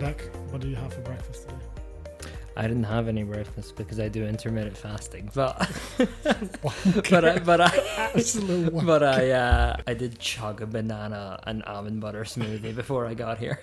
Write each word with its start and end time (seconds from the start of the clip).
What 0.00 0.60
do 0.60 0.68
you 0.68 0.76
have 0.76 0.94
for 0.94 1.00
breakfast 1.00 1.48
today? 1.48 2.30
I 2.56 2.62
didn't 2.68 2.84
have 2.84 3.08
any 3.08 3.24
breakfast 3.24 3.74
because 3.74 3.98
I 3.98 4.08
do 4.08 4.24
intermittent 4.24 4.76
fasting, 4.76 5.28
but 5.34 5.58
but 7.10 7.24
I, 7.24 7.38
but 7.40 7.60
I 7.60 8.10
Absolute 8.14 8.72
wank. 8.72 8.86
but 8.92 9.02
I 9.02 9.30
uh, 9.32 9.76
I 9.88 9.94
did 9.94 10.20
chug 10.20 10.62
a 10.62 10.66
banana 10.66 11.40
and 11.48 11.64
almond 11.64 12.00
butter 12.00 12.22
smoothie 12.22 12.76
before 12.76 13.06
I 13.06 13.14
got 13.14 13.38
here. 13.38 13.60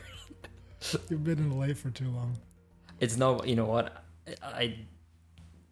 You've 1.09 1.23
been 1.23 1.37
in 1.39 1.57
LA 1.57 1.73
for 1.73 1.89
too 1.89 2.09
long. 2.09 2.37
It's 2.99 3.15
not 3.15 3.47
you 3.47 3.55
know 3.55 3.65
what 3.65 4.03
I 4.43 4.75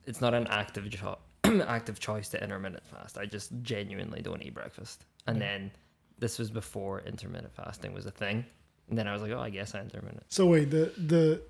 it's 0.05 0.21
not 0.21 0.33
an 0.33 0.47
active 0.47 0.89
cho- 0.91 1.17
active 1.67 1.99
choice 1.99 2.29
to 2.29 2.41
intermittent 2.41 2.85
fast. 2.85 3.17
I 3.17 3.25
just 3.25 3.51
genuinely 3.63 4.21
don't 4.21 4.41
eat 4.41 4.53
breakfast. 4.53 5.03
And 5.27 5.37
Yeah. 5.39 5.45
then 5.45 5.71
this 6.19 6.39
was 6.39 6.49
before 6.49 7.01
intermittent 7.01 7.53
fasting 7.53 7.93
was 7.93 8.05
a 8.05 8.11
thing. 8.11 8.45
And 8.89 8.97
then 8.97 9.07
I 9.07 9.13
was 9.13 9.21
like, 9.21 9.31
oh, 9.31 9.39
I 9.39 9.49
guess 9.49 9.73
I 9.75 9.79
intermittent. 9.81 10.23
So 10.29 10.45
wait, 10.45 10.69
the 10.71 10.91
the 10.97 11.41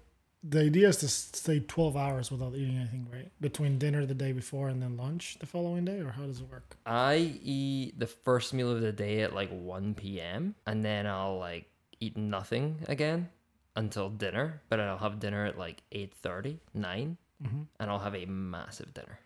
the 0.46 0.60
idea 0.62 0.90
is 0.90 0.98
to 0.98 1.08
stay 1.08 1.60
twelve 1.62 1.96
hours 1.96 2.30
without 2.32 2.54
eating 2.56 2.76
anything, 2.78 3.08
right? 3.12 3.32
Between 3.42 3.78
dinner 3.78 4.06
the 4.06 4.14
day 4.14 4.32
before 4.34 4.68
and 4.70 4.82
then 4.82 4.98
lunch 4.98 5.38
the 5.40 5.46
following 5.46 5.86
day, 5.86 6.00
or 6.02 6.12
how 6.12 6.24
does 6.26 6.42
it 6.42 6.50
work? 6.50 6.76
I 6.86 7.16
eat 7.44 7.98
the 7.98 8.08
first 8.08 8.54
meal 8.54 8.70
of 8.72 8.82
the 8.82 8.92
day 8.92 9.22
at 9.22 9.34
like 9.34 9.50
1 9.52 9.94
p.m. 9.96 10.56
and 10.68 10.84
then 10.84 11.08
I'll 11.08 11.38
like 11.40 11.70
eat 12.00 12.18
nothing 12.18 12.80
again 12.88 13.30
until 13.76 14.10
dinner, 14.10 14.62
but 14.70 14.80
I'll 14.80 14.98
have 14.98 15.20
dinner 15.20 15.46
at 15.46 15.58
like 15.58 15.82
8:30, 15.92 16.58
9, 16.74 17.18
Mm-hmm. 17.44 17.62
and 17.80 17.90
I'll 17.92 18.00
have 18.00 18.16
a 18.16 18.26
massive 18.26 18.94
dinner. 18.94 19.20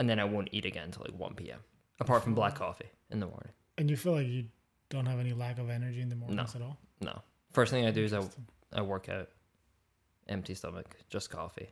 And 0.00 0.08
then 0.08 0.18
I 0.20 0.24
won't 0.24 0.48
eat 0.52 0.64
again 0.64 0.84
until 0.84 1.04
like 1.08 1.18
1 1.18 1.34
p.m. 1.34 1.60
apart 2.00 2.22
from 2.22 2.34
black 2.34 2.54
coffee 2.54 2.88
in 3.10 3.20
the 3.20 3.26
morning. 3.26 3.52
And 3.76 3.88
you 3.90 3.96
feel 3.96 4.12
like 4.14 4.26
you 4.26 4.44
don't 4.90 5.06
have 5.06 5.20
any 5.20 5.32
lack 5.32 5.58
of 5.58 5.70
energy 5.70 6.00
in 6.00 6.08
the 6.08 6.16
mornings 6.16 6.54
at 6.54 6.62
all. 6.62 6.78
No. 7.00 7.20
First 7.52 7.72
thing 7.72 7.86
I 7.86 7.90
do 7.90 8.04
is 8.04 8.12
I, 8.12 8.22
I 8.72 8.82
work 8.82 9.08
out, 9.08 9.28
empty 10.28 10.54
stomach, 10.54 10.96
just 11.08 11.30
coffee. 11.30 11.70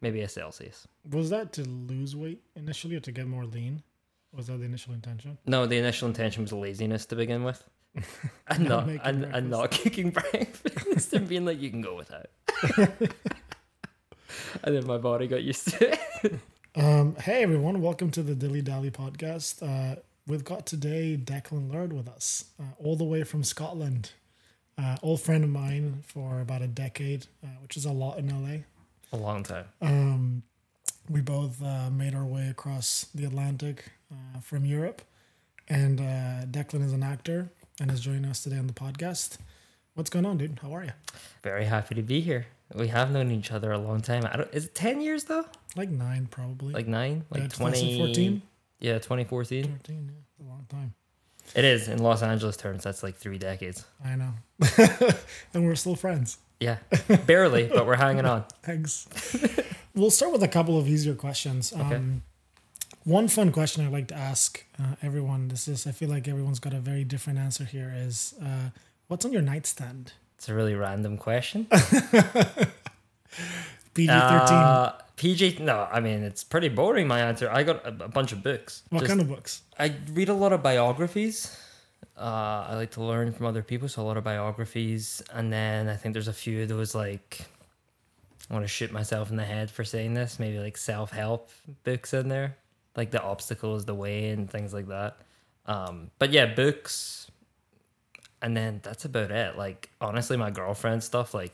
Maybe 0.00 0.22
a 0.22 0.28
Celsius. 0.28 0.88
Was 1.10 1.30
that 1.30 1.52
to 1.54 1.62
lose 1.62 2.16
weight 2.16 2.42
initially 2.56 2.96
or 2.96 3.00
to 3.00 3.12
get 3.12 3.26
more 3.26 3.44
lean? 3.44 3.82
Was 4.34 4.46
that 4.46 4.58
the 4.58 4.64
initial 4.64 4.94
intention? 4.94 5.36
No, 5.46 5.66
the 5.66 5.76
initial 5.76 6.08
intention 6.08 6.42
was 6.42 6.52
laziness 6.52 7.06
to 7.06 7.16
begin 7.16 7.44
with. 7.44 7.62
and 8.48 8.68
Not 8.68 8.86
not, 8.86 9.00
and, 9.04 9.24
and 9.24 9.50
not 9.50 9.70
kicking 9.72 10.10
breakfast 10.30 11.12
and 11.12 11.28
being 11.28 11.44
like, 11.44 11.60
you 11.60 11.70
can 11.70 11.80
go 11.80 11.96
without. 11.96 12.26
and 12.76 13.14
then 14.76 14.86
my 14.86 14.98
body 14.98 15.26
got 15.26 15.42
used 15.42 15.68
to 15.68 15.92
it. 16.24 16.38
Um, 16.76 17.16
hey 17.16 17.42
everyone, 17.42 17.82
welcome 17.82 18.12
to 18.12 18.22
the 18.22 18.34
Dilly 18.36 18.62
Dally 18.62 18.92
podcast. 18.92 19.60
Uh, 19.62 19.96
we've 20.26 20.44
got 20.44 20.66
today 20.66 21.18
Declan 21.22 21.72
Laird 21.72 21.92
with 21.92 22.08
us, 22.08 22.44
uh, 22.60 22.64
all 22.78 22.96
the 22.96 23.04
way 23.04 23.24
from 23.24 23.42
Scotland. 23.44 24.12
Uh, 24.78 24.96
old 25.02 25.20
friend 25.20 25.44
of 25.44 25.50
mine 25.50 26.02
for 26.06 26.40
about 26.40 26.62
a 26.62 26.66
decade, 26.66 27.26
uh, 27.44 27.48
which 27.62 27.76
is 27.76 27.84
a 27.84 27.92
lot 27.92 28.18
in 28.18 28.28
LA. 28.28 28.60
A 29.12 29.16
long 29.16 29.42
time. 29.42 29.66
Um, 29.82 30.42
we 31.08 31.20
both 31.20 31.62
uh, 31.62 31.90
made 31.90 32.14
our 32.14 32.24
way 32.24 32.48
across 32.48 33.06
the 33.14 33.24
Atlantic 33.24 33.84
uh, 34.10 34.40
from 34.40 34.64
Europe, 34.64 35.02
and 35.68 36.00
uh, 36.00 36.46
Declan 36.46 36.84
is 36.84 36.92
an 36.92 37.02
actor 37.02 37.50
and 37.80 37.90
is 37.90 38.00
joining 38.00 38.24
us 38.26 38.42
today 38.42 38.56
on 38.58 38.66
the 38.68 38.72
podcast. 38.72 39.38
What's 39.94 40.08
going 40.08 40.24
on, 40.24 40.38
dude? 40.38 40.58
How 40.62 40.72
are 40.74 40.84
you? 40.84 40.92
Very 41.42 41.64
happy 41.64 41.94
to 41.96 42.02
be 42.02 42.20
here. 42.20 42.46
We 42.74 42.88
have 42.88 43.10
known 43.10 43.30
each 43.32 43.50
other 43.50 43.72
a 43.72 43.78
long 43.78 44.00
time. 44.00 44.22
I 44.30 44.36
don't, 44.36 44.54
is 44.54 44.66
it 44.66 44.74
10 44.74 45.00
years 45.00 45.24
though? 45.24 45.44
Like 45.76 45.90
nine, 45.90 46.26
probably. 46.26 46.72
Like 46.72 46.86
nine? 46.86 47.24
Like 47.30 47.42
Yeah, 47.42 47.48
2014? 47.48 48.42
Yeah, 48.80 48.94
2014. 48.94 49.64
13, 49.64 50.12
yeah, 50.12 50.46
a 50.46 50.48
long 50.48 50.66
time. 50.68 50.94
It 51.54 51.64
is. 51.64 51.88
In 51.88 51.98
Los 51.98 52.22
Angeles 52.22 52.56
terms, 52.56 52.82
that's 52.84 53.02
like 53.02 53.16
three 53.16 53.38
decades. 53.38 53.84
I 54.04 54.16
know. 54.16 54.32
and 55.54 55.66
we're 55.66 55.74
still 55.74 55.96
friends. 55.96 56.38
Yeah. 56.60 56.76
Barely, 57.26 57.68
but 57.68 57.86
we're 57.86 57.96
hanging 57.96 58.26
on. 58.26 58.44
Thanks. 58.62 59.08
we'll 59.94 60.10
start 60.10 60.32
with 60.32 60.42
a 60.42 60.48
couple 60.48 60.78
of 60.78 60.88
easier 60.88 61.14
questions. 61.14 61.72
Okay. 61.72 61.96
Um, 61.96 62.22
one 63.04 63.28
fun 63.28 63.50
question 63.50 63.84
I 63.84 63.88
like 63.88 64.08
to 64.08 64.14
ask 64.14 64.64
uh, 64.78 64.94
everyone. 65.02 65.48
This 65.48 65.66
is, 65.66 65.86
I 65.86 65.92
feel 65.92 66.10
like 66.10 66.28
everyone's 66.28 66.60
got 66.60 66.74
a 66.74 66.80
very 66.80 67.02
different 67.02 67.38
answer 67.38 67.64
here. 67.64 67.92
Is 67.96 68.34
uh, 68.42 68.70
what's 69.08 69.24
on 69.24 69.32
your 69.32 69.42
nightstand? 69.42 70.12
It's 70.36 70.48
a 70.48 70.54
really 70.54 70.74
random 70.74 71.16
question. 71.16 71.66
PG 73.94 74.06
thirteen. 74.06 74.08
Uh, 74.08 74.92
PG, 75.20 75.58
no, 75.60 75.86
I 75.92 76.00
mean, 76.00 76.22
it's 76.22 76.42
pretty 76.42 76.70
boring, 76.70 77.06
my 77.06 77.20
answer. 77.20 77.50
I 77.50 77.62
got 77.62 77.84
a, 77.84 77.88
a 77.88 78.08
bunch 78.08 78.32
of 78.32 78.42
books. 78.42 78.84
what 78.88 79.00
Just- 79.00 79.08
kind 79.10 79.20
of 79.20 79.28
books? 79.28 79.60
I 79.78 79.94
read 80.14 80.30
a 80.30 80.34
lot 80.34 80.54
of 80.54 80.62
biographies. 80.62 81.54
Uh, 82.16 82.64
I 82.70 82.74
like 82.74 82.90
to 82.92 83.02
learn 83.02 83.30
from 83.34 83.44
other 83.44 83.62
people, 83.62 83.86
so 83.86 84.00
a 84.00 84.04
lot 84.04 84.16
of 84.16 84.24
biographies. 84.24 85.22
And 85.34 85.52
then 85.52 85.90
I 85.90 85.96
think 85.96 86.14
there's 86.14 86.28
a 86.28 86.32
few 86.32 86.62
of 86.62 86.70
those, 86.70 86.94
like, 86.94 87.42
I 88.48 88.54
want 88.54 88.64
to 88.64 88.68
shoot 88.68 88.92
myself 88.92 89.28
in 89.30 89.36
the 89.36 89.44
head 89.44 89.70
for 89.70 89.84
saying 89.84 90.14
this, 90.14 90.38
maybe 90.38 90.58
like 90.58 90.78
self 90.78 91.10
help 91.10 91.50
books 91.84 92.14
in 92.14 92.28
there, 92.30 92.56
like 92.96 93.10
The 93.10 93.22
Obstacle 93.22 93.76
is 93.76 93.84
the 93.84 93.94
Way 93.94 94.30
and 94.30 94.50
things 94.50 94.72
like 94.72 94.88
that. 94.88 95.18
Um, 95.66 96.10
but 96.18 96.30
yeah, 96.30 96.46
books. 96.46 97.30
And 98.40 98.56
then 98.56 98.80
that's 98.82 99.04
about 99.04 99.30
it. 99.30 99.58
Like, 99.58 99.90
honestly, 100.00 100.38
my 100.38 100.50
girlfriend 100.50 101.04
stuff, 101.04 101.34
like, 101.34 101.52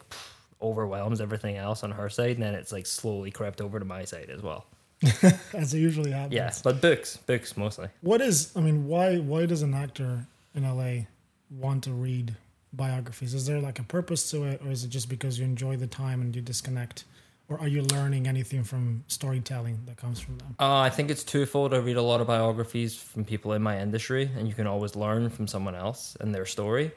overwhelms 0.60 1.20
everything 1.20 1.56
else 1.56 1.84
on 1.84 1.90
her 1.90 2.08
side. 2.08 2.32
And 2.32 2.42
then 2.42 2.54
it's 2.54 2.72
like 2.72 2.86
slowly 2.86 3.30
crept 3.30 3.60
over 3.60 3.78
to 3.78 3.84
my 3.84 4.04
side 4.04 4.30
as 4.30 4.42
well. 4.42 4.66
As 5.52 5.74
it 5.74 5.78
usually 5.78 6.10
happens. 6.10 6.34
Yeah, 6.34 6.52
but 6.64 6.80
books, 6.80 7.18
books 7.18 7.56
mostly. 7.56 7.88
What 8.00 8.20
is? 8.20 8.52
I 8.56 8.60
mean, 8.60 8.86
why? 8.86 9.18
Why 9.18 9.44
does 9.44 9.62
an 9.62 9.74
actor 9.74 10.26
in 10.54 10.62
LA 10.62 11.04
want 11.50 11.84
to 11.84 11.92
read 11.92 12.34
biographies? 12.72 13.34
Is 13.34 13.46
there 13.46 13.60
like 13.60 13.78
a 13.78 13.82
purpose 13.82 14.30
to 14.30 14.44
it, 14.44 14.62
or 14.64 14.70
is 14.70 14.84
it 14.84 14.88
just 14.88 15.10
because 15.10 15.38
you 15.38 15.44
enjoy 15.44 15.76
the 15.76 15.86
time 15.86 16.22
and 16.22 16.34
you 16.34 16.40
disconnect, 16.40 17.04
or 17.50 17.60
are 17.60 17.68
you 17.68 17.82
learning 17.82 18.26
anything 18.26 18.64
from 18.64 19.04
storytelling 19.06 19.78
that 19.84 19.98
comes 19.98 20.18
from 20.18 20.38
them? 20.38 20.56
Uh, 20.58 20.78
I 20.78 20.88
think 20.88 21.10
it's 21.10 21.24
twofold. 21.24 21.74
I 21.74 21.78
read 21.78 21.96
a 21.96 22.02
lot 22.02 22.22
of 22.22 22.26
biographies 22.26 22.96
from 22.96 23.24
people 23.26 23.52
in 23.52 23.62
my 23.62 23.78
industry, 23.78 24.30
and 24.36 24.48
you 24.48 24.54
can 24.54 24.66
always 24.66 24.96
learn 24.96 25.28
from 25.28 25.46
someone 25.46 25.74
else 25.74 26.16
and 26.20 26.34
their 26.34 26.46
story. 26.46 26.90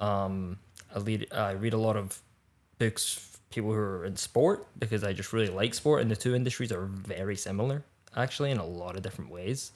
Um, 0.00 0.58
I 0.94 1.00
read 1.00 1.26
I 1.32 1.52
read 1.52 1.74
a 1.74 1.78
lot 1.78 1.96
of 1.96 2.18
books 2.78 3.38
people 3.50 3.70
who 3.72 3.78
are 3.78 4.04
in 4.04 4.16
sport 4.16 4.66
because 4.78 5.04
I 5.04 5.12
just 5.12 5.32
really 5.32 5.48
like 5.48 5.74
sport, 5.74 6.02
and 6.02 6.10
the 6.10 6.16
two 6.16 6.34
industries 6.34 6.72
are 6.72 6.86
very 6.86 7.36
similar 7.36 7.84
actually 8.16 8.50
in 8.50 8.58
a 8.58 8.66
lot 8.66 8.96
of 8.96 9.02
different 9.02 9.30
ways. 9.30 9.72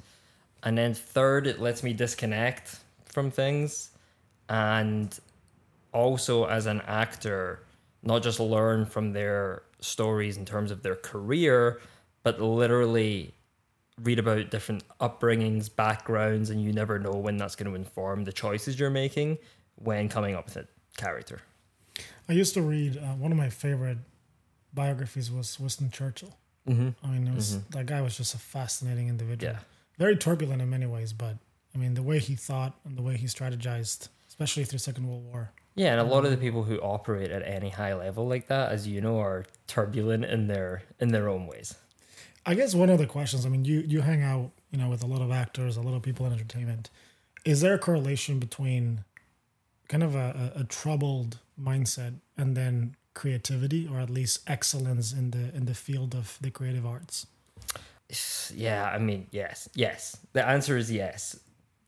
And 0.63 0.77
then 0.77 0.95
third, 0.95 1.47
it 1.47 1.61
lets 1.61 1.83
me 1.83 1.93
disconnect 1.93 2.79
from 3.07 3.31
things, 3.31 3.91
and 4.49 5.19
also 5.93 6.45
as 6.45 6.67
an 6.67 6.81
actor, 6.87 7.65
not 8.03 8.23
just 8.23 8.41
learn 8.41 8.87
from 8.87 9.13
their 9.13 9.63
stories 9.81 10.37
in 10.37 10.45
terms 10.45 10.71
of 10.71 10.83
their 10.83 10.97
career, 10.97 11.81
but 12.23 12.41
literally 12.41 13.35
read 14.03 14.19
about 14.19 14.51
different 14.51 14.85
upbringings, 15.01 15.75
backgrounds, 15.75 16.51
and 16.51 16.63
you 16.63 16.73
never 16.73 16.99
know 16.99 17.13
when 17.13 17.37
that's 17.37 17.57
going 17.57 17.71
to 17.71 17.77
inform 17.77 18.25
the 18.25 18.33
choices 18.33 18.79
you're 18.79 18.91
making 18.91 19.39
when 19.77 20.09
coming 20.09 20.35
up 20.35 20.47
with 20.47 20.57
a 20.57 20.67
character. 20.97 21.41
I 22.31 22.35
used 22.35 22.55
to 22.55 22.63
read 22.63 22.97
uh, 22.97 23.17
one 23.17 23.33
of 23.33 23.39
my 23.39 23.51
favorite 23.51 23.99
biographies 24.73 25.33
was 25.33 25.59
Winston 25.59 25.91
Churchill. 25.91 26.33
Mm-hmm. 26.69 26.91
I 27.03 27.09
mean, 27.09 27.27
it 27.27 27.35
was 27.35 27.61
that 27.71 27.87
guy 27.87 28.01
was 28.03 28.17
just 28.17 28.35
a 28.35 28.39
fascinating 28.39 29.09
individual. 29.09 29.55
Yeah. 29.55 29.59
Very 29.99 30.17
turbulent 30.17 30.63
in 30.63 30.71
many 30.71 30.87
ways, 30.87 31.13
but 31.13 31.39
I 31.75 31.79
mean, 31.79 31.95
the 31.95 32.05
way 32.05 32.21
he 32.21 32.37
thought 32.37 32.79
and 32.85 32.97
the 32.97 33.03
way 33.03 33.17
he 33.17 33.27
strategized, 33.27 34.11
especially 34.29 34.63
through 34.63 34.79
Second 34.79 35.09
World 35.09 35.25
War. 35.25 35.51
Yeah, 35.75 35.91
and 35.91 36.01
a 36.01 36.05
lot 36.05 36.25
of 36.25 36.31
the 36.31 36.37
people 36.37 36.63
who 36.63 36.79
operate 36.79 37.33
at 37.33 37.43
any 37.45 37.71
high 37.71 37.95
level 37.95 38.29
like 38.29 38.47
that, 38.47 38.71
as 38.71 38.87
you 38.87 39.01
know, 39.01 39.19
are 39.19 39.45
turbulent 39.67 40.25
in 40.25 40.47
their 40.47 40.83
in 41.01 41.09
their 41.09 41.29
own 41.29 41.49
ways. 41.49 41.75
I 42.47 42.55
guess 42.55 42.77
one 42.77 42.91
of 42.91 42.99
the 42.99 43.07
questions. 43.07 43.45
I 43.45 43.49
mean, 43.49 43.65
you 43.65 43.81
you 43.81 44.03
hang 44.03 44.23
out, 44.23 44.53
you 44.71 44.79
know, 44.79 44.89
with 44.89 45.03
a 45.03 45.07
lot 45.07 45.21
of 45.21 45.33
actors, 45.33 45.77
a 45.77 45.83
lot 45.83 45.95
of 45.95 46.03
people 46.03 46.27
in 46.27 46.33
entertainment. 46.33 46.91
Is 47.45 47.61
there 47.61 47.75
a 47.75 47.79
correlation 47.79 48.39
between 48.39 49.05
kind 49.91 50.05
of 50.05 50.15
a, 50.15 50.53
a, 50.55 50.65
troubled 50.65 51.41
mindset 51.61 52.15
and 52.39 52.57
then 52.57 52.95
creativity, 53.13 53.89
or 53.89 53.99
at 53.99 54.09
least 54.09 54.39
excellence 54.47 55.13
in 55.13 55.33
the 55.33 55.55
in 55.55 55.67
the 55.67 55.75
field 55.75 56.15
of 56.15 56.39
the 56.41 56.51
creative 56.51 56.87
arts? 56.87 57.27
Yeah, 58.55 58.89
I 58.95 58.99
mean, 58.99 59.27
yes, 59.31 59.69
yes. 59.75 60.17
The 60.33 60.47
answer 60.47 60.77
is 60.77 60.91
yes. 60.91 61.39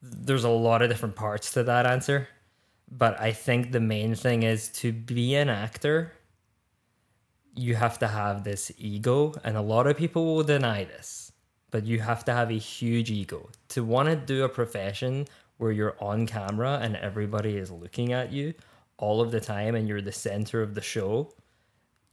There's 0.03 0.45
a 0.45 0.51
lot 0.51 0.83
of 0.83 0.91
different 0.91 1.15
parts 1.15 1.53
to 1.53 1.63
that 1.63 1.87
answer, 1.87 2.29
but 2.91 3.21
I 3.21 3.33
think 3.33 3.71
the 3.71 3.81
main 3.81 4.15
thing 4.17 4.43
is 4.43 4.69
to 4.81 4.93
be 4.93 5.37
an 5.37 5.49
actor, 5.49 6.13
you 7.55 7.77
have 7.77 7.99
to 8.01 8.09
have 8.09 8.43
this 8.43 8.73
ego, 8.79 9.35
and 9.45 9.57
a 9.57 9.63
lot 9.63 9.87
of 9.87 9.97
people 9.97 10.25
will 10.27 10.43
deny 10.43 10.85
this, 10.85 11.31
but 11.71 11.87
you 11.87 12.01
have 12.01 12.25
to 12.25 12.33
have 12.33 12.51
a 12.51 12.59
huge 12.59 13.11
ego 13.11 13.49
to 13.69 13.85
want 13.85 14.09
to 14.09 14.17
do 14.17 14.43
a 14.43 14.49
profession 14.49 15.27
where 15.63 15.73
you're 15.73 15.97
on 16.01 16.27
camera 16.27 16.81
and 16.83 16.97
everybody 16.97 17.57
is 17.57 17.71
looking 17.71 18.13
at 18.13 18.33
you 18.33 18.53
all 18.99 19.21
of 19.21 19.31
the 19.31 19.41
time 19.41 19.75
and 19.75 19.89
you're 19.89 20.03
the 20.03 20.13
center 20.13 20.61
of 20.61 20.75
the 20.75 20.81
show 20.83 21.33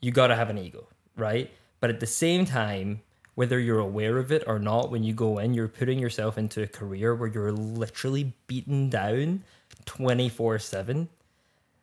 you 0.02 0.12
got 0.12 0.28
to 0.28 0.36
have 0.36 0.50
an 0.50 0.58
ego, 0.58 0.88
right? 1.16 1.52
But 1.80 1.90
at 1.90 2.00
the 2.00 2.08
same 2.08 2.46
time, 2.46 3.02
whether 3.36 3.60
you're 3.60 3.80
aware 3.80 4.18
of 4.18 4.32
it 4.32 4.44
or 4.48 4.60
not, 4.60 4.92
when 4.92 5.04
you 5.04 5.14
go 5.14 5.40
in, 5.40 5.54
you're 5.54 5.68
putting 5.68 6.00
yourself 6.00 6.38
into 6.38 6.64
a 6.64 6.68
career 6.68 7.16
where 7.16 7.30
you're 7.30 7.52
literally 7.52 8.34
beaten 8.48 8.90
down 8.90 9.44
24 9.86 10.60
7. 10.60 11.10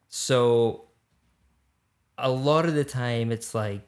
So 0.08 0.84
a 2.18 2.30
lot 2.30 2.66
of 2.66 2.74
the 2.74 2.84
time 2.84 3.32
it's 3.32 3.54
like 3.54 3.82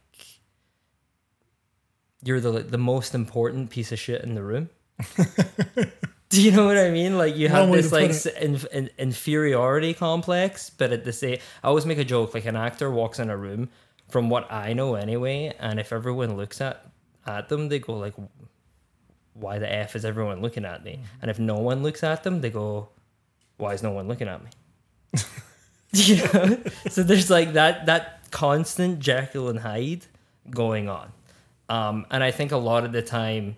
you're 2.23 2.41
the 2.41 2.51
the 2.61 2.79
most 2.79 3.15
important 3.15 3.71
piece 3.71 3.93
of 3.93 3.99
shit 3.99 4.23
in 4.23 4.35
the 4.35 4.43
room. 4.43 4.69
Do 6.31 6.43
you 6.43 6.51
know 6.51 6.67
what 6.67 6.77
I 6.77 6.91
mean? 6.91 7.17
Like 7.17 7.37
you 7.37 7.49
have 7.49 7.73
this 7.73 7.91
like 7.91 8.13
in, 8.37 8.61
in, 8.71 8.91
inferiority 8.99 9.95
complex, 9.95 10.69
but 10.69 10.93
at 10.93 11.05
the 11.05 11.13
same, 11.13 11.39
I 11.65 11.69
always 11.69 11.87
make 11.87 11.97
a 11.97 12.05
joke. 12.05 12.35
Like 12.35 12.45
an 12.45 12.57
actor 12.57 12.91
walks 12.91 13.19
in 13.19 13.31
a 13.31 13.37
room, 13.37 13.71
from 14.09 14.29
what 14.29 14.51
I 14.53 14.75
know 14.75 14.95
anyway, 14.95 15.55
and 15.59 15.81
if 15.81 15.93
everyone 15.93 16.37
looks 16.37 16.61
at 16.61 16.85
at 17.27 17.49
them, 17.49 17.69
they 17.71 17.79
go 17.79 17.95
like, 17.95 18.15
"Why 19.33 19.59
the 19.59 19.73
f 19.73 19.97
is 19.97 20.05
everyone 20.05 20.43
looking 20.43 20.67
at 20.67 20.85
me?" 20.85 21.01
And 21.23 21.31
if 21.31 21.39
no 21.39 21.57
one 21.57 21.83
looks 21.83 22.03
at 22.03 22.25
them, 22.25 22.43
they 22.43 22.51
go, 22.51 22.91
"Why 23.57 23.73
is 23.73 23.83
no 23.83 23.93
one 23.93 24.07
looking 24.07 24.29
at 24.29 24.43
me?" 24.43 24.51
you 25.93 26.17
know? 26.17 26.59
So 26.91 27.03
there's 27.03 27.31
like 27.31 27.55
that 27.55 27.87
that 27.87 28.31
constant 28.31 28.99
Jekyll 29.01 29.49
and 29.49 29.61
Hyde 29.61 30.05
going 30.51 30.91
on, 30.91 31.11
um, 31.71 32.07
and 32.11 32.23
I 32.23 32.33
think 32.33 32.53
a 32.53 32.59
lot 32.59 32.85
of 32.85 32.93
the 32.93 33.03
time 33.03 33.57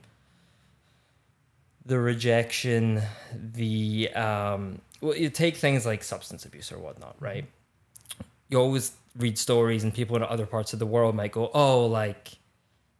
the 1.85 1.99
rejection, 1.99 3.03
the 3.32 4.11
um, 4.15 4.81
well, 5.00 5.17
you 5.17 5.31
take 5.31 5.56
things 5.56 5.87
like 5.87 6.03
substance 6.03 6.44
abuse 6.44 6.71
or 6.73 6.79
whatnot, 6.79 7.17
right? 7.21 7.47
You 8.49 8.59
always 8.59 8.93
read 9.17 9.38
stories, 9.38 9.82
and 9.82 9.93
people 9.94 10.17
in 10.17 10.23
other 10.23 10.47
parts 10.47 10.73
of 10.73 10.79
the 10.79 10.87
world 10.87 11.15
might 11.15 11.32
go, 11.32 11.50
"Oh, 11.55 11.87
like 11.87 12.38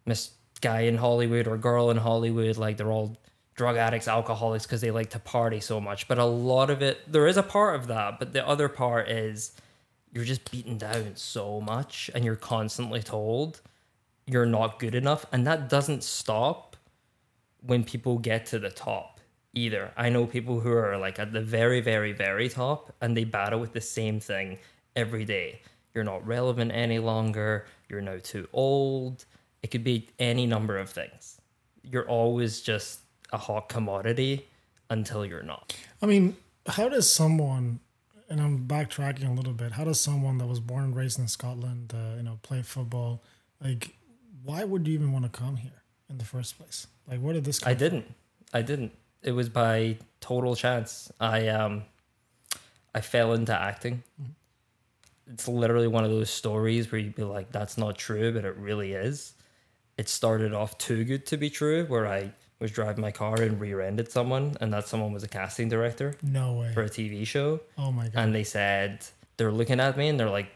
Miss 0.06 0.31
Guy 0.61 0.82
in 0.82 0.97
Hollywood 0.97 1.47
or 1.47 1.56
girl 1.59 1.91
in 1.91 1.97
Hollywood, 1.99 2.56
like 2.56 2.77
they're 2.77 2.93
all 2.93 3.17
drug 3.55 3.77
addicts, 3.77 4.09
alcoholics 4.09 4.65
because 4.65 4.81
they 4.81 4.91
like 4.91 5.11
to 5.11 5.19
party 5.19 5.61
so 5.61 5.81
much." 5.81 6.09
But 6.09 6.19
a 6.19 6.25
lot 6.25 6.71
of 6.71 6.82
it, 6.82 7.11
there 7.11 7.27
is 7.27 7.37
a 7.37 7.43
part 7.43 7.77
of 7.77 7.87
that, 7.88 8.19
but 8.19 8.32
the 8.32 8.47
other 8.47 8.69
part 8.69 9.09
is 9.09 9.53
you're 10.12 10.25
just 10.25 10.50
beaten 10.50 10.79
down 10.79 11.12
so 11.17 11.61
much, 11.61 12.11
and 12.15 12.25
you're 12.25 12.37
constantly 12.37 13.03
told 13.03 13.61
you're 14.27 14.47
not 14.47 14.79
good 14.79 14.94
enough, 14.94 15.27
and 15.32 15.47
that 15.47 15.69
doesn't 15.69 16.03
stop 16.03 16.69
when 17.62 17.84
people 17.84 18.18
get 18.18 18.46
to 18.46 18.58
the 18.58 18.70
top 18.70 19.20
either. 19.54 19.92
I 19.96 20.08
know 20.10 20.26
people 20.26 20.60
who 20.60 20.72
are 20.72 20.96
like 20.96 21.18
at 21.18 21.32
the 21.32 21.40
very, 21.40 21.80
very, 21.80 22.12
very 22.12 22.48
top 22.48 22.94
and 23.00 23.16
they 23.16 23.24
battle 23.24 23.60
with 23.60 23.72
the 23.72 23.80
same 23.80 24.20
thing 24.20 24.58
every 24.96 25.24
day. 25.24 25.62
You're 25.94 26.04
not 26.04 26.26
relevant 26.26 26.72
any 26.72 26.98
longer. 26.98 27.66
You're 27.88 28.00
now 28.00 28.18
too 28.22 28.48
old. 28.52 29.24
It 29.62 29.70
could 29.70 29.84
be 29.84 30.08
any 30.18 30.46
number 30.46 30.78
of 30.78 30.90
things. 30.90 31.40
You're 31.82 32.08
always 32.08 32.60
just 32.60 33.00
a 33.32 33.38
hot 33.38 33.68
commodity 33.68 34.46
until 34.88 35.24
you're 35.26 35.42
not. 35.42 35.74
I 36.00 36.06
mean, 36.06 36.36
how 36.66 36.88
does 36.88 37.12
someone, 37.12 37.80
and 38.28 38.40
I'm 38.40 38.66
backtracking 38.66 39.28
a 39.28 39.32
little 39.32 39.52
bit, 39.52 39.72
how 39.72 39.84
does 39.84 40.00
someone 40.00 40.38
that 40.38 40.46
was 40.46 40.60
born 40.60 40.84
and 40.84 40.96
raised 40.96 41.18
in 41.18 41.28
Scotland, 41.28 41.92
uh, 41.94 42.16
you 42.16 42.22
know, 42.22 42.38
play 42.42 42.62
football, 42.62 43.22
like, 43.60 43.96
why 44.42 44.64
would 44.64 44.86
you 44.86 44.94
even 44.94 45.12
want 45.12 45.24
to 45.24 45.30
come 45.30 45.56
here 45.56 45.80
in 46.10 46.18
the 46.18 46.24
first 46.24 46.58
place? 46.58 46.86
Like, 47.08 47.20
where 47.20 47.32
did 47.34 47.44
this 47.44 47.60
come 47.60 47.70
I 47.70 47.74
didn't. 47.74 48.12
I 48.52 48.62
didn't. 48.62 48.92
It 49.22 49.32
was 49.32 49.48
by 49.48 49.98
total 50.20 50.54
chance. 50.56 51.10
I 51.20 51.48
um 51.48 51.84
I 52.94 53.00
fell 53.00 53.32
into 53.34 53.54
acting. 53.58 54.02
It's 55.32 55.46
literally 55.46 55.86
one 55.86 56.04
of 56.04 56.10
those 56.10 56.30
stories 56.30 56.90
where 56.90 57.00
you'd 57.00 57.14
be 57.14 57.22
like, 57.22 57.52
that's 57.52 57.78
not 57.78 57.96
true, 57.96 58.32
but 58.32 58.44
it 58.44 58.56
really 58.56 58.92
is. 58.92 59.34
It 59.96 60.08
started 60.08 60.52
off 60.54 60.76
too 60.78 61.04
good 61.04 61.24
to 61.26 61.36
be 61.36 61.50
true, 61.50 61.84
where 61.84 62.06
I 62.08 62.32
was 62.58 62.72
driving 62.72 63.00
my 63.02 63.12
car 63.12 63.40
and 63.40 63.60
rear-ended 63.60 64.10
someone, 64.10 64.56
and 64.60 64.72
that 64.72 64.88
someone 64.88 65.12
was 65.12 65.22
a 65.22 65.28
casting 65.28 65.68
director 65.68 66.14
from? 66.14 66.32
No 66.32 66.54
way. 66.54 66.72
for 66.74 66.82
a 66.82 66.88
TV 66.90 67.24
show 67.26 67.60
Oh 67.78 67.92
my 67.92 68.04
God. 68.08 68.16
and 68.16 68.34
they 68.34 68.44
said 68.44 69.06
they're 69.36 69.52
looking 69.52 69.78
at 69.80 69.96
me 69.96 70.08
and 70.08 70.18
they're 70.20 70.28
like 70.28 70.48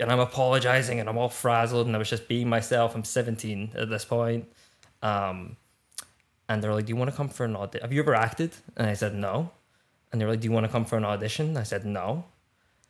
and 0.00 0.10
i'm 0.10 0.18
apologizing 0.18 0.98
and 0.98 1.08
i'm 1.08 1.16
all 1.16 1.28
frazzled 1.28 1.86
and 1.86 1.94
i 1.94 1.98
was 1.98 2.10
just 2.10 2.26
being 2.26 2.48
myself 2.48 2.96
i'm 2.96 3.04
17 3.04 3.70
at 3.76 3.88
this 3.88 4.04
point 4.04 4.44
um 5.02 5.56
and 6.48 6.62
they're 6.62 6.74
like 6.74 6.86
do 6.86 6.90
you 6.90 6.96
want 6.96 7.10
to 7.10 7.16
come 7.16 7.28
for 7.28 7.44
an 7.44 7.56
audition 7.56 7.82
have 7.82 7.92
you 7.92 8.00
ever 8.00 8.14
acted? 8.14 8.52
And 8.76 8.88
i 8.88 8.94
said 8.94 9.14
no. 9.14 9.50
And 10.12 10.20
they're 10.20 10.28
like 10.28 10.40
do 10.40 10.46
you 10.48 10.52
want 10.52 10.66
to 10.66 10.72
come 10.72 10.84
for 10.84 10.96
an 10.96 11.04
audition? 11.04 11.56
I 11.56 11.64
said 11.64 11.84
no. 11.84 12.24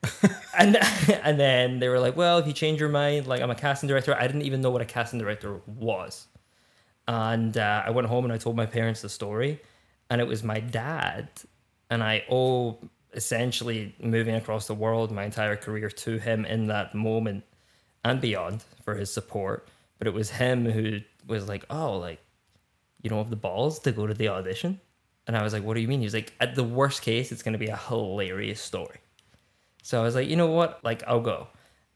And 0.59 0.77
and 1.25 1.39
then 1.39 1.81
they 1.81 1.89
were 1.89 2.01
like 2.01 2.17
well 2.17 2.39
if 2.39 2.47
you 2.47 2.53
change 2.53 2.81
your 2.81 2.89
mind 2.89 3.27
like 3.27 3.43
i'm 3.43 3.51
a 3.51 3.55
casting 3.55 3.89
director 3.89 4.15
i 4.15 4.27
didn't 4.27 4.43
even 4.43 4.63
know 4.63 4.71
what 4.71 4.81
a 4.83 4.87
casting 4.87 5.19
director 5.19 5.61
was. 5.67 6.27
And 7.09 7.57
uh, 7.57 7.83
I 7.87 7.91
went 7.91 8.09
home 8.09 8.25
and 8.25 8.33
I 8.33 8.39
told 8.39 8.57
my 8.57 8.67
parents 8.67 9.01
the 9.01 9.09
story, 9.09 9.61
and 10.11 10.21
it 10.21 10.27
was 10.27 10.43
my 10.43 10.61
dad, 10.61 11.29
and 11.91 12.03
I 12.03 12.25
owe 12.31 12.79
essentially 13.13 13.95
moving 14.01 14.35
across 14.35 14.67
the 14.67 14.75
world 14.75 15.11
my 15.11 15.25
entire 15.25 15.57
career 15.57 15.89
to 15.89 16.19
him 16.19 16.45
in 16.45 16.67
that 16.67 16.95
moment 16.95 17.45
and 18.05 18.21
beyond 18.21 18.65
for 18.85 18.95
his 18.95 19.13
support. 19.13 19.69
But 19.99 20.07
it 20.09 20.15
was 20.15 20.31
him 20.31 20.67
who 20.67 21.01
was 21.27 21.49
like, 21.49 21.65
"Oh, 21.71 21.99
like 21.99 22.21
you 23.03 23.11
don't 23.11 23.19
have 23.19 23.31
the 23.31 23.37
balls 23.37 23.79
to 23.81 23.93
go 23.93 24.07
to 24.07 24.15
the 24.15 24.29
audition," 24.29 24.81
and 25.27 25.37
I 25.37 25.43
was 25.43 25.53
like, 25.53 25.63
"What 25.63 25.75
do 25.75 25.81
you 25.81 25.89
mean?" 25.89 26.01
He 26.01 26.07
was 26.07 26.15
like, 26.15 26.33
"At 26.41 26.55
the 26.55 26.65
worst 26.65 27.03
case, 27.03 27.33
it's 27.33 27.43
going 27.43 27.53
to 27.55 27.59
be 27.59 27.69
a 27.69 27.77
hilarious 27.77 28.61
story." 28.61 28.99
So 29.83 30.01
I 30.01 30.05
was 30.05 30.15
like, 30.15 30.29
"You 30.29 30.37
know 30.37 30.49
what? 30.51 30.83
Like 30.85 31.03
I'll 31.07 31.21
go," 31.21 31.49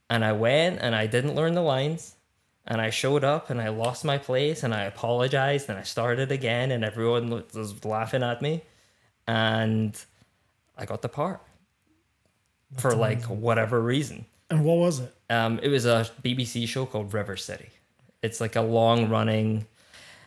and 0.09 0.25
I 0.25 0.33
went 0.33 0.79
and 0.81 0.95
I 0.95 1.07
didn't 1.07 1.35
learn 1.35 1.55
the 1.55 1.63
lines 1.63 2.15
and 2.67 2.81
I 2.81 2.91
showed 2.91 3.25
up 3.25 3.49
and 3.51 3.61
I 3.61 3.69
lost 3.71 4.05
my 4.05 4.19
place 4.19 4.63
and 4.63 4.75
I 4.75 4.83
apologized 4.83 5.69
and 5.71 5.79
I 5.79 5.83
started 5.83 6.31
again 6.31 6.71
and 6.71 6.85
everyone 6.85 7.31
was- 7.31 7.53
was 7.55 7.85
laughing 7.87 8.23
at 8.23 8.43
me 8.43 8.63
and 9.27 9.99
I 10.77 10.85
got 10.85 11.01
the 11.03 11.09
part 11.09 11.41
for 12.77 12.95
like 12.95 13.23
whatever 13.25 13.81
reason. 13.81 14.27
and 14.51 14.65
what 14.65 14.77
was 14.79 15.01
it? 15.01 15.15
Um, 15.31 15.59
it 15.63 15.69
was 15.69 15.87
a 15.87 16.07
BBC 16.23 16.67
show 16.69 16.85
called 16.85 17.15
River 17.15 17.37
City. 17.37 17.71
It's 18.23 18.41
like 18.41 18.57
a 18.57 18.63
long 18.63 19.09
running. 19.09 19.67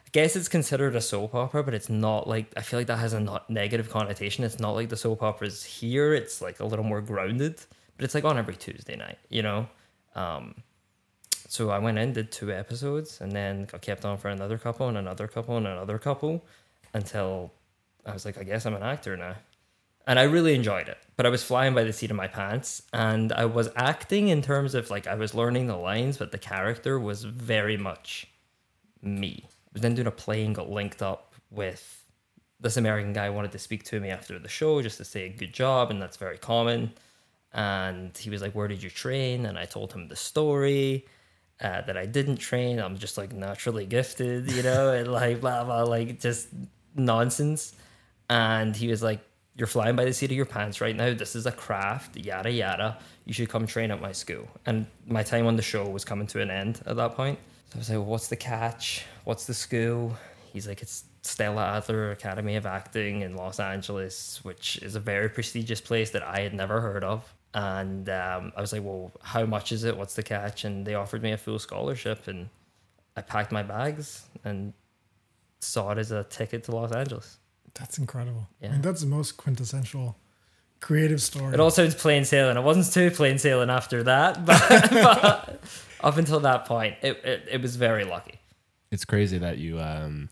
I 0.06 0.10
guess 0.12 0.36
it's 0.36 0.48
considered 0.48 0.96
a 0.96 1.02
soap 1.02 1.36
opera, 1.36 1.64
but 1.64 1.74
it's 1.74 1.90
not 1.90 2.28
like 2.28 2.52
I 2.58 2.62
feel 2.62 2.80
like 2.80 2.88
that 2.88 2.98
has 2.98 3.14
a 3.14 3.20
not 3.20 3.50
negative 3.50 3.90
connotation. 3.90 4.44
It's 4.44 4.60
not 4.60 4.72
like 4.72 4.90
the 4.90 4.98
soap 4.98 5.24
operas 5.24 5.64
here. 5.64 6.14
It's 6.14 6.42
like 6.42 6.60
a 6.60 6.66
little 6.66 6.86
more 6.86 7.02
grounded, 7.02 7.60
but 7.98 8.06
it's 8.06 8.16
like 8.16 8.26
on 8.26 8.38
every 8.38 8.56
Tuesday 8.56 8.96
night, 8.96 9.20
you 9.30 9.42
know. 9.42 9.68
Um, 10.16 10.56
so 11.48 11.70
I 11.70 11.80
went 11.80 12.00
in, 12.00 12.14
did 12.14 12.32
two 12.32 12.52
episodes, 12.52 13.22
and 13.22 13.32
then 13.32 13.68
I 13.74 13.78
kept 13.78 14.06
on 14.06 14.18
for 14.18 14.30
another 14.30 14.58
couple 14.58 14.88
and 14.88 14.98
another 14.98 15.28
couple 15.28 15.58
and 15.58 15.68
another 15.68 16.00
couple 16.00 16.44
until 16.94 17.52
I 18.06 18.14
was 18.14 18.26
like, 18.26 18.38
I 18.38 18.44
guess 18.44 18.66
I'm 18.66 18.74
an 18.74 18.84
actor 18.84 19.16
now. 19.16 19.36
And 20.06 20.20
I 20.20 20.24
really 20.24 20.54
enjoyed 20.54 20.90
it, 20.90 20.98
but 21.16 21.26
I 21.26 21.30
was 21.30 21.44
flying 21.44 21.74
by 21.74 21.84
the 21.84 21.94
seat 21.94 22.12
of 22.12 22.18
my 22.18 22.28
pants. 22.28 22.84
And 22.92 23.32
I 23.32 23.46
was 23.46 23.70
acting 23.76 24.28
in 24.28 24.42
terms 24.42 24.76
of 24.76 24.90
like 24.90 25.08
I 25.08 25.16
was 25.16 25.34
learning 25.34 25.68
the 25.68 25.78
lines, 25.78 26.18
but 26.18 26.32
the 26.32 26.38
character 26.38 27.00
was 27.00 27.24
very 27.24 27.78
much 27.78 28.28
me. 29.02 29.46
I 29.46 29.50
was 29.74 29.82
then 29.82 29.96
doing 29.96 30.08
a 30.08 30.12
play 30.12 30.44
and 30.44 30.54
got 30.54 30.70
linked 30.70 31.02
up 31.02 31.34
with 31.52 32.04
this 32.60 32.78
American 32.78 33.14
guy 33.14 33.30
wanted 33.30 33.52
to 33.52 33.60
speak 33.60 33.84
to 33.84 34.00
me 34.00 34.10
after 34.10 34.40
the 34.40 34.48
show 34.48 34.82
just 34.82 34.98
to 34.98 35.06
say 35.06 35.30
good 35.30 35.54
job, 35.54 35.92
and 35.92 36.02
that's 36.02 36.18
very 36.18 36.38
common. 36.38 36.94
And 37.54 38.18
he 38.18 38.30
was 38.30 38.42
like, 38.42 38.54
Where 38.56 38.68
did 38.68 38.82
you 38.82 38.90
train? 38.90 39.46
And 39.46 39.58
I 39.60 39.66
told 39.66 39.94
him 39.94 40.08
the 40.08 40.16
story 40.16 41.06
uh, 41.62 41.82
that 41.82 41.98
I 41.98 42.06
didn't 42.06 42.38
train. 42.38 42.80
I'm 42.80 42.98
just 42.98 43.18
like 43.18 43.32
naturally 43.32 43.86
gifted, 43.86 44.52
you 44.52 44.64
know, 44.64 44.92
and 44.98 45.12
like 45.12 45.42
blah, 45.42 45.64
blah, 45.64 45.84
like 45.84 46.20
just 46.20 46.50
nonsense. 46.96 47.76
And 48.30 48.76
he 48.76 48.88
was 48.88 49.04
like, 49.04 49.20
You're 49.56 49.68
flying 49.68 49.96
by 49.96 50.06
the 50.06 50.14
seat 50.14 50.32
of 50.32 50.38
your 50.38 50.48
pants 50.48 50.82
right 50.82 50.96
now. 50.96 51.14
This 51.14 51.36
is 51.36 51.46
a 51.46 51.52
craft, 51.52 52.18
yada, 52.18 52.52
yada. 52.52 52.98
You 53.26 53.34
should 53.34 53.50
come 53.50 53.68
train 53.68 53.92
at 53.92 54.02
my 54.02 54.12
school. 54.12 54.48
And 54.66 54.88
my 55.06 55.22
time 55.22 55.46
on 55.46 55.56
the 55.56 55.62
show 55.62 55.88
was 55.88 56.04
coming 56.04 56.26
to 56.28 56.42
an 56.42 56.50
end 56.50 56.82
at 56.88 56.96
that 56.96 57.16
point. 57.16 57.38
So 57.70 57.76
I 57.76 57.80
was 57.80 57.90
like, 57.90 57.98
well, 58.00 58.08
What's 58.08 58.28
the 58.28 58.36
catch? 58.36 59.06
What's 59.26 59.46
the 59.46 59.54
school? 59.54 60.18
He's 60.52 60.68
like, 60.68 60.82
It's 60.82 61.06
Stella 61.22 61.78
Adler 61.78 62.12
Academy 62.12 62.56
of 62.56 62.66
Acting 62.66 63.22
in 63.22 63.36
Los 63.36 63.60
Angeles, 63.60 64.40
which 64.44 64.78
is 64.78 64.96
a 64.96 65.00
very 65.00 65.30
prestigious 65.30 65.80
place 65.80 66.12
that 66.12 66.24
I 66.24 66.42
had 66.42 66.54
never 66.54 66.82
heard 66.82 67.04
of. 67.04 67.34
And 67.54 68.10
um, 68.10 68.52
I 68.58 68.62
was 68.62 68.74
like, 68.74 68.84
well, 68.84 69.12
how 69.22 69.46
much 69.46 69.72
is 69.72 69.84
it? 69.84 69.96
What's 69.96 70.16
the 70.16 70.24
catch? 70.24 70.66
And 70.66 70.86
they 70.86 70.96
offered 70.96 71.22
me 71.22 71.32
a 71.32 71.38
full 71.38 71.60
scholarship. 71.60 72.28
And 72.28 72.50
I 73.16 73.22
packed 73.22 73.52
my 73.52 73.64
bags 73.64 74.26
and 74.44 74.74
saw 75.62 75.92
it 75.92 75.98
as 75.98 76.12
a 76.12 76.24
ticket 76.26 76.64
to 76.66 76.76
Los 76.76 76.92
Angeles. 76.92 77.38
That's 77.76 77.98
incredible. 77.98 78.48
I 78.62 78.68
mean, 78.68 78.82
that's 78.82 79.02
the 79.02 79.08
most 79.08 79.38
quintessential 79.38 80.16
creative 80.80 81.22
story. 81.22 81.54
It 81.54 81.60
all 81.60 81.72
sounds 81.72 81.96
plain 81.96 82.26
sailing. 82.26 82.58
It 82.58 82.64
wasn't 82.64 82.92
too 82.94 83.10
plain 83.16 83.40
sailing 83.40 83.70
after 83.70 84.04
that, 84.04 84.46
but, 84.46 84.68
but 84.92 85.60
up 86.02 86.18
until 86.18 86.42
that 86.42 86.66
point, 86.66 86.96
it, 87.02 87.18
it, 87.24 87.48
it 87.54 87.62
was 87.62 87.76
very 87.76 88.04
lucky. 88.04 88.40
It's 88.92 89.06
crazy 89.06 89.40
that 89.40 89.58
you 89.58 89.80
um, 89.80 90.30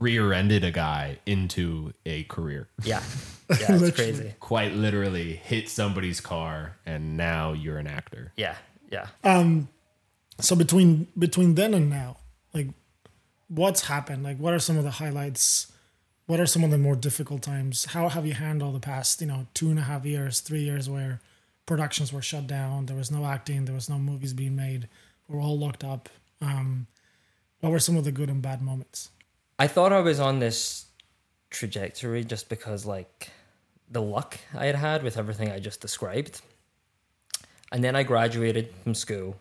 rear-ended 0.00 0.64
a 0.64 0.72
guy 0.72 1.18
into 1.26 1.92
a 2.04 2.24
career. 2.24 2.68
Yeah. 2.82 3.02
Yeah, 3.48 3.78
it's 3.80 3.94
crazy. 3.94 4.34
Quite 4.40 4.72
literally 4.72 5.34
hit 5.36 5.68
somebody's 5.68 6.20
car, 6.20 6.78
and 6.84 7.16
now 7.16 7.52
you're 7.52 7.78
an 7.78 7.86
actor. 7.86 8.32
Yeah. 8.36 8.56
Yeah. 8.90 9.06
Um, 9.22 9.68
so 10.40 10.56
between 10.56 11.06
between 11.16 11.54
then 11.54 11.72
and 11.72 11.88
now, 11.88 12.16
like, 12.52 12.66
what's 13.46 13.82
happened? 13.82 14.24
Like, 14.24 14.38
what 14.38 14.52
are 14.52 14.58
some 14.58 14.76
of 14.76 14.82
the 14.82 14.90
highlights? 14.90 15.70
What 16.26 16.40
are 16.40 16.46
some 16.46 16.64
of 16.64 16.70
the 16.70 16.78
more 16.78 16.96
difficult 16.96 17.42
times? 17.42 17.86
How 17.86 18.08
have 18.08 18.26
you 18.26 18.34
handled 18.34 18.74
the 18.74 18.80
past, 18.80 19.20
you 19.20 19.28
know, 19.28 19.46
two 19.54 19.70
and 19.70 19.78
a 19.78 19.82
half 19.82 20.04
years, 20.04 20.40
three 20.40 20.62
years, 20.62 20.90
where 20.90 21.20
productions 21.66 22.12
were 22.12 22.22
shut 22.22 22.46
down. 22.46 22.86
There 22.86 22.96
was 22.96 23.10
no 23.10 23.26
acting. 23.26 23.64
There 23.64 23.74
was 23.74 23.90
no 23.90 23.98
movies 23.98 24.32
being 24.32 24.56
made. 24.56 24.88
We 25.28 25.36
were 25.36 25.42
all 25.42 25.58
locked 25.58 25.84
up. 25.84 26.08
Um, 26.40 26.86
what 27.60 27.70
were 27.70 27.80
some 27.80 27.96
of 27.96 28.04
the 28.04 28.12
good 28.12 28.30
and 28.30 28.40
bad 28.40 28.62
moments? 28.62 29.10
I 29.58 29.66
thought 29.66 29.92
I 29.92 30.00
was 30.00 30.20
on 30.20 30.38
this 30.38 30.86
trajectory 31.50 32.24
just 32.24 32.48
because 32.48 32.86
like 32.86 33.30
the 33.90 34.02
luck 34.02 34.38
I 34.54 34.66
had 34.66 34.76
had 34.76 35.02
with 35.02 35.16
everything 35.18 35.50
I 35.50 35.58
just 35.58 35.80
described. 35.80 36.40
And 37.72 37.82
then 37.82 37.96
I 37.96 38.04
graduated 38.04 38.72
from 38.84 38.94
school, 38.94 39.36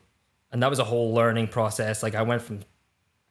and 0.52 0.64
that 0.64 0.70
was 0.70 0.80
a 0.80 0.84
whole 0.84 1.14
learning 1.14 1.50
process. 1.50 2.02
Like 2.02 2.16
I 2.16 2.24
went 2.24 2.42
from 2.42 2.62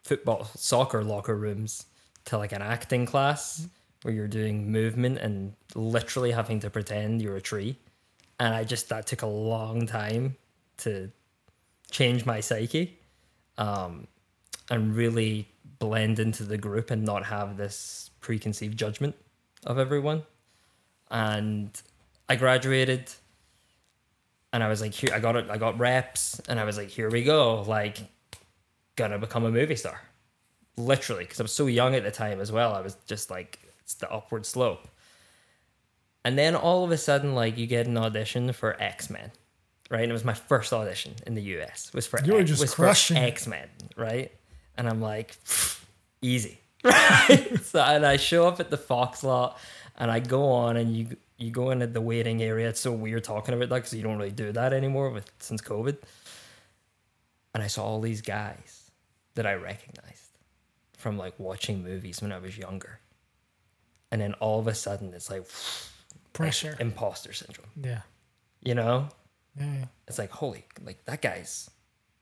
football, 0.04 0.44
soccer 0.54 1.02
locker 1.02 1.36
rooms 1.36 1.86
to 2.26 2.38
like 2.38 2.52
an 2.52 2.62
acting 2.62 3.06
class 3.06 3.66
where 4.02 4.14
you're 4.14 4.28
doing 4.28 4.70
movement 4.70 5.18
and 5.18 5.54
literally 5.74 6.30
having 6.30 6.60
to 6.60 6.70
pretend 6.70 7.22
you're 7.22 7.36
a 7.36 7.40
tree. 7.40 7.78
And 8.38 8.54
I 8.54 8.64
just 8.64 8.88
that 8.88 9.06
took 9.06 9.22
a 9.22 9.26
long 9.26 9.86
time 9.86 10.36
to 10.78 11.10
change 11.90 12.26
my 12.26 12.40
psyche, 12.40 12.98
um, 13.58 14.06
and 14.70 14.96
really 14.96 15.48
blend 15.78 16.18
into 16.18 16.42
the 16.44 16.58
group 16.58 16.90
and 16.90 17.04
not 17.04 17.24
have 17.24 17.56
this 17.56 18.10
preconceived 18.20 18.78
judgment 18.78 19.14
of 19.64 19.78
everyone. 19.78 20.22
And 21.10 21.70
I 22.28 22.36
graduated 22.36 23.10
and 24.52 24.62
I 24.62 24.68
was 24.68 24.80
like, 24.80 24.94
here, 24.94 25.10
I 25.12 25.18
got 25.18 25.36
it, 25.36 25.50
I 25.50 25.58
got 25.58 25.78
reps, 25.78 26.40
and 26.48 26.60
I 26.60 26.64
was 26.64 26.76
like, 26.76 26.88
here 26.88 27.10
we 27.10 27.24
go, 27.24 27.62
like, 27.62 27.98
gonna 28.94 29.18
become 29.18 29.44
a 29.44 29.50
movie 29.50 29.74
star, 29.74 30.00
literally, 30.76 31.24
because 31.24 31.40
I 31.40 31.44
was 31.44 31.52
so 31.52 31.66
young 31.66 31.94
at 31.94 32.02
the 32.02 32.10
time 32.10 32.40
as 32.40 32.50
well. 32.50 32.74
I 32.74 32.80
was 32.80 32.96
just 33.06 33.30
like, 33.30 33.58
it's 33.80 33.94
the 33.94 34.10
upward 34.10 34.46
slope. 34.46 34.88
And 36.24 36.38
then 36.38 36.54
all 36.54 36.84
of 36.84 36.90
a 36.90 36.96
sudden, 36.96 37.34
like, 37.34 37.58
you 37.58 37.66
get 37.66 37.86
an 37.86 37.98
audition 37.98 38.52
for 38.52 38.80
X 38.80 39.10
Men, 39.10 39.30
right? 39.90 40.02
And 40.02 40.10
it 40.10 40.14
was 40.14 40.24
my 40.24 40.34
first 40.34 40.72
audition 40.72 41.14
in 41.26 41.34
the 41.34 41.42
US. 41.58 41.88
It 41.88 41.94
was 41.94 42.06
for 42.06 42.22
You 42.24 42.34
were 42.34 42.44
just 42.44 42.60
was 42.60 42.74
crushing. 42.74 43.18
X 43.18 43.46
Men, 43.46 43.68
right? 43.96 44.32
And 44.76 44.88
I'm 44.88 45.00
like, 45.00 45.36
easy, 46.22 46.58
right? 46.84 47.60
so 47.62 47.80
and 47.80 48.06
I 48.06 48.16
show 48.16 48.48
up 48.48 48.58
at 48.58 48.70
the 48.70 48.78
Fox 48.78 49.22
lot, 49.22 49.58
and 49.96 50.10
I 50.10 50.20
go 50.20 50.50
on, 50.50 50.76
and 50.76 50.96
you 50.96 51.16
you 51.36 51.50
go 51.50 51.70
into 51.70 51.86
the 51.86 52.00
waiting 52.00 52.42
area. 52.42 52.70
It's 52.70 52.80
so 52.80 52.92
weird 52.92 53.24
talking 53.24 53.54
about 53.54 53.68
that 53.68 53.74
because 53.76 53.92
you 53.92 54.02
don't 54.02 54.16
really 54.16 54.30
do 54.30 54.50
that 54.52 54.72
anymore 54.72 55.10
with 55.10 55.30
since 55.40 55.60
COVID. 55.60 55.98
And 57.52 57.62
I 57.62 57.66
saw 57.66 57.84
all 57.84 58.00
these 58.00 58.22
guys 58.22 58.90
that 59.34 59.46
I 59.46 59.54
recognized 59.54 60.23
from 61.04 61.18
like 61.18 61.34
watching 61.38 61.82
movies 61.84 62.22
when 62.22 62.32
I 62.32 62.38
was 62.38 62.56
younger. 62.56 62.98
And 64.10 64.22
then 64.22 64.32
all 64.40 64.58
of 64.58 64.66
a 64.68 64.74
sudden, 64.74 65.12
it's 65.12 65.28
like 65.30 65.44
Pressure. 66.32 66.76
imposter 66.80 67.34
syndrome. 67.34 67.68
Yeah. 67.76 68.00
You 68.62 68.74
know, 68.74 69.08
Yeah. 69.60 69.66
yeah. 69.80 69.84
it's 70.08 70.18
like 70.18 70.30
holy, 70.30 70.64
like 70.82 71.04
that 71.04 71.20
guy's 71.20 71.68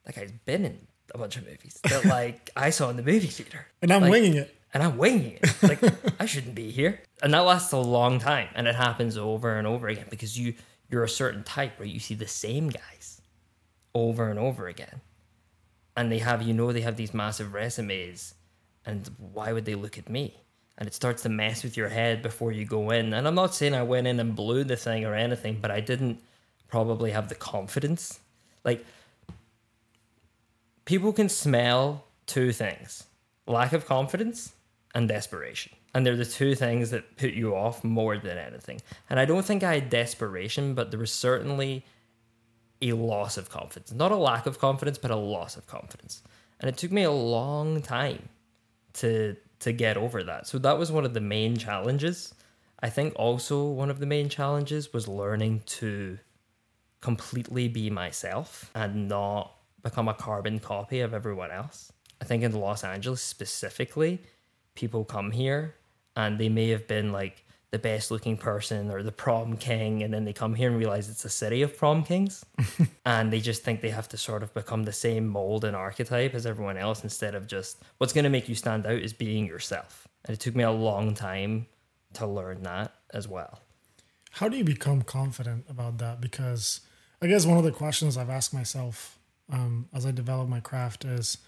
that 0.04 0.16
guy's 0.16 0.32
been 0.44 0.64
in 0.64 0.78
a 1.14 1.18
bunch 1.18 1.36
of 1.36 1.44
movies 1.46 1.78
that 1.84 2.04
like 2.18 2.50
I 2.56 2.70
saw 2.70 2.90
in 2.90 2.96
the 2.96 3.04
movie 3.04 3.28
theater. 3.28 3.66
And 3.80 3.92
I'm 3.92 4.02
Like, 4.02 4.10
winging 4.10 4.34
it. 4.34 4.52
and 4.74 4.82
I'm 4.82 4.98
winging 4.98 5.38
it. 5.40 5.62
Like 5.62 5.80
I 6.20 6.26
shouldn't 6.26 6.56
be 6.56 6.72
here. 6.72 7.00
And 7.22 7.32
that 7.34 7.40
lasts 7.46 7.70
a 7.72 7.78
long 7.78 8.18
time, 8.18 8.48
and 8.56 8.66
it 8.66 8.74
happens 8.74 9.16
over 9.16 9.54
and 9.58 9.64
over 9.66 9.86
again 9.86 10.06
because 10.10 10.36
you 10.36 10.54
you're 10.90 11.04
a 11.04 11.08
certain 11.08 11.44
type 11.44 11.78
where 11.78 11.86
you 11.86 12.00
see 12.00 12.16
the 12.16 12.26
same 12.26 12.68
guys 12.68 13.20
over 13.94 14.28
and 14.28 14.38
over 14.40 14.66
again, 14.66 15.00
and 15.96 16.10
they 16.10 16.18
have 16.18 16.42
you 16.42 16.52
know 16.52 16.72
they 16.72 16.80
have 16.80 16.96
these 16.96 17.14
massive 17.14 17.54
resumes, 17.54 18.34
and 18.86 19.10
why 19.32 19.52
would 19.52 19.64
they 19.64 19.74
look 19.74 19.98
at 19.98 20.08
me? 20.08 20.34
And 20.78 20.88
it 20.88 20.94
starts 20.94 21.22
to 21.22 21.28
mess 21.28 21.62
with 21.62 21.76
your 21.76 21.88
head 21.88 22.22
before 22.22 22.50
you 22.50 22.64
go 22.64 22.90
in. 22.90 23.12
And 23.12 23.28
I'm 23.28 23.34
not 23.34 23.54
saying 23.54 23.74
I 23.74 23.82
went 23.82 24.06
in 24.06 24.18
and 24.18 24.34
blew 24.34 24.64
the 24.64 24.76
thing 24.76 25.04
or 25.04 25.14
anything, 25.14 25.58
but 25.60 25.70
I 25.70 25.80
didn't 25.80 26.20
probably 26.68 27.10
have 27.10 27.28
the 27.28 27.34
confidence. 27.34 28.20
Like 28.64 28.84
people 30.84 31.12
can 31.12 31.28
smell 31.28 32.04
two 32.26 32.52
things 32.52 33.04
lack 33.46 33.72
of 33.72 33.86
confidence 33.86 34.52
and 34.94 35.08
desperation. 35.08 35.72
And 35.94 36.06
they're 36.06 36.16
the 36.16 36.24
two 36.24 36.54
things 36.54 36.90
that 36.90 37.16
put 37.16 37.32
you 37.32 37.54
off 37.54 37.84
more 37.84 38.16
than 38.16 38.38
anything. 38.38 38.80
And 39.10 39.20
I 39.20 39.26
don't 39.26 39.44
think 39.44 39.62
I 39.62 39.74
had 39.74 39.90
desperation, 39.90 40.74
but 40.74 40.90
there 40.90 41.00
was 41.00 41.12
certainly 41.12 41.84
a 42.80 42.92
loss 42.94 43.36
of 43.36 43.50
confidence. 43.50 43.92
Not 43.92 44.10
a 44.10 44.16
lack 44.16 44.46
of 44.46 44.58
confidence, 44.58 44.96
but 44.96 45.10
a 45.10 45.16
loss 45.16 45.56
of 45.56 45.66
confidence. 45.66 46.22
And 46.60 46.68
it 46.68 46.76
took 46.78 46.92
me 46.92 47.02
a 47.02 47.10
long 47.10 47.82
time 47.82 48.28
to 48.94 49.36
to 49.60 49.72
get 49.72 49.96
over 49.96 50.24
that. 50.24 50.46
So 50.46 50.58
that 50.58 50.78
was 50.78 50.90
one 50.90 51.04
of 51.04 51.14
the 51.14 51.20
main 51.20 51.56
challenges. 51.56 52.34
I 52.80 52.90
think 52.90 53.14
also 53.14 53.64
one 53.66 53.90
of 53.90 54.00
the 54.00 54.06
main 54.06 54.28
challenges 54.28 54.92
was 54.92 55.06
learning 55.06 55.62
to 55.66 56.18
completely 57.00 57.68
be 57.68 57.88
myself 57.90 58.70
and 58.74 59.08
not 59.08 59.54
become 59.82 60.08
a 60.08 60.14
carbon 60.14 60.58
copy 60.58 61.00
of 61.00 61.14
everyone 61.14 61.50
else. 61.52 61.92
I 62.20 62.24
think 62.24 62.42
in 62.42 62.52
Los 62.52 62.82
Angeles 62.82 63.22
specifically, 63.22 64.20
people 64.74 65.04
come 65.04 65.30
here 65.30 65.74
and 66.16 66.38
they 66.38 66.48
may 66.48 66.68
have 66.68 66.88
been 66.88 67.12
like 67.12 67.44
the 67.72 67.78
best 67.78 68.10
looking 68.10 68.36
person 68.36 68.90
or 68.90 69.02
the 69.02 69.10
prom 69.10 69.56
king, 69.56 70.02
and 70.02 70.12
then 70.12 70.24
they 70.26 70.32
come 70.32 70.54
here 70.54 70.68
and 70.68 70.78
realize 70.78 71.08
it's 71.08 71.24
a 71.24 71.30
city 71.30 71.62
of 71.62 71.76
prom 71.76 72.04
kings, 72.04 72.44
and 73.06 73.32
they 73.32 73.40
just 73.40 73.64
think 73.64 73.80
they 73.80 73.90
have 73.90 74.08
to 74.10 74.18
sort 74.18 74.42
of 74.42 74.52
become 74.52 74.84
the 74.84 74.92
same 74.92 75.26
mold 75.26 75.64
and 75.64 75.74
archetype 75.74 76.34
as 76.34 76.44
everyone 76.44 76.76
else 76.76 77.02
instead 77.02 77.34
of 77.34 77.46
just 77.46 77.82
what's 77.96 78.12
going 78.12 78.24
to 78.24 78.30
make 78.30 78.46
you 78.46 78.54
stand 78.54 78.86
out 78.86 78.98
is 78.98 79.14
being 79.14 79.46
yourself. 79.46 80.06
And 80.26 80.34
it 80.34 80.40
took 80.40 80.54
me 80.54 80.62
a 80.62 80.70
long 80.70 81.14
time 81.14 81.66
to 82.12 82.26
learn 82.26 82.62
that 82.62 82.94
as 83.14 83.26
well. 83.26 83.58
How 84.32 84.50
do 84.50 84.58
you 84.58 84.64
become 84.64 85.00
confident 85.00 85.64
about 85.68 85.96
that? 85.98 86.20
Because 86.20 86.80
I 87.22 87.26
guess 87.26 87.46
one 87.46 87.56
of 87.56 87.64
the 87.64 87.72
questions 87.72 88.18
I've 88.18 88.30
asked 88.30 88.52
myself 88.52 89.18
um, 89.50 89.88
as 89.94 90.04
I 90.04 90.10
develop 90.10 90.46
my 90.46 90.60
craft 90.60 91.06
is, 91.06 91.38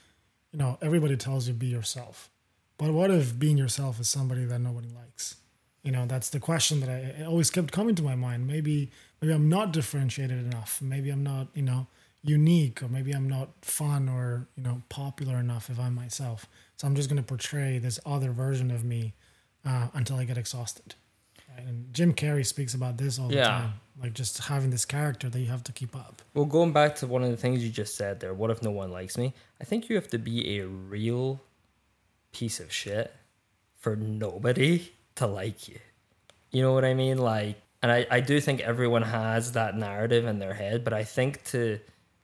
you 0.53 0.59
know, 0.59 0.79
everybody 0.81 1.19
tells 1.19 1.49
you 1.49 1.53
be 1.53 1.67
yourself, 1.67 2.31
but 2.79 2.93
what 2.93 3.11
if 3.11 3.39
being 3.39 3.59
yourself 3.59 4.01
is 4.01 4.09
somebody 4.09 4.47
that 4.47 4.59
nobody 4.61 4.89
likes? 4.89 5.37
You 5.85 5.93
know, 5.93 6.07
that's 6.07 6.31
the 6.31 6.41
question 6.41 6.81
that 6.81 6.89
I 6.89 7.21
it 7.21 7.27
always 7.27 7.51
kept 7.51 7.71
coming 7.71 7.95
to 7.95 8.03
my 8.03 8.15
mind. 8.15 8.47
Maybe 8.47 8.91
maybe 9.21 9.35
I'm 9.35 9.51
not 9.51 9.73
differentiated 9.73 10.39
enough. 10.39 10.81
Maybe 10.83 11.11
I'm 11.11 11.23
not, 11.23 11.49
you 11.55 11.63
know, 11.63 11.87
unique, 12.23 12.83
or 12.83 12.89
maybe 12.89 13.13
I'm 13.13 13.29
not 13.29 13.51
fun 13.61 14.09
or 14.09 14.49
you 14.57 14.63
know 14.63 14.83
popular 14.89 15.37
enough 15.37 15.69
if 15.69 15.79
I'm 15.79 15.95
myself. 15.95 16.47
So 16.77 16.87
I'm 16.87 16.97
just 16.97 17.11
going 17.11 17.23
to 17.23 17.27
portray 17.27 17.79
this 17.79 18.01
other 18.07 18.33
version 18.33 18.71
of 18.71 18.83
me 18.83 19.13
uh, 19.65 19.89
until 19.93 20.17
I 20.17 20.25
get 20.25 20.39
exhausted. 20.39 20.95
Right? 21.51 21.67
And 21.67 21.93
Jim 21.93 22.15
Carrey 22.15 22.47
speaks 22.47 22.73
about 22.73 22.97
this 22.97 23.19
all 23.19 23.29
the 23.29 23.43
time, 23.43 23.75
like 24.01 24.15
just 24.15 24.39
having 24.39 24.71
this 24.71 24.87
character 24.87 25.29
that 25.29 25.39
you 25.39 25.49
have 25.49 25.63
to 25.65 25.73
keep 25.73 25.95
up. 25.95 26.23
Well, 26.33 26.47
going 26.47 26.73
back 26.73 26.97
to 26.97 27.07
one 27.07 27.23
of 27.23 27.31
the 27.31 27.37
things 27.37 27.63
you 27.63 27.71
just 27.71 27.95
said 27.95 28.21
there, 28.21 28.33
what 28.33 28.51
if 28.51 28.63
no 28.63 28.71
one 28.71 28.91
likes 28.91 29.19
me? 29.19 29.35
I 29.61 29.65
think 29.65 29.91
you 29.91 29.97
have 29.97 30.09
to 30.09 30.19
be 30.19 30.59
a 30.59 30.67
real 30.67 31.43
piece 32.33 32.59
of 32.59 32.73
shit 32.73 33.15
for 33.79 33.95
nobody 33.97 34.91
to 35.17 35.27
like 35.27 35.69
you. 35.69 35.79
You 36.51 36.63
know 36.63 36.73
what 36.73 36.85
I 36.85 36.95
mean? 36.95 37.19
Like, 37.19 37.61
and 37.83 37.91
I, 37.91 38.07
I 38.11 38.21
do 38.21 38.41
think 38.41 38.61
everyone 38.61 39.03
has 39.03 39.53
that 39.53 39.77
narrative 39.77 40.27
in 40.27 40.39
their 40.39 40.55
head, 40.55 40.85
but 40.85 40.93
I 40.93 41.05
think 41.05 41.45
to 41.47 41.79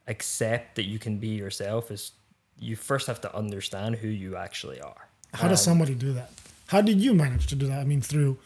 accept 0.07 0.77
that 0.77 0.85
you 0.87 0.99
can 0.99 1.19
be 1.19 1.29
yourself 1.29 1.91
is 1.91 2.13
you 2.59 2.77
first 2.77 3.07
have 3.07 3.21
to 3.23 3.35
understand 3.35 3.97
who 3.97 4.09
you 4.09 4.37
actually 4.37 4.81
are. 4.81 5.09
How 5.35 5.49
does 5.49 5.67
um, 5.67 5.73
somebody 5.73 5.95
do 5.95 6.13
that? 6.15 6.31
How 6.67 6.81
did 6.81 7.01
you 7.01 7.15
manage 7.15 7.47
to 7.49 7.57
do 7.57 7.67
that? 7.67 7.81
I 7.81 7.85
mean, 7.85 8.01
through 8.01 8.39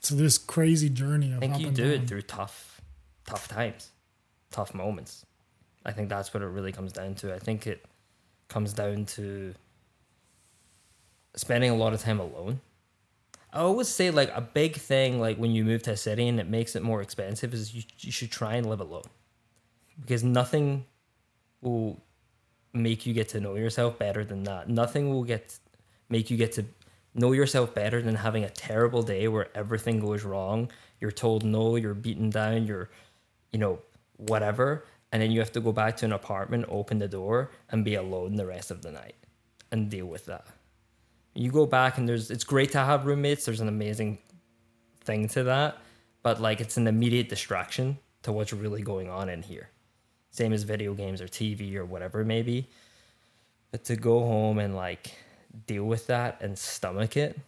so 0.00 0.14
this 0.14 0.38
crazy 0.38 0.88
journey 0.88 1.32
of 1.32 1.38
I 1.38 1.40
think 1.40 1.60
you 1.60 1.70
do 1.70 1.84
down. 1.84 2.02
it 2.02 2.08
through 2.08 2.22
tough, 2.22 2.80
tough 3.26 3.48
times, 3.48 3.90
tough 4.50 4.74
moments. 4.74 5.24
I 5.84 5.92
think 5.92 6.08
that's 6.08 6.32
what 6.34 6.42
it 6.42 6.46
really 6.46 6.72
comes 6.72 6.92
down 6.92 7.14
to. 7.16 7.34
I 7.34 7.38
think 7.38 7.66
it 7.66 7.84
comes 8.48 8.72
down 8.72 9.04
to 9.06 9.54
spending 11.36 11.70
a 11.70 11.76
lot 11.76 11.92
of 11.92 12.00
time 12.00 12.18
alone. 12.18 12.60
I 13.52 13.60
always 13.60 13.88
say 13.88 14.10
like 14.10 14.30
a 14.34 14.40
big 14.40 14.76
thing 14.76 15.20
like 15.20 15.36
when 15.36 15.50
you 15.50 15.64
move 15.64 15.82
to 15.84 15.92
a 15.92 15.96
city 15.96 16.28
and 16.28 16.38
it 16.38 16.48
makes 16.48 16.76
it 16.76 16.82
more 16.82 17.02
expensive 17.02 17.52
is 17.52 17.74
you, 17.74 17.82
you 17.98 18.12
should 18.12 18.30
try 18.30 18.54
and 18.54 18.66
live 18.66 18.80
alone 18.80 19.02
because 20.00 20.22
nothing 20.22 20.86
will 21.60 22.00
make 22.72 23.06
you 23.06 23.12
get 23.12 23.28
to 23.30 23.40
know 23.40 23.56
yourself 23.56 23.98
better 23.98 24.24
than 24.24 24.44
that. 24.44 24.68
Nothing 24.68 25.10
will 25.10 25.24
get 25.24 25.58
make 26.08 26.30
you 26.30 26.36
get 26.36 26.52
to 26.52 26.64
know 27.14 27.32
yourself 27.32 27.74
better 27.74 28.00
than 28.00 28.14
having 28.14 28.44
a 28.44 28.50
terrible 28.50 29.02
day 29.02 29.26
where 29.26 29.48
everything 29.56 29.98
goes 29.98 30.22
wrong. 30.24 30.70
You're 31.00 31.10
told 31.10 31.44
no, 31.44 31.76
you're 31.76 31.94
beaten 31.94 32.30
down, 32.30 32.66
you're 32.66 32.90
you 33.52 33.58
know, 33.58 33.80
whatever, 34.16 34.84
and 35.10 35.20
then 35.20 35.32
you 35.32 35.40
have 35.40 35.52
to 35.52 35.60
go 35.60 35.72
back 35.72 35.96
to 35.98 36.04
an 36.04 36.12
apartment, 36.12 36.66
open 36.68 36.98
the 36.98 37.08
door 37.08 37.50
and 37.70 37.84
be 37.84 37.94
alone 37.96 38.36
the 38.36 38.46
rest 38.46 38.70
of 38.70 38.82
the 38.82 38.92
night 38.92 39.16
and 39.72 39.90
deal 39.90 40.06
with 40.06 40.26
that. 40.26 40.46
You 41.34 41.50
go 41.50 41.66
back 41.66 41.98
and 41.98 42.08
there's 42.08 42.30
it's 42.30 42.44
great 42.44 42.72
to 42.72 42.78
have 42.78 43.06
roommates. 43.06 43.44
There's 43.44 43.60
an 43.60 43.68
amazing 43.68 44.18
thing 45.04 45.28
to 45.28 45.44
that, 45.44 45.78
but 46.22 46.40
like 46.40 46.60
it's 46.60 46.76
an 46.76 46.86
immediate 46.86 47.28
distraction 47.28 47.98
to 48.22 48.32
what's 48.32 48.52
really 48.52 48.82
going 48.82 49.08
on 49.08 49.28
in 49.28 49.42
here. 49.42 49.70
Same 50.30 50.52
as 50.52 50.62
video 50.62 50.94
games 50.94 51.20
or 51.20 51.26
TV 51.26 51.74
or 51.76 51.84
whatever 51.84 52.24
maybe. 52.24 52.68
But 53.70 53.84
to 53.84 53.96
go 53.96 54.20
home 54.20 54.58
and 54.58 54.74
like 54.74 55.14
deal 55.66 55.84
with 55.84 56.06
that 56.08 56.40
and 56.40 56.58
stomach 56.58 57.16
it, 57.16 57.38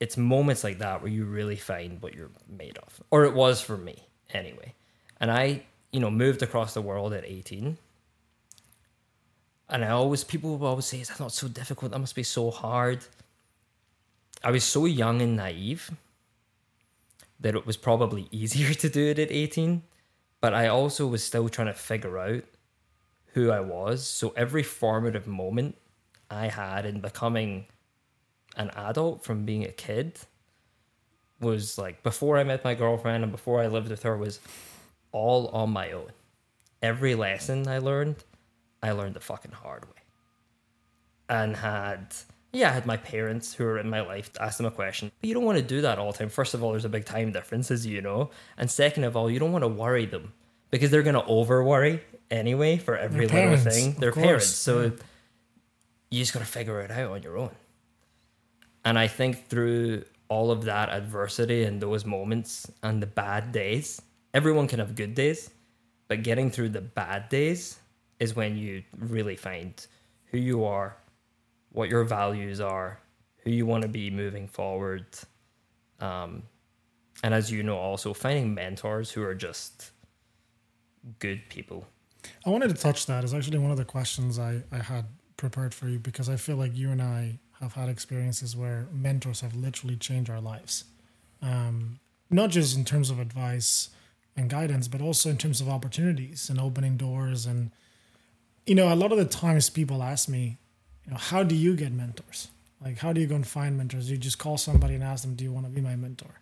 it's 0.00 0.16
moments 0.16 0.64
like 0.64 0.78
that 0.78 1.02
where 1.02 1.10
you 1.10 1.24
really 1.24 1.56
find 1.56 2.00
what 2.02 2.14
you're 2.14 2.30
made 2.48 2.78
of. 2.78 3.00
Or 3.10 3.24
it 3.24 3.34
was 3.34 3.60
for 3.60 3.76
me 3.76 4.06
anyway. 4.32 4.74
And 5.20 5.30
I, 5.30 5.62
you 5.92 6.00
know, 6.00 6.10
moved 6.10 6.42
across 6.42 6.74
the 6.74 6.82
world 6.82 7.12
at 7.12 7.24
18. 7.24 7.78
And 9.68 9.84
I 9.84 9.88
always, 9.90 10.22
people 10.22 10.58
will 10.58 10.68
always 10.68 10.86
say, 10.86 11.00
is 11.00 11.08
that 11.08 11.20
not 11.20 11.32
so 11.32 11.48
difficult? 11.48 11.92
That 11.92 11.98
must 11.98 12.14
be 12.14 12.22
so 12.22 12.50
hard. 12.50 13.04
I 14.44 14.50
was 14.50 14.64
so 14.64 14.84
young 14.84 15.20
and 15.20 15.36
naive 15.36 15.90
that 17.40 17.54
it 17.54 17.66
was 17.66 17.76
probably 17.76 18.28
easier 18.32 18.72
to 18.74 18.88
do 18.88 19.06
it 19.06 19.18
at 19.18 19.30
18. 19.30 19.82
But 20.40 20.54
I 20.54 20.68
also 20.68 21.06
was 21.06 21.24
still 21.24 21.48
trying 21.48 21.68
to 21.68 21.74
figure 21.74 22.18
out 22.18 22.44
who 23.32 23.50
I 23.50 23.60
was. 23.60 24.06
So 24.06 24.32
every 24.36 24.62
formative 24.62 25.26
moment 25.26 25.76
I 26.30 26.48
had 26.48 26.86
in 26.86 27.00
becoming 27.00 27.66
an 28.56 28.70
adult 28.70 29.24
from 29.24 29.44
being 29.44 29.64
a 29.64 29.72
kid 29.72 30.18
was 31.40 31.76
like 31.76 32.02
before 32.02 32.38
I 32.38 32.44
met 32.44 32.64
my 32.64 32.74
girlfriend 32.74 33.22
and 33.22 33.30
before 33.30 33.60
I 33.60 33.66
lived 33.66 33.90
with 33.90 34.02
her 34.04 34.16
was 34.16 34.40
all 35.12 35.48
on 35.48 35.70
my 35.70 35.92
own. 35.92 36.10
Every 36.82 37.14
lesson 37.14 37.68
I 37.68 37.78
learned, 37.78 38.16
I 38.86 38.92
learned 38.92 39.14
the 39.14 39.20
fucking 39.20 39.52
hard 39.52 39.84
way. 39.86 40.02
And 41.28 41.56
had 41.56 42.14
yeah, 42.52 42.70
I 42.70 42.72
had 42.72 42.86
my 42.86 42.96
parents 42.96 43.52
who 43.54 43.64
were 43.64 43.78
in 43.78 43.90
my 43.90 44.00
life 44.00 44.32
to 44.34 44.42
ask 44.42 44.56
them 44.56 44.66
a 44.66 44.70
question. 44.70 45.10
But 45.20 45.28
you 45.28 45.34
don't 45.34 45.44
want 45.44 45.58
to 45.58 45.64
do 45.64 45.82
that 45.82 45.98
all 45.98 46.12
the 46.12 46.18
time. 46.18 46.28
First 46.28 46.54
of 46.54 46.62
all, 46.62 46.70
there's 46.70 46.84
a 46.84 46.88
big 46.88 47.04
time 47.04 47.32
difference, 47.32 47.70
as 47.70 47.86
you 47.86 48.00
know. 48.00 48.30
And 48.56 48.70
second 48.70 49.04
of 49.04 49.16
all, 49.16 49.30
you 49.30 49.38
don't 49.38 49.52
want 49.52 49.62
to 49.62 49.68
worry 49.68 50.06
them 50.06 50.32
because 50.70 50.90
they're 50.90 51.02
going 51.02 51.14
to 51.14 51.24
over 51.26 51.62
worry 51.62 52.02
anyway 52.30 52.78
for 52.78 52.96
every 52.96 53.26
Their 53.26 53.46
little 53.46 53.56
parents, 53.56 53.76
thing. 53.76 53.88
of 53.92 54.00
They're 54.00 54.12
course, 54.12 54.24
parents. 54.24 54.46
So 54.46 54.82
yeah. 54.82 54.90
you 56.10 56.18
just 56.20 56.32
got 56.32 56.40
to 56.40 56.46
figure 56.46 56.80
it 56.80 56.90
out 56.90 57.10
on 57.10 57.22
your 57.22 57.36
own. 57.36 57.50
And 58.84 58.98
I 58.98 59.08
think 59.08 59.48
through 59.48 60.04
all 60.28 60.50
of 60.50 60.64
that 60.64 60.88
adversity 60.90 61.64
and 61.64 61.80
those 61.80 62.04
moments 62.04 62.70
and 62.82 63.02
the 63.02 63.06
bad 63.06 63.52
days, 63.52 64.00
everyone 64.32 64.66
can 64.66 64.78
have 64.78 64.94
good 64.94 65.14
days, 65.14 65.50
but 66.08 66.22
getting 66.22 66.50
through 66.50 66.70
the 66.70 66.80
bad 66.80 67.28
days 67.28 67.78
is 68.18 68.34
when 68.34 68.56
you 68.56 68.82
really 68.98 69.36
find 69.36 69.86
who 70.26 70.38
you 70.38 70.64
are, 70.64 70.96
what 71.72 71.88
your 71.88 72.04
values 72.04 72.60
are, 72.60 72.98
who 73.38 73.50
you 73.50 73.66
want 73.66 73.82
to 73.82 73.88
be 73.88 74.10
moving 74.10 74.48
forward. 74.48 75.06
Um, 76.00 76.42
and 77.22 77.32
as 77.32 77.50
you 77.50 77.62
know, 77.62 77.76
also 77.76 78.12
finding 78.12 78.54
mentors 78.54 79.10
who 79.10 79.22
are 79.22 79.34
just 79.34 79.92
good 81.18 81.42
people. 81.48 81.86
I 82.44 82.50
wanted 82.50 82.68
to 82.68 82.74
touch 82.74 83.06
that. 83.06 83.24
Is 83.24 83.34
actually 83.34 83.58
one 83.58 83.70
of 83.70 83.76
the 83.76 83.84
questions 83.84 84.38
I, 84.38 84.62
I 84.72 84.78
had 84.78 85.06
prepared 85.36 85.72
for 85.72 85.88
you 85.88 85.98
because 85.98 86.28
I 86.28 86.36
feel 86.36 86.56
like 86.56 86.74
you 86.74 86.90
and 86.90 87.00
I 87.00 87.38
have 87.60 87.74
had 87.74 87.88
experiences 87.88 88.56
where 88.56 88.86
mentors 88.92 89.40
have 89.40 89.54
literally 89.54 89.96
changed 89.96 90.30
our 90.30 90.40
lives. 90.40 90.84
Um, 91.40 92.00
not 92.30 92.50
just 92.50 92.76
in 92.76 92.84
terms 92.84 93.10
of 93.10 93.20
advice 93.20 93.90
and 94.36 94.50
guidance, 94.50 94.88
but 94.88 95.00
also 95.00 95.30
in 95.30 95.36
terms 95.36 95.60
of 95.60 95.68
opportunities 95.68 96.50
and 96.50 96.60
opening 96.60 96.96
doors. 96.96 97.46
And, 97.46 97.70
you 98.66 98.74
know, 98.74 98.92
a 98.92 98.96
lot 98.96 99.12
of 99.12 99.18
the 99.18 99.24
times 99.24 99.70
people 99.70 100.02
ask 100.02 100.28
me, 100.28 100.58
you 101.04 101.12
know, 101.12 101.18
how 101.18 101.42
do 101.42 101.54
you 101.54 101.76
get 101.76 101.92
mentors? 101.92 102.48
Like, 102.84 102.98
how 102.98 103.12
do 103.12 103.20
you 103.20 103.26
go 103.26 103.36
and 103.36 103.46
find 103.46 103.76
mentors? 103.76 104.10
You 104.10 104.16
just 104.16 104.38
call 104.38 104.58
somebody 104.58 104.94
and 104.94 105.04
ask 105.04 105.22
them, 105.22 105.34
do 105.34 105.44
you 105.44 105.52
want 105.52 105.66
to 105.66 105.72
be 105.72 105.80
my 105.80 105.96
mentor? 105.96 106.40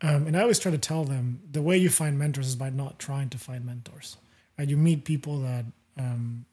Um, 0.00 0.26
and 0.26 0.36
I 0.36 0.42
always 0.42 0.58
try 0.58 0.70
to 0.70 0.78
tell 0.78 1.04
them 1.04 1.40
the 1.50 1.62
way 1.62 1.76
you 1.76 1.90
find 1.90 2.18
mentors 2.18 2.48
is 2.48 2.56
by 2.56 2.70
not 2.70 2.98
trying 2.98 3.28
to 3.30 3.38
find 3.38 3.64
mentors. 3.64 4.16
Right? 4.58 4.68
You 4.68 4.76
meet 4.76 5.04
people 5.04 5.40
that 5.40 5.64
um, 5.98 6.46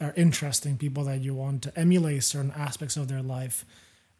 are 0.00 0.12
interesting, 0.16 0.76
people 0.76 1.04
that 1.04 1.20
you 1.20 1.34
want 1.34 1.62
to 1.62 1.78
emulate 1.78 2.24
certain 2.24 2.52
aspects 2.56 2.96
of 2.96 3.08
their 3.08 3.22
life, 3.22 3.64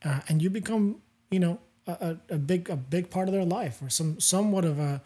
uh, 0.04 0.20
and 0.28 0.42
you 0.42 0.50
become, 0.50 1.00
you 1.30 1.40
know, 1.40 1.58
a, 1.86 2.16
a, 2.28 2.36
big 2.36 2.70
a 2.70 2.76
big 2.76 3.10
part 3.10 3.28
of 3.28 3.34
their 3.34 3.44
life 3.44 3.82
or 3.82 3.88
some 3.88 4.20
somewhat 4.20 4.64
of 4.64 4.78
a 4.78 5.02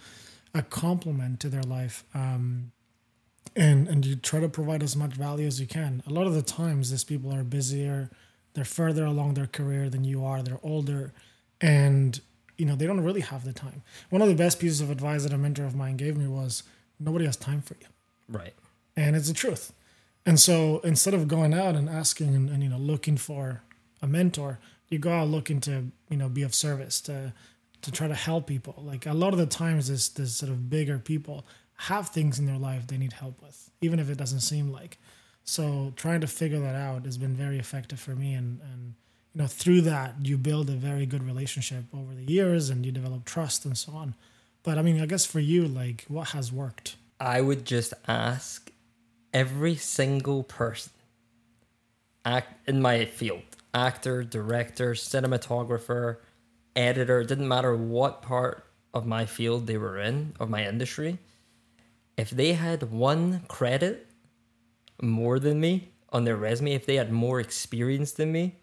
a 0.54 0.62
complement 0.62 1.40
to 1.40 1.48
their 1.48 1.62
life. 1.62 2.04
Um, 2.14 2.72
and 3.56 3.88
and 3.88 4.04
you 4.04 4.16
try 4.16 4.40
to 4.40 4.48
provide 4.48 4.82
as 4.82 4.96
much 4.96 5.12
value 5.12 5.46
as 5.46 5.60
you 5.60 5.66
can. 5.66 6.02
A 6.06 6.10
lot 6.10 6.26
of 6.26 6.34
the 6.34 6.42
times, 6.42 6.90
these 6.90 7.04
people 7.04 7.32
are 7.32 7.44
busier, 7.44 8.10
they're 8.54 8.64
further 8.64 9.04
along 9.04 9.34
their 9.34 9.46
career 9.46 9.88
than 9.88 10.04
you 10.04 10.24
are. 10.24 10.42
They're 10.42 10.60
older, 10.62 11.12
and 11.60 12.20
you 12.58 12.66
know 12.66 12.76
they 12.76 12.86
don't 12.86 13.00
really 13.00 13.20
have 13.20 13.44
the 13.44 13.52
time. 13.52 13.82
One 14.10 14.22
of 14.22 14.28
the 14.28 14.34
best 14.34 14.58
pieces 14.58 14.80
of 14.80 14.90
advice 14.90 15.22
that 15.24 15.32
a 15.32 15.38
mentor 15.38 15.64
of 15.64 15.74
mine 15.74 15.96
gave 15.96 16.16
me 16.16 16.26
was, 16.26 16.62
"Nobody 16.98 17.24
has 17.26 17.36
time 17.36 17.62
for 17.62 17.76
you," 17.80 17.86
Right. 18.28 18.54
and 18.96 19.16
it's 19.16 19.28
the 19.28 19.34
truth. 19.34 19.72
And 20.26 20.40
so 20.40 20.80
instead 20.80 21.12
of 21.14 21.28
going 21.28 21.52
out 21.52 21.76
and 21.76 21.88
asking 21.88 22.34
and, 22.34 22.48
and 22.48 22.62
you 22.62 22.68
know 22.68 22.78
looking 22.78 23.16
for 23.16 23.62
a 24.00 24.06
mentor, 24.06 24.58
you 24.88 24.98
go 24.98 25.12
out 25.12 25.28
looking 25.28 25.60
to 25.60 25.90
you 26.10 26.16
know 26.16 26.28
be 26.28 26.42
of 26.42 26.54
service 26.54 27.00
to 27.02 27.32
to 27.82 27.92
try 27.92 28.08
to 28.08 28.14
help 28.14 28.46
people. 28.46 28.74
Like 28.78 29.04
a 29.06 29.12
lot 29.12 29.32
of 29.32 29.38
the 29.38 29.46
times, 29.46 29.88
this 29.88 30.08
this 30.08 30.36
sort 30.36 30.50
of 30.50 30.70
bigger 30.70 30.98
people 30.98 31.44
have 31.76 32.08
things 32.08 32.38
in 32.38 32.46
their 32.46 32.58
life 32.58 32.87
they 32.87 32.98
need 32.98 33.12
help 33.12 33.42
with, 33.42 33.70
even 33.80 33.98
if 33.98 34.08
it 34.10 34.18
doesn't 34.18 34.40
seem 34.40 34.70
like. 34.70 34.98
So 35.44 35.92
trying 35.96 36.20
to 36.20 36.26
figure 36.26 36.60
that 36.60 36.74
out 36.74 37.04
has 37.04 37.18
been 37.18 37.34
very 37.34 37.58
effective 37.58 38.00
for 38.00 38.14
me, 38.14 38.34
and 38.34 38.60
and 38.72 38.94
you 39.34 39.42
know 39.42 39.46
through 39.46 39.82
that 39.82 40.14
you 40.22 40.38
build 40.38 40.70
a 40.70 40.74
very 40.74 41.06
good 41.06 41.22
relationship 41.22 41.84
over 41.92 42.14
the 42.14 42.24
years, 42.24 42.70
and 42.70 42.84
you 42.87 42.92
develop 42.92 43.24
trust 43.24 43.64
and 43.64 43.76
so 43.76 43.92
on. 43.92 44.14
But 44.62 44.78
I 44.78 44.82
mean, 44.82 45.00
I 45.00 45.06
guess 45.06 45.26
for 45.26 45.40
you, 45.40 45.66
like 45.66 46.04
what 46.08 46.28
has 46.28 46.52
worked? 46.52 46.96
I 47.20 47.40
would 47.40 47.64
just 47.64 47.94
ask 48.08 48.70
every 49.32 49.76
single 49.76 50.42
person 50.42 50.92
act 52.24 52.68
in 52.68 52.80
my 52.80 53.04
field 53.04 53.42
actor, 53.74 54.22
director, 54.22 54.92
cinematographer, 54.92 56.18
editor, 56.76 57.20
it 57.20 57.28
didn't 57.28 57.48
matter 57.48 57.76
what 57.76 58.22
part 58.22 58.64
of 58.94 59.06
my 59.06 59.26
field 59.26 59.66
they 59.66 59.76
were 59.76 59.98
in, 59.98 60.32
of 60.38 60.48
my 60.48 60.64
industry. 60.66 61.18
If 62.16 62.31
they 62.31 62.53
had 62.53 62.90
one 62.90 63.44
credit 63.48 64.09
more 65.03 65.38
than 65.38 65.61
me 65.61 65.92
on 66.11 66.24
their 66.24 66.37
resume, 66.37 66.72
if 66.72 66.87
they 66.87 66.96
had 66.96 67.12
more 67.12 67.40
experience 67.40 68.12
than 68.12 68.31
me, 68.31 68.57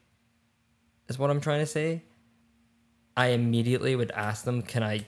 is 1.10 1.20
what 1.20 1.30
I'm 1.30 1.42
trying 1.42 1.60
to 1.60 1.66
say. 1.66 2.04
I 3.18 3.28
immediately 3.28 3.96
would 3.96 4.12
ask 4.12 4.46
them, 4.46 4.62
Can 4.62 4.84
I 4.84 5.06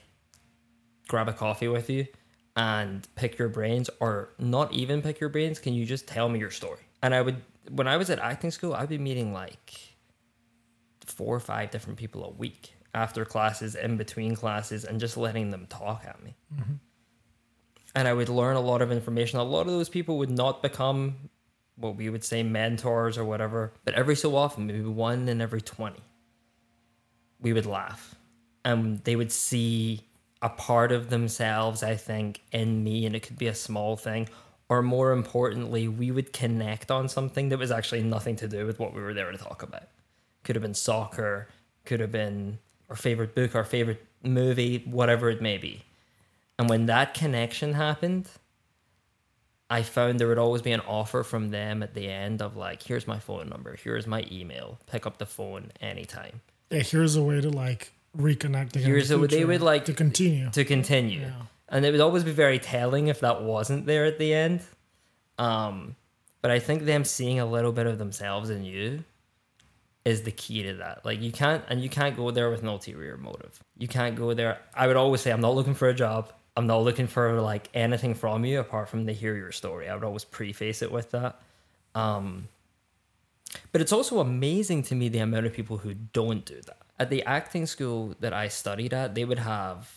grab 1.08 1.28
a 1.28 1.32
coffee 1.32 1.68
with 1.68 1.88
you 1.88 2.06
and 2.56 3.06
pick 3.14 3.38
your 3.38 3.48
brains? 3.48 3.88
Or 4.00 4.34
not 4.38 4.72
even 4.72 5.00
pick 5.00 5.20
your 5.20 5.30
brains 5.30 5.58
can 5.58 5.74
you 5.74 5.86
just 5.86 6.06
tell 6.06 6.28
me 6.28 6.38
your 6.38 6.50
story? 6.50 6.80
And 7.02 7.14
i 7.14 7.20
would 7.20 7.42
when 7.70 7.88
i 7.88 7.96
was 7.96 8.10
at 8.10 8.18
acting 8.18 8.50
school 8.50 8.74
i'd 8.74 8.88
be 8.88 8.98
meeting 8.98 9.32
like 9.32 9.72
four 11.04 11.34
or 11.34 11.40
five 11.40 11.70
different 11.70 11.98
people 11.98 12.24
a 12.24 12.30
week 12.30 12.74
after 12.94 13.24
classes 13.24 13.74
in 13.74 13.96
between 13.96 14.34
classes 14.34 14.84
and 14.84 15.00
just 15.00 15.16
letting 15.16 15.50
them 15.50 15.66
talk 15.68 16.04
at 16.06 16.22
me 16.22 16.34
mm-hmm. 16.54 16.74
And 17.94 18.08
i 18.08 18.12
would 18.12 18.28
learn 18.28 18.56
a 18.56 18.60
lot 18.60 18.82
of 18.82 18.90
information 18.90 19.38
a 19.38 19.44
lot 19.44 19.62
of 19.62 19.72
those 19.72 19.88
people 19.88 20.18
would 20.18 20.30
not 20.30 20.62
become 20.62 21.16
what 21.76 21.96
we 21.96 22.08
would 22.08 22.24
say 22.24 22.42
mentors 22.42 23.18
or 23.18 23.24
whatever 23.24 23.72
but 23.84 23.94
every 23.94 24.16
so 24.16 24.36
often 24.36 24.66
maybe 24.66 24.82
one 24.82 25.28
in 25.28 25.40
every 25.40 25.60
20 25.60 25.98
we 27.40 27.52
would 27.52 27.66
laugh 27.66 28.14
and 28.64 29.02
they 29.04 29.16
would 29.16 29.30
see 29.30 30.02
a 30.44 30.48
part 30.50 30.92
of 30.92 31.08
themselves, 31.08 31.82
I 31.82 31.96
think, 31.96 32.42
in 32.52 32.84
me, 32.84 33.06
and 33.06 33.16
it 33.16 33.22
could 33.22 33.38
be 33.38 33.46
a 33.46 33.54
small 33.54 33.96
thing. 33.96 34.28
Or 34.68 34.82
more 34.82 35.12
importantly, 35.12 35.88
we 35.88 36.10
would 36.10 36.34
connect 36.34 36.90
on 36.90 37.08
something 37.08 37.48
that 37.48 37.58
was 37.58 37.70
actually 37.70 38.02
nothing 38.02 38.36
to 38.36 38.48
do 38.48 38.66
with 38.66 38.78
what 38.78 38.94
we 38.94 39.00
were 39.00 39.14
there 39.14 39.32
to 39.32 39.38
talk 39.38 39.62
about. 39.62 39.84
Could 40.42 40.56
have 40.56 40.62
been 40.62 40.74
soccer, 40.74 41.48
could 41.86 42.00
have 42.00 42.12
been 42.12 42.58
our 42.90 42.96
favorite 42.96 43.34
book, 43.34 43.54
our 43.54 43.64
favorite 43.64 44.04
movie, 44.22 44.84
whatever 44.84 45.30
it 45.30 45.40
may 45.40 45.56
be. 45.56 45.82
And 46.58 46.68
when 46.68 46.86
that 46.86 47.14
connection 47.14 47.72
happened, 47.74 48.28
I 49.70 49.82
found 49.82 50.20
there 50.20 50.28
would 50.28 50.38
always 50.38 50.62
be 50.62 50.72
an 50.72 50.80
offer 50.80 51.22
from 51.22 51.50
them 51.50 51.82
at 51.82 51.94
the 51.94 52.08
end 52.08 52.42
of 52.42 52.56
like, 52.56 52.82
here's 52.82 53.06
my 53.06 53.18
phone 53.18 53.48
number, 53.48 53.76
here's 53.82 54.06
my 54.06 54.24
email, 54.30 54.78
pick 54.86 55.06
up 55.06 55.18
the 55.18 55.26
phone 55.26 55.72
anytime. 55.80 56.42
Yeah, 56.70 56.80
here's 56.80 57.16
a 57.16 57.22
way 57.22 57.40
to 57.40 57.50
like 57.50 57.92
reconnect 58.16 58.70
again. 58.76 58.82
in 58.82 58.88
Here's 58.88 59.08
the 59.08 59.16
a 59.16 59.18
way 59.18 59.26
they 59.26 59.44
would 59.44 59.62
like 59.62 59.86
to 59.86 59.92
continue. 59.94 60.50
to 60.50 60.64
continue. 60.64 61.22
Yeah. 61.22 61.32
And 61.68 61.84
it 61.84 61.90
would 61.90 62.00
always 62.00 62.22
be 62.24 62.30
very 62.32 62.58
telling 62.58 63.08
if 63.08 63.20
that 63.20 63.42
wasn't 63.42 63.86
there 63.86 64.04
at 64.04 64.18
the 64.18 64.32
end. 64.34 64.60
Um, 65.38 65.96
but 66.42 66.50
I 66.50 66.58
think 66.60 66.84
them 66.84 67.04
seeing 67.04 67.40
a 67.40 67.46
little 67.46 67.72
bit 67.72 67.86
of 67.86 67.98
themselves 67.98 68.50
in 68.50 68.64
you 68.64 69.02
is 70.04 70.22
the 70.22 70.30
key 70.30 70.62
to 70.64 70.74
that. 70.74 71.04
Like 71.04 71.20
you 71.22 71.32
can't 71.32 71.64
and 71.68 71.82
you 71.82 71.88
can't 71.88 72.16
go 72.16 72.30
there 72.30 72.50
with 72.50 72.62
an 72.62 72.68
ulterior 72.68 73.16
motive. 73.16 73.58
You 73.78 73.88
can't 73.88 74.14
go 74.14 74.34
there. 74.34 74.58
I 74.74 74.86
would 74.86 74.96
always 74.96 75.22
say 75.22 75.30
I'm 75.32 75.40
not 75.40 75.54
looking 75.54 75.74
for 75.74 75.88
a 75.88 75.94
job. 75.94 76.32
I'm 76.56 76.66
not 76.66 76.78
looking 76.78 77.06
for 77.06 77.40
like 77.40 77.68
anything 77.74 78.14
from 78.14 78.44
you 78.44 78.60
apart 78.60 78.88
from 78.88 79.06
to 79.06 79.12
hear 79.12 79.36
your 79.36 79.52
story. 79.52 79.88
I 79.88 79.94
would 79.94 80.04
always 80.04 80.24
preface 80.24 80.82
it 80.82 80.92
with 80.92 81.10
that. 81.10 81.40
Um, 81.94 82.48
but 83.72 83.80
it's 83.80 83.92
also 83.92 84.20
amazing 84.20 84.82
to 84.84 84.94
me 84.94 85.08
the 85.08 85.18
amount 85.18 85.46
of 85.46 85.52
people 85.52 85.78
who 85.78 85.94
don't 85.94 86.44
do 86.44 86.60
that. 86.66 86.78
At 86.98 87.10
the 87.10 87.24
acting 87.24 87.66
school 87.66 88.14
that 88.20 88.32
I 88.32 88.48
studied 88.48 88.94
at, 88.94 89.14
they 89.14 89.24
would 89.24 89.40
have 89.40 89.90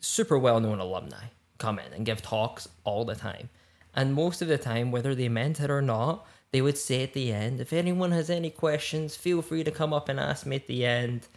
super 0.00 0.38
well 0.38 0.60
known 0.60 0.80
alumni 0.80 1.24
come 1.58 1.78
in 1.78 1.92
and 1.92 2.06
give 2.06 2.22
talks 2.22 2.68
all 2.84 3.04
the 3.04 3.14
time. 3.14 3.48
And 3.94 4.14
most 4.14 4.42
of 4.42 4.48
the 4.48 4.58
time, 4.58 4.90
whether 4.90 5.14
they 5.14 5.28
meant 5.28 5.60
it 5.60 5.70
or 5.70 5.82
not, 5.82 6.26
they 6.52 6.62
would 6.62 6.78
say 6.78 7.02
at 7.02 7.12
the 7.12 7.32
end, 7.32 7.60
if 7.60 7.72
anyone 7.72 8.12
has 8.12 8.30
any 8.30 8.50
questions, 8.50 9.16
feel 9.16 9.42
free 9.42 9.62
to 9.62 9.70
come 9.70 9.92
up 9.92 10.08
and 10.08 10.18
ask 10.18 10.46
me 10.46 10.56
at 10.56 10.66
the 10.66 10.84
end. 10.84 11.28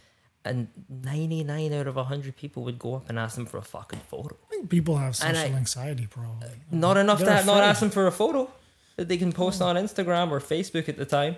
And 0.44 0.68
99 0.88 1.72
out 1.72 1.86
of 1.86 1.96
100 1.96 2.36
people 2.36 2.64
would 2.64 2.78
go 2.78 2.94
up 2.94 3.08
and 3.08 3.18
ask 3.18 3.36
them 3.36 3.46
for 3.46 3.58
a 3.58 3.62
fucking 3.62 4.00
photo. 4.08 4.36
I 4.46 4.50
think 4.50 4.70
people 4.70 4.96
have 4.98 5.16
social 5.16 5.36
I- 5.36 5.46
anxiety, 5.46 6.06
probably. 6.06 6.48
Not 6.70 6.96
enough 6.96 7.18
They're 7.18 7.28
that 7.28 7.46
not 7.46 7.62
ask 7.62 7.80
them 7.80 7.90
for 7.90 8.06
a 8.06 8.12
photo 8.12 8.50
that 8.96 9.08
they 9.08 9.16
can 9.16 9.32
post 9.32 9.58
hmm. 9.58 9.64
on 9.64 9.76
Instagram 9.76 10.30
or 10.30 10.40
Facebook 10.40 10.88
at 10.88 10.96
the 10.96 11.06
time. 11.06 11.36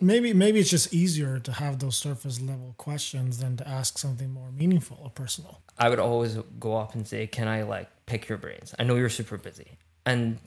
Maybe 0.00 0.32
maybe 0.32 0.60
it's 0.60 0.70
just 0.70 0.94
easier 0.94 1.40
to 1.40 1.52
have 1.52 1.80
those 1.80 1.96
surface 1.96 2.40
level 2.40 2.74
questions 2.78 3.38
than 3.38 3.56
to 3.56 3.66
ask 3.66 3.98
something 3.98 4.32
more 4.32 4.52
meaningful 4.52 4.98
or 5.02 5.10
personal. 5.10 5.60
I 5.76 5.88
would 5.88 5.98
always 5.98 6.36
go 6.60 6.76
up 6.76 6.94
and 6.94 7.06
say, 7.06 7.26
"Can 7.26 7.48
I 7.48 7.62
like 7.62 7.88
pick 8.06 8.28
your 8.28 8.38
brains?" 8.38 8.72
I 8.78 8.84
know 8.84 8.94
you're 8.94 9.08
super 9.08 9.36
busy, 9.38 9.76
and 10.06 10.38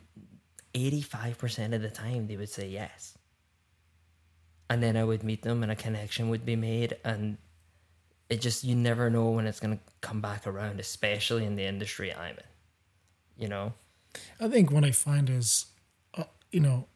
eighty-five 0.74 1.38
percent 1.38 1.74
of 1.74 1.82
the 1.82 1.90
time 1.90 2.28
they 2.28 2.38
would 2.38 2.50
say 2.50 2.70
yes. 2.70 3.18
And 4.70 4.82
then 4.82 4.96
I 4.96 5.04
would 5.04 5.22
meet 5.22 5.42
them, 5.42 5.64
and 5.64 5.72
a 5.72 5.76
connection 5.76 6.30
would 6.30 6.46
be 6.46 6.56
made, 6.56 6.96
and 7.04 7.38
it 8.32 8.40
just 8.40 8.64
you 8.64 8.76
never 8.76 9.10
know 9.10 9.30
when 9.30 9.46
it's 9.46 9.60
gonna 9.60 9.80
come 10.00 10.22
back 10.22 10.48
around, 10.48 10.80
especially 10.80 11.46
in 11.46 11.58
the 11.58 11.66
industry 11.66 12.14
I'm 12.14 12.38
in. 12.38 12.44
You 13.38 13.50
know, 13.50 13.74
I 14.40 14.48
think 14.48 14.72
what 14.72 14.86
I 14.86 14.92
find 14.92 15.30
is, 15.30 15.66
uh, 16.18 16.24
you 16.50 16.62
know, 16.62 16.88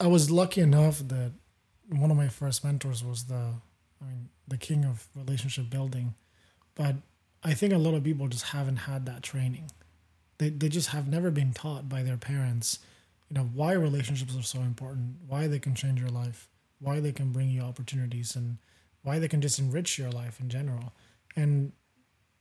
I 0.00 0.08
was 0.08 0.28
lucky 0.28 0.60
enough 0.60 0.98
that 0.98 1.32
one 1.88 2.10
of 2.10 2.16
my 2.16 2.26
first 2.26 2.64
mentors 2.64 3.04
was 3.04 3.26
the, 3.26 3.54
I 4.00 4.04
mean, 4.04 4.28
the 4.48 4.56
king 4.56 4.84
of 4.84 5.06
relationship 5.14 5.70
building, 5.70 6.14
but 6.74 6.96
I 7.44 7.54
think 7.54 7.72
a 7.72 7.78
lot 7.78 7.94
of 7.94 8.02
people 8.02 8.26
just 8.26 8.46
haven't 8.46 8.78
had 8.78 9.06
that 9.06 9.22
training. 9.22 9.70
They 10.38 10.48
they 10.48 10.68
just 10.68 10.88
have 10.88 11.06
never 11.06 11.30
been 11.30 11.52
taught 11.52 11.88
by 11.88 12.02
their 12.02 12.16
parents, 12.16 12.80
you 13.30 13.34
know, 13.34 13.48
why 13.54 13.74
relationships 13.74 14.36
are 14.36 14.42
so 14.42 14.62
important, 14.62 15.18
why 15.28 15.46
they 15.46 15.60
can 15.60 15.76
change 15.76 16.00
your 16.00 16.10
life, 16.10 16.48
why 16.80 16.98
they 16.98 17.12
can 17.12 17.30
bring 17.30 17.50
you 17.50 17.62
opportunities, 17.62 18.34
and 18.34 18.58
why 19.02 19.18
they 19.18 19.28
can 19.28 19.40
just 19.40 19.58
enrich 19.58 19.98
your 19.98 20.10
life 20.10 20.40
in 20.40 20.48
general. 20.48 20.92
And 21.36 21.72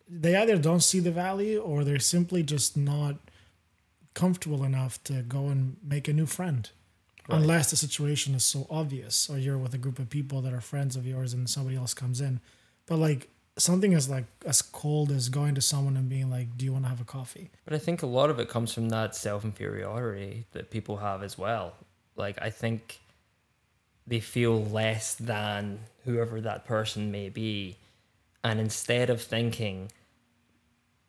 they 0.08 0.36
either 0.36 0.58
don't 0.58 0.82
see 0.82 1.00
the 1.00 1.12
value 1.12 1.60
or 1.60 1.84
they're 1.84 2.00
simply 2.00 2.44
just 2.44 2.76
not 2.76 3.16
comfortable 4.14 4.64
enough 4.64 5.02
to 5.06 5.22
go 5.22 5.48
and 5.48 5.78
make 5.84 6.08
a 6.08 6.14
new 6.14 6.26
friend 6.26 6.70
unless 7.30 7.70
the 7.70 7.78
situation 7.78 8.36
is 8.36 8.44
so 8.44 8.68
obvious 8.70 9.30
or 9.30 9.38
you're 9.38 9.58
with 9.58 9.74
a 9.74 9.78
group 9.78 10.00
of 10.00 10.10
people 10.10 10.42
that 10.42 10.52
are 10.52 10.60
friends 10.60 10.98
of 10.98 11.08
yours 11.08 11.34
and 11.34 11.50
somebody 11.50 11.78
else 11.78 11.94
comes 11.94 12.20
in 12.20 12.42
but 12.88 12.98
like 12.98 13.30
something 13.58 13.94
as 13.94 14.10
like 14.10 14.26
as 14.46 14.62
cold 14.62 15.12
as 15.12 15.30
going 15.30 15.56
to 15.56 15.62
someone 15.62 15.96
and 15.96 16.10
being 16.10 16.30
like 16.30 16.58
do 16.58 16.66
you 16.66 16.74
want 16.74 16.84
to 16.84 16.90
have 16.90 17.00
a 17.00 17.06
coffee 17.06 17.50
But 17.64 17.74
I 17.74 17.78
think 17.78 18.02
a 18.02 18.06
lot 18.06 18.30
of 18.30 18.38
it 18.40 18.50
comes 18.50 18.74
from 18.74 18.90
that 18.90 19.16
self 19.16 19.46
inferiority 19.46 20.46
that 20.52 20.72
people 20.72 20.98
have 20.98 21.24
as 21.24 21.38
well. 21.38 21.74
Like, 22.16 22.38
I 22.42 22.50
think 22.50 23.00
they 24.08 24.20
feel 24.20 24.64
less 24.64 25.16
than 25.16 25.80
whoever 26.06 26.42
that 26.42 26.66
person 26.66 27.12
may 27.12 27.30
be. 27.30 27.78
And 28.44 28.60
instead 28.60 29.10
of 29.10 29.22
thinking, 29.22 29.92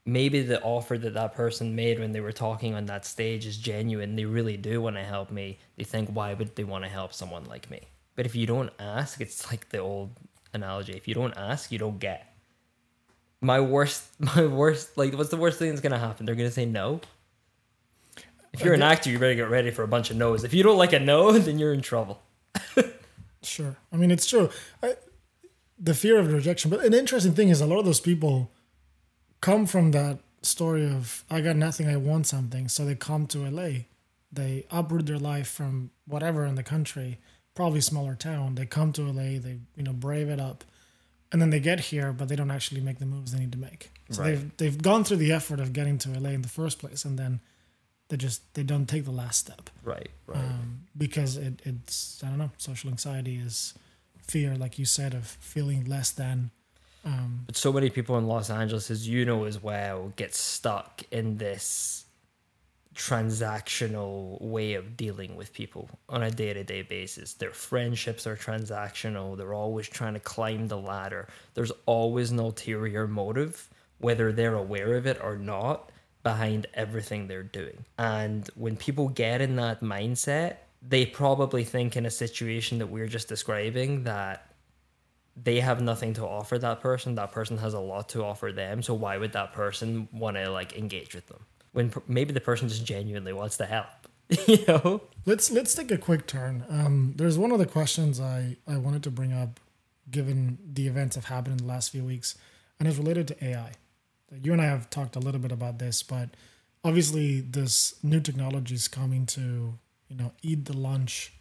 maybe 0.04 0.42
the 0.42 0.60
offer 0.62 0.98
that 0.98 1.14
that 1.14 1.34
person 1.34 1.74
made 1.74 1.98
when 1.98 2.12
they 2.12 2.20
were 2.20 2.32
talking 2.32 2.74
on 2.74 2.86
that 2.86 3.06
stage 3.06 3.46
is 3.46 3.56
genuine, 3.56 4.14
they 4.14 4.24
really 4.24 4.56
do 4.56 4.82
want 4.82 4.96
to 4.96 5.04
help 5.04 5.30
me, 5.30 5.58
they 5.76 5.84
think, 5.84 6.10
why 6.10 6.34
would 6.34 6.54
they 6.56 6.64
want 6.64 6.84
to 6.84 6.90
help 6.90 7.12
someone 7.12 7.44
like 7.44 7.70
me? 7.70 7.80
But 8.14 8.26
if 8.26 8.34
you 8.34 8.46
don't 8.46 8.72
ask, 8.78 9.20
it's 9.20 9.46
like 9.50 9.70
the 9.70 9.78
old 9.78 10.10
analogy 10.54 10.92
if 10.92 11.08
you 11.08 11.14
don't 11.14 11.36
ask, 11.36 11.72
you 11.72 11.78
don't 11.78 11.98
get. 11.98 12.34
My 13.40 13.60
worst 13.60 14.04
my 14.36 14.46
worst 14.46 14.96
like 14.96 15.14
what's 15.14 15.30
the 15.30 15.36
worst 15.36 15.58
thing 15.58 15.70
that's 15.70 15.80
gonna 15.80 15.98
happen? 15.98 16.26
They're 16.26 16.34
gonna 16.34 16.50
say 16.50 16.66
no? 16.66 17.00
If 18.52 18.62
you're 18.62 18.74
an 18.74 18.82
uh, 18.82 18.90
actor 18.90 19.10
you 19.10 19.18
better 19.18 19.34
get 19.34 19.50
ready 19.50 19.70
for 19.70 19.82
a 19.82 19.88
bunch 19.88 20.10
of 20.10 20.16
no's. 20.16 20.44
If 20.44 20.52
you 20.52 20.62
don't 20.62 20.76
like 20.76 20.92
a 20.92 21.00
no 21.00 21.32
then 21.38 21.58
you're 21.58 21.72
in 21.72 21.82
trouble 21.82 22.20
sure. 23.42 23.76
I 23.92 23.96
mean 23.96 24.10
it's 24.10 24.26
true. 24.26 24.50
I, 24.82 24.94
the 25.78 25.94
fear 25.94 26.18
of 26.18 26.32
rejection 26.32 26.70
but 26.70 26.84
an 26.84 26.94
interesting 26.94 27.34
thing 27.34 27.48
is 27.48 27.60
a 27.60 27.66
lot 27.66 27.78
of 27.78 27.84
those 27.84 28.00
people 28.00 28.50
come 29.40 29.66
from 29.66 29.90
that 29.90 30.18
story 30.42 30.86
of 30.86 31.24
i 31.30 31.40
got 31.40 31.56
nothing 31.56 31.88
i 31.88 31.96
want 31.96 32.26
something. 32.26 32.68
So 32.68 32.84
they 32.84 32.94
come 32.94 33.26
to 33.28 33.38
la 33.50 33.68
they 34.32 34.64
uproot 34.70 35.06
their 35.06 35.18
life 35.18 35.48
from 35.48 35.90
whatever 36.06 36.44
in 36.46 36.54
the 36.54 36.62
country 36.62 37.18
probably 37.54 37.82
smaller 37.82 38.14
town. 38.14 38.54
They 38.54 38.64
come 38.66 38.92
to 38.94 39.02
la 39.02 39.12
they 39.46 39.58
you 39.76 39.82
know 39.82 39.92
brave 39.92 40.28
it 40.28 40.40
up 40.40 40.64
and 41.30 41.40
then 41.40 41.50
they 41.50 41.60
get 41.60 41.80
here 41.80 42.12
but 42.12 42.28
they 42.28 42.36
don't 42.36 42.50
actually 42.50 42.80
make 42.80 42.98
the 42.98 43.06
moves 43.06 43.32
they 43.32 43.38
need 43.40 43.52
to 43.52 43.58
make. 43.58 43.90
So 44.10 44.22
Right. 44.22 44.28
they've 44.30 44.56
they've 44.58 44.82
gone 44.82 45.04
through 45.04 45.18
the 45.18 45.32
effort 45.32 45.60
of 45.60 45.72
getting 45.72 45.98
to 45.98 46.10
la 46.18 46.30
in 46.30 46.42
the 46.42 46.48
first 46.48 46.78
place 46.78 47.04
and 47.04 47.18
then 47.18 47.40
they 48.12 48.18
just 48.18 48.42
they 48.52 48.62
don't 48.62 48.84
take 48.84 49.06
the 49.06 49.10
last 49.10 49.38
step. 49.38 49.70
Right 49.82 50.10
right. 50.26 50.38
Um, 50.38 50.82
because 50.98 51.38
it, 51.38 51.62
it's 51.64 52.22
I 52.22 52.28
don't 52.28 52.36
know 52.36 52.50
social 52.58 52.90
anxiety 52.90 53.36
is 53.36 53.72
fear 54.20 54.54
like 54.54 54.78
you 54.78 54.84
said 54.84 55.14
of 55.14 55.26
feeling 55.26 55.86
less 55.86 56.10
than 56.10 56.50
um, 57.06 57.40
but 57.46 57.56
so 57.56 57.72
many 57.72 57.90
people 57.90 58.16
in 58.18 58.26
los 58.28 58.50
angeles 58.50 58.88
as 58.88 59.08
you 59.08 59.24
know 59.24 59.44
as 59.44 59.60
well 59.60 60.12
get 60.14 60.32
stuck 60.34 61.02
in 61.10 61.38
this 61.38 62.04
transactional 62.94 64.40
way 64.42 64.74
of 64.74 64.96
dealing 64.96 65.34
with 65.34 65.52
people 65.54 65.88
on 66.10 66.22
a 66.22 66.30
day-to-day 66.30 66.82
basis. 66.82 67.32
Their 67.32 67.54
friendships 67.54 68.26
are 68.26 68.36
transactional. 68.36 69.34
They're 69.34 69.54
always 69.54 69.88
trying 69.88 70.12
to 70.12 70.20
climb 70.20 70.68
the 70.68 70.76
ladder. 70.76 71.26
There's 71.54 71.72
always 71.86 72.30
an 72.30 72.38
ulterior 72.38 73.06
motive 73.06 73.70
whether 73.98 74.30
they're 74.30 74.56
aware 74.56 74.96
of 74.96 75.06
it 75.06 75.18
or 75.22 75.38
not 75.38 75.91
behind 76.22 76.66
everything 76.74 77.26
they're 77.26 77.42
doing. 77.42 77.84
And 77.98 78.48
when 78.54 78.76
people 78.76 79.08
get 79.08 79.40
in 79.40 79.56
that 79.56 79.80
mindset 79.80 80.56
they 80.86 81.06
probably 81.06 81.64
think 81.64 81.96
in 81.96 82.06
a 82.06 82.10
situation 82.10 82.78
that 82.78 82.88
we're 82.88 83.06
just 83.06 83.28
describing 83.28 84.04
that 84.04 84.48
they 85.36 85.60
have 85.60 85.80
nothing 85.80 86.12
to 86.14 86.26
offer 86.26 86.58
that 86.58 86.80
person. 86.80 87.14
That 87.14 87.32
person 87.32 87.56
has 87.58 87.72
a 87.72 87.80
lot 87.80 88.10
to 88.10 88.24
offer 88.24 88.52
them. 88.52 88.82
So 88.82 88.92
why 88.92 89.16
would 89.16 89.32
that 89.32 89.52
person 89.52 90.08
want 90.12 90.36
to 90.36 90.50
like 90.50 90.76
engage 90.76 91.14
with 91.14 91.26
them? 91.28 91.46
When 91.72 91.90
per- 91.90 92.02
maybe 92.06 92.32
the 92.32 92.40
person 92.40 92.68
just 92.68 92.84
genuinely 92.84 93.32
wants 93.32 93.56
to 93.58 93.66
help 93.66 93.86
you 94.46 94.64
know? 94.66 95.02
Let's 95.24 95.50
let's 95.50 95.74
take 95.74 95.90
a 95.90 95.98
quick 95.98 96.26
turn. 96.26 96.64
Um, 96.68 97.14
there's 97.16 97.38
one 97.38 97.52
of 97.52 97.58
the 97.58 97.66
questions 97.66 98.20
I, 98.20 98.56
I 98.66 98.76
wanted 98.76 99.02
to 99.04 99.10
bring 99.10 99.32
up 99.32 99.60
given 100.10 100.58
the 100.70 100.88
events 100.88 101.14
have 101.14 101.26
happened 101.26 101.60
in 101.60 101.66
the 101.66 101.72
last 101.72 101.90
few 101.90 102.04
weeks 102.04 102.36
and 102.78 102.88
it's 102.88 102.98
related 102.98 103.28
to 103.28 103.44
AI 103.44 103.72
you 104.42 104.52
and 104.52 104.62
I 104.62 104.66
have 104.66 104.90
talked 104.90 105.16
a 105.16 105.20
little 105.20 105.40
bit 105.40 105.52
about 105.52 105.78
this 105.78 106.02
but 106.02 106.30
obviously 106.84 107.40
this 107.40 107.94
new 108.02 108.20
technology 108.20 108.74
is 108.74 108.88
coming 108.88 109.26
to 109.26 109.78
you 110.08 110.16
know 110.16 110.32
eat 110.42 110.64
the 110.66 110.76
lunch 110.76 111.32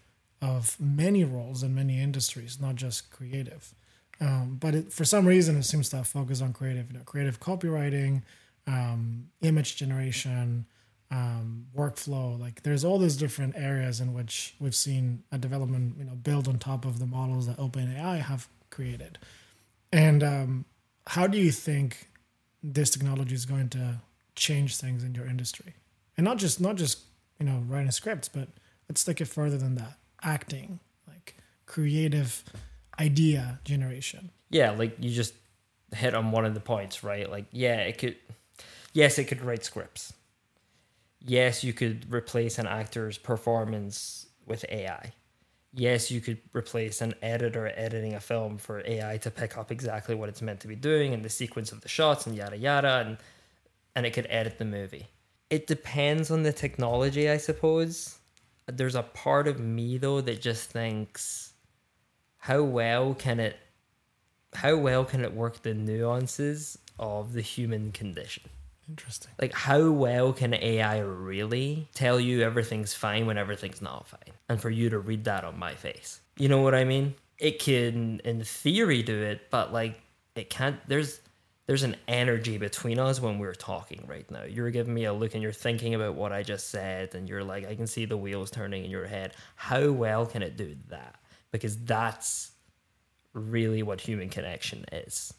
of 0.42 0.76
many 0.80 1.24
roles 1.24 1.64
in 1.64 1.76
many 1.76 2.02
industries 2.02 2.60
not 2.60 2.76
just 2.76 3.12
creative. 3.12 3.74
Um, 4.20 4.58
but 4.60 4.76
it, 4.76 4.94
for 4.94 5.04
some 5.04 5.26
reason 5.26 5.58
it 5.58 5.64
seems 5.64 5.90
to 5.90 5.98
have 5.98 6.08
focused 6.08 6.42
on 6.42 6.54
creative 6.54 6.92
you 6.92 6.98
know 6.98 7.04
creative 7.04 7.40
copywriting 7.40 8.24
um, 8.68 9.30
image 9.42 9.76
generation 9.76 10.66
um, 11.10 11.68
workflow. 11.76 12.40
Like 12.40 12.64
there's 12.64 12.86
all 12.86 12.98
these 12.98 13.18
different 13.18 13.56
areas 13.58 14.00
in 14.00 14.14
which 14.14 14.56
we've 14.60 14.76
seen 14.76 15.24
a 15.32 15.38
development 15.38 15.96
you 15.98 16.06
know 16.06 16.16
build 16.16 16.48
on 16.48 16.60
top 16.60 16.86
of 16.86 17.00
the 17.00 17.08
models 17.08 17.48
that 17.48 17.58
openai 17.58 18.22
have 18.22 18.48
created. 18.70 19.18
And 19.92 20.24
um, 20.24 20.66
how 21.08 21.28
do 21.28 21.38
you 21.38 21.52
think 21.52 22.11
this 22.64 22.90
technology 22.92 23.36
is 23.36 23.46
going 23.46 23.70
to 23.70 24.02
change 24.36 24.78
things 24.78 25.04
in 25.04 25.16
your 25.16 25.26
industry. 25.26 25.74
And 26.18 26.26
not 26.26 26.38
just 26.38 26.62
not 26.62 26.76
just 26.76 27.00
you 27.40 27.46
know 27.46 27.64
writing 27.68 27.92
scripts 27.92 28.30
but 28.30 28.48
let's 28.88 29.04
take 29.04 29.22
it 29.22 29.26
further 29.26 29.58
than 29.58 29.76
that. 29.76 29.98
Acting 30.24 30.80
like 31.08 31.36
creative 31.66 32.44
idea 33.00 33.60
generation. 33.64 34.32
Yeah 34.50 34.72
like 34.72 34.96
you 35.00 35.10
just 35.10 35.34
hit 35.96 36.14
on 36.14 36.32
one 36.32 36.46
of 36.46 36.54
the 36.54 36.60
points 36.60 37.04
right? 37.04 37.30
Like 37.30 37.46
yeah 37.52 37.78
it 37.78 37.98
could 37.98 38.16
yes 38.94 39.18
it 39.18 39.26
could 39.26 39.42
write 39.42 39.64
scripts. 39.64 40.14
Yes 41.20 41.64
you 41.64 41.74
could 41.74 42.12
replace 42.12 42.58
an 42.60 42.68
actor's 42.68 43.18
performance 43.18 44.28
with 44.46 44.66
ai 44.70 45.14
yes 45.74 46.12
you 46.12 46.20
could 46.20 46.40
replace 46.54 47.02
an 47.02 47.14
editor 47.22 47.72
editing 47.76 48.14
a 48.16 48.20
film 48.20 48.58
for 48.58 48.84
ai 48.86 49.18
to 49.18 49.32
pick 49.32 49.58
up 49.58 49.72
exactly 49.72 50.16
what 50.16 50.28
it's 50.28 50.42
meant 50.42 50.60
to 50.60 50.68
be 50.68 50.76
doing 50.76 51.14
and 51.14 51.24
the 51.24 51.30
sequence 51.30 51.72
of 51.72 51.82
the 51.82 51.88
shots 51.88 52.28
and 52.28 52.36
yada 52.36 52.58
yada 52.58 53.04
and 53.06 53.18
and 53.96 54.06
it 54.06 54.12
could 54.12 54.28
edit 54.30 54.58
the 54.58 54.66
movie. 54.66 55.08
It 55.50 55.68
depends 55.68 56.32
on 56.32 56.44
the 56.44 56.54
technology 56.54 57.30
i 57.30 57.38
suppose. 57.38 58.18
There's 58.68 58.96
a 58.96 59.04
part 59.04 59.48
of 59.48 59.60
me 59.60 59.98
though 59.98 60.22
that 60.22 60.42
just 60.42 60.70
thinks 60.70 61.54
how 62.38 62.64
well 62.64 63.14
can 63.14 63.40
it 63.40 63.58
how 64.54 64.76
well 64.78 65.04
can 65.04 65.24
it 65.24 65.34
work 65.34 65.62
the 65.62 65.74
nuances 65.74 66.78
of 67.00 67.34
the 67.34 67.42
human 67.42 67.92
condition 67.92 68.44
interesting. 68.92 69.32
Like 69.40 69.54
how 69.54 69.90
well 69.90 70.34
can 70.34 70.54
ai 70.54 71.00
really 71.00 71.88
tell 71.94 72.20
you 72.20 72.42
everything's 72.42 72.94
fine 72.94 73.26
when 73.26 73.38
everything's 73.38 73.82
not 73.82 74.08
fine? 74.08 74.36
And 74.50 74.62
for 74.62 74.70
you 74.70 74.90
to 74.90 75.00
read 75.00 75.24
that 75.24 75.44
on 75.44 75.58
my 75.58 75.74
face. 75.74 76.20
You 76.38 76.50
know 76.50 76.62
what 76.62 76.76
i 76.76 76.84
mean? 76.84 77.16
It 77.38 77.60
can 77.60 78.20
in 78.24 78.44
theory 78.44 79.02
do 79.02 79.22
it 79.22 79.50
but 79.50 79.74
like 79.74 80.00
it 80.36 80.50
can't 80.50 80.78
there's 80.88 81.22
there's 81.68 81.84
an 81.84 81.96
energy 82.08 82.58
between 82.58 83.00
us 83.00 83.22
when 83.22 83.40
we're 83.40 83.54
talking 83.54 84.04
right 84.06 84.30
now. 84.30 84.44
You're 84.44 84.72
giving 84.72 84.94
me 84.94 85.06
a 85.06 85.14
look 85.14 85.34
and 85.34 85.42
you're 85.42 85.54
thinking 85.54 85.96
about 85.96 86.16
what 86.16 86.34
i 86.34 86.44
just 86.44 86.70
said 86.70 87.16
and 87.16 87.30
you're 87.30 87.44
like 87.44 87.66
i 87.68 87.76
can 87.76 87.88
see 87.88 88.06
the 88.06 88.18
wheels 88.18 88.52
turning 88.52 88.84
in 88.84 88.92
your 88.92 89.08
head. 89.08 89.34
How 89.56 89.90
well 89.92 90.26
can 90.26 90.44
it 90.44 90.58
do 90.58 90.76
that? 90.90 91.16
Because 91.52 91.78
that's 91.78 92.52
really 93.34 93.82
what 93.84 94.02
human 94.02 94.28
connection 94.28 94.84
is 94.92 95.34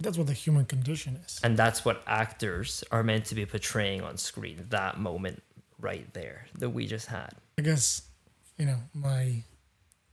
That's 0.00 0.18
what 0.18 0.26
the 0.26 0.32
human 0.32 0.64
condition 0.64 1.20
is. 1.24 1.40
And 1.42 1.56
that's 1.56 1.84
what 1.84 2.02
actors 2.06 2.82
are 2.90 3.02
meant 3.02 3.26
to 3.26 3.34
be 3.34 3.46
portraying 3.46 4.02
on 4.02 4.16
screen. 4.16 4.66
That 4.70 4.98
moment 4.98 5.42
right 5.78 6.12
there 6.14 6.46
that 6.58 6.70
we 6.70 6.86
just 6.86 7.06
had. 7.06 7.30
I 7.58 7.62
guess, 7.62 8.02
you 8.58 8.66
know, 8.66 8.78
my 8.92 9.42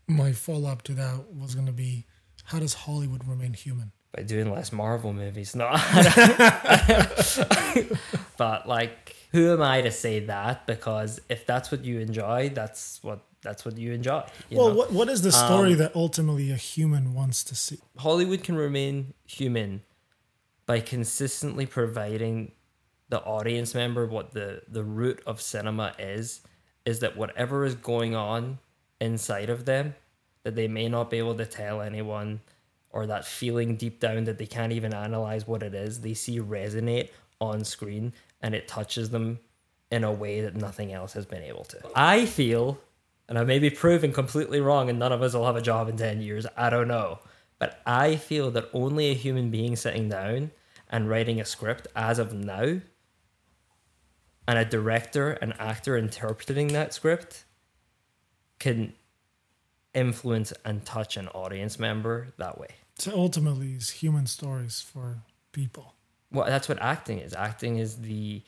my 0.08 0.34
follow 0.34 0.70
up 0.70 0.84
to 0.84 0.94
that 0.94 1.34
was 1.34 1.56
gonna 1.56 1.72
be 1.72 2.06
how 2.46 2.60
does 2.60 2.74
Hollywood 2.74 3.28
remain 3.28 3.54
human? 3.54 3.91
By 4.15 4.24
doing 4.24 4.52
less 4.52 4.74
Marvel 4.74 5.13
movies, 5.13 5.56
no. 5.56 5.70
but 8.38 8.67
like, 8.67 9.15
who 9.32 9.54
am 9.54 9.62
I 9.62 9.82
to 9.82 9.91
say 9.91 10.26
that? 10.26 10.67
Because 10.67 11.22
if 11.30 11.46
that's 11.46 11.72
what 11.72 11.86
you 11.86 12.00
enjoy, 12.00 12.52
that's 12.54 13.00
what 13.04 13.22
that's 13.41 13.65
what 13.65 13.77
you 13.77 13.91
enjoy. 13.91 14.23
you 14.49 14.58
well, 14.58 14.69
know? 14.69 14.75
what 14.75 14.91
what 14.91 15.10
is 15.10 15.21
the 15.21 15.32
story 15.32 15.73
um, 15.73 15.80
that 15.80 15.95
ultimately 15.95 16.51
a 16.51 16.56
human 16.56 17.13
wants 17.13 17.43
to 17.45 17.56
see? 17.56 17.80
Hollywood 17.97 18.43
can 18.43 18.56
remain 18.56 19.13
human 19.25 19.82
by 20.65 20.80
consistently 20.80 21.65
providing 21.65 22.51
the 23.10 23.21
audience 23.23 23.75
member 23.75 24.06
what 24.06 24.32
the 24.32 24.62
the 24.69 24.84
root 24.84 25.21
of 25.27 25.41
cinema 25.41 25.93
is 25.99 26.41
is 26.86 26.99
that 26.99 27.17
whatever 27.17 27.65
is 27.65 27.75
going 27.75 28.15
on 28.15 28.58
inside 29.01 29.49
of 29.49 29.65
them 29.65 29.93
that 30.43 30.56
they 30.56 30.67
may 30.67 30.88
not 30.88 31.10
be 31.10 31.17
able 31.17 31.36
to 31.36 31.45
tell 31.45 31.82
anyone 31.82 32.39
or 32.89 33.06
that 33.06 33.25
feeling 33.25 33.75
deep 33.75 33.99
down 33.99 34.23
that 34.23 34.38
they 34.38 34.45
can't 34.45 34.71
even 34.71 34.93
analyze 34.93 35.45
what 35.45 35.62
it 35.62 35.75
is 35.75 35.99
they 35.99 36.13
see 36.13 36.39
resonate 36.39 37.10
on 37.41 37.65
screen 37.65 38.13
and 38.41 38.56
it 38.56 38.65
touches 38.65 39.10
them 39.10 39.38
in 39.91 40.06
a 40.06 40.12
way 40.12 40.39
that 40.39 40.56
nothing 40.56 40.93
else 40.93 41.12
has 41.12 41.25
been 41.25 41.43
able 41.43 41.65
to 41.65 41.77
i 41.95 42.25
feel 42.25 42.80
and 43.28 43.38
i 43.38 43.44
may 43.44 43.60
be 43.60 43.70
proven 43.70 44.12
completely 44.12 44.62
wrong 44.62 44.90
and 44.90 45.00
none 45.00 45.12
of 45.12 45.22
us 45.22 45.34
will 45.34 45.46
have 45.46 45.56
a 45.56 45.62
job 45.62 45.88
in 45.90 45.98
10 45.98 46.22
years 46.22 46.46
i 46.58 46.70
don't 46.70 46.88
know 46.88 47.20
but 47.60 47.82
i 47.86 48.16
feel 48.16 48.52
that 48.52 48.70
only 48.74 49.12
a 49.12 49.16
human 49.16 49.50
being 49.50 49.76
sitting 49.76 50.10
down 50.10 50.52
and 50.90 51.10
writing 51.10 51.40
a 51.40 51.46
script 51.46 51.88
as 51.96 52.20
of 52.20 52.34
now 52.34 52.80
and 54.48 54.60
a 54.60 54.66
director 54.66 55.32
and 55.34 55.54
actor 55.60 55.98
interpreting 55.98 56.68
that 56.70 56.94
script 56.94 57.46
can 58.60 58.94
influence 59.94 60.54
and 60.66 60.86
touch 60.86 61.18
an 61.18 61.28
audience 61.30 61.80
member 61.80 62.34
that 62.38 62.60
way. 62.60 62.68
So 62.98 63.12
ultimately, 63.14 63.74
it's 63.74 63.90
human 63.90 64.28
stories 64.28 64.82
for 64.82 65.24
people. 65.52 65.96
Well, 66.32 66.46
that's 66.46 66.70
what 66.70 66.82
acting 66.82 67.20
is. 67.20 67.34
Acting 67.34 67.78
is 67.78 67.98
the 67.98 68.42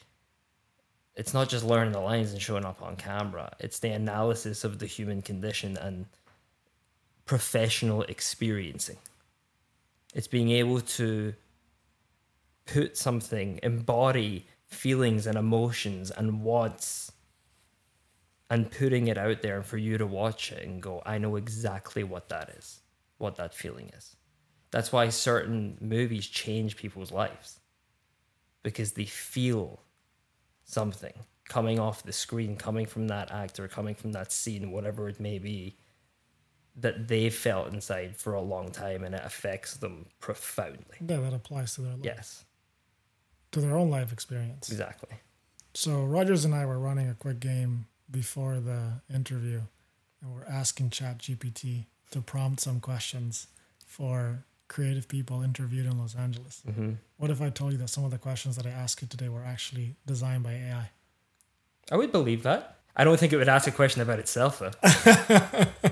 it's 1.16 1.34
not 1.34 1.50
just 1.50 1.64
learning 1.64 1.94
the 1.94 2.00
lines 2.00 2.32
and 2.32 2.42
showing 2.42 2.66
up 2.66 2.82
on 2.82 2.96
camera. 2.96 3.54
It's 3.60 3.80
the 3.80 3.90
analysis 3.90 4.64
of 4.64 4.80
the 4.80 4.88
human 4.88 5.22
condition 5.22 5.78
and 5.78 6.06
professional 7.26 8.04
experiencing. 8.04 8.98
It's 10.14 10.28
being 10.28 10.52
able 10.52 10.82
to 10.82 11.34
put 12.66 12.98
something, 12.98 13.60
embody 13.62 14.48
feelings 14.66 15.28
and 15.28 15.38
emotions 15.38 16.10
and 16.12 16.42
wants 16.44 17.12
and 18.50 18.72
putting 18.72 19.08
it 19.08 19.18
out 19.18 19.42
there 19.42 19.64
for 19.64 19.78
you 19.78 19.98
to 19.98 20.06
watch 20.06 20.52
it 20.52 20.66
and 20.66 20.82
go, 20.82 21.02
I 21.06 21.18
know 21.18 21.36
exactly 21.36 22.04
what 22.04 22.30
that 22.30 22.50
is, 22.58 22.82
what 23.18 23.36
that 23.38 23.54
feeling 23.54 23.92
is. 23.96 24.16
That's 24.72 24.92
why 24.92 25.10
certain 25.10 25.78
movies 25.80 26.28
change 26.28 26.76
people's 26.76 27.12
lives 27.12 27.60
because 28.64 28.94
they 28.94 29.06
feel 29.06 29.83
something 30.66 31.14
coming 31.48 31.80
off 31.80 32.04
the 32.04 32.14
screen, 32.14 32.56
coming 32.56 32.86
from 32.86 33.08
that 33.08 33.32
actor, 33.32 33.68
coming 33.68 33.96
from 33.96 34.12
that 34.14 34.32
scene, 34.32 34.72
whatever 34.72 35.10
it 35.10 35.20
may 35.20 35.38
be, 35.40 35.76
that 36.76 37.08
they 37.08 37.30
felt 37.30 37.72
inside 37.74 38.16
for 38.16 38.34
a 38.34 38.42
long 38.42 38.72
time 38.72 39.04
and 39.04 39.14
it 39.14 39.22
affects 39.24 39.76
them 39.78 40.06
profoundly. 40.20 40.98
Yeah, 41.06 41.18
that 41.18 41.34
applies 41.34 41.76
to 41.76 41.82
their 41.82 41.92
life, 41.92 42.02
Yes, 42.04 42.46
to 43.52 43.62
their 43.62 43.78
own 43.78 43.90
life 43.90 44.12
experience. 44.12 44.70
exactly. 44.70 45.10
So 45.76 46.04
Rogers 46.04 46.46
and 46.46 46.56
I 46.56 46.66
were 46.66 46.80
running 46.80 47.10
a 47.10 47.14
quick 47.16 47.40
game 47.40 47.88
before 48.10 48.60
the 48.60 49.02
interview, 49.14 49.62
and 50.22 50.34
we're 50.34 50.46
asking 50.46 50.92
Chat 50.92 51.18
GPT 51.20 51.86
to 52.12 52.22
prompt 52.22 52.62
some 52.62 52.80
questions 52.80 53.48
for 53.86 54.46
creative 54.68 55.08
people 55.08 55.42
interviewed 55.42 55.86
in 55.86 55.98
Los 55.98 56.16
Angeles. 56.16 56.62
hmm 56.66 56.94
What 57.18 57.30
if 57.32 57.42
I 57.42 57.50
told 57.50 57.72
you 57.74 57.78
that 57.80 57.90
some 57.90 58.06
of 58.06 58.12
the 58.12 58.18
questions 58.18 58.56
that 58.56 58.66
I 58.66 58.70
asked 58.72 59.02
you 59.02 59.08
today 59.08 59.30
were 59.30 59.44
actually 59.44 59.96
designed 60.06 60.44
by 60.44 60.54
AI? 60.54 60.90
I 61.92 61.98
would 61.98 62.12
believe 62.12 62.44
that. 62.44 62.78
I 62.96 63.04
don't 63.04 63.20
think 63.20 63.34
it 63.34 63.38
would 63.38 63.50
ask 63.50 63.68
a 63.68 63.72
question 63.72 64.02
about 64.02 64.20
itself, 64.20 64.60
though. 64.60 65.66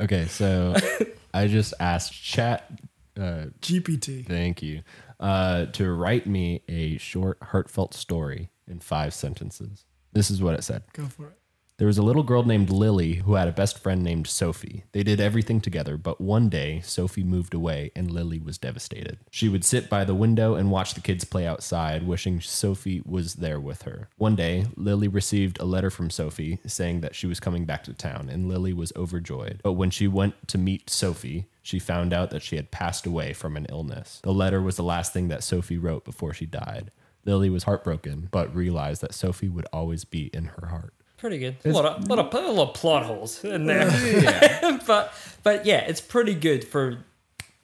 Okay, 0.00 0.26
so 0.26 0.74
I 1.34 1.46
just 1.46 1.72
asked 1.78 2.12
chat 2.20 2.68
uh, 3.16 3.46
GPT. 3.60 4.26
Thank 4.26 4.60
you. 4.62 4.82
Uh, 5.20 5.66
to 5.66 5.90
write 5.92 6.26
me 6.26 6.62
a 6.68 6.98
short, 6.98 7.38
heartfelt 7.40 7.94
story 7.94 8.50
in 8.66 8.80
five 8.80 9.14
sentences. 9.14 9.84
This 10.12 10.30
is 10.30 10.42
what 10.42 10.54
it 10.54 10.64
said. 10.64 10.82
Go 10.92 11.06
for 11.06 11.28
it. 11.28 11.38
There 11.76 11.88
was 11.88 11.98
a 11.98 12.02
little 12.02 12.22
girl 12.22 12.44
named 12.44 12.70
Lily 12.70 13.14
who 13.14 13.34
had 13.34 13.48
a 13.48 13.52
best 13.52 13.80
friend 13.80 14.00
named 14.00 14.28
Sophie. 14.28 14.84
They 14.92 15.02
did 15.02 15.20
everything 15.20 15.60
together, 15.60 15.96
but 15.96 16.20
one 16.20 16.48
day 16.48 16.80
Sophie 16.84 17.24
moved 17.24 17.52
away 17.52 17.90
and 17.96 18.12
Lily 18.12 18.38
was 18.38 18.58
devastated. 18.58 19.18
She 19.32 19.48
would 19.48 19.64
sit 19.64 19.90
by 19.90 20.04
the 20.04 20.14
window 20.14 20.54
and 20.54 20.70
watch 20.70 20.94
the 20.94 21.00
kids 21.00 21.24
play 21.24 21.48
outside, 21.48 22.06
wishing 22.06 22.40
Sophie 22.40 23.02
was 23.04 23.34
there 23.34 23.58
with 23.58 23.82
her. 23.82 24.08
One 24.18 24.36
day, 24.36 24.66
Lily 24.76 25.08
received 25.08 25.58
a 25.58 25.64
letter 25.64 25.90
from 25.90 26.10
Sophie 26.10 26.60
saying 26.64 27.00
that 27.00 27.16
she 27.16 27.26
was 27.26 27.40
coming 27.40 27.64
back 27.64 27.82
to 27.84 27.92
town, 27.92 28.28
and 28.28 28.48
Lily 28.48 28.72
was 28.72 28.92
overjoyed. 28.94 29.60
But 29.64 29.72
when 29.72 29.90
she 29.90 30.06
went 30.06 30.46
to 30.48 30.58
meet 30.58 30.88
Sophie, 30.88 31.48
she 31.60 31.80
found 31.80 32.12
out 32.12 32.30
that 32.30 32.42
she 32.42 32.54
had 32.54 32.70
passed 32.70 33.04
away 33.04 33.32
from 33.32 33.56
an 33.56 33.66
illness. 33.68 34.20
The 34.22 34.32
letter 34.32 34.62
was 34.62 34.76
the 34.76 34.84
last 34.84 35.12
thing 35.12 35.26
that 35.26 35.42
Sophie 35.42 35.78
wrote 35.78 36.04
before 36.04 36.34
she 36.34 36.46
died. 36.46 36.92
Lily 37.24 37.50
was 37.50 37.64
heartbroken, 37.64 38.28
but 38.30 38.54
realized 38.54 39.00
that 39.00 39.14
Sophie 39.14 39.48
would 39.48 39.66
always 39.72 40.04
be 40.04 40.26
in 40.32 40.44
her 40.44 40.68
heart. 40.68 40.94
Pretty 41.24 41.38
good. 41.38 41.56
A 41.64 41.70
lot 41.70 41.86
of, 41.86 42.06
lot 42.06 42.18
of, 42.18 42.34
a 42.34 42.52
lot 42.52 42.68
of 42.68 42.74
plot 42.74 43.02
holes 43.06 43.42
in 43.44 43.64
there. 43.64 43.88
Uh, 43.88 44.78
but 44.86 45.10
but 45.42 45.64
yeah, 45.64 45.78
it's 45.78 46.02
pretty 46.02 46.34
good 46.34 46.64
for 46.68 46.98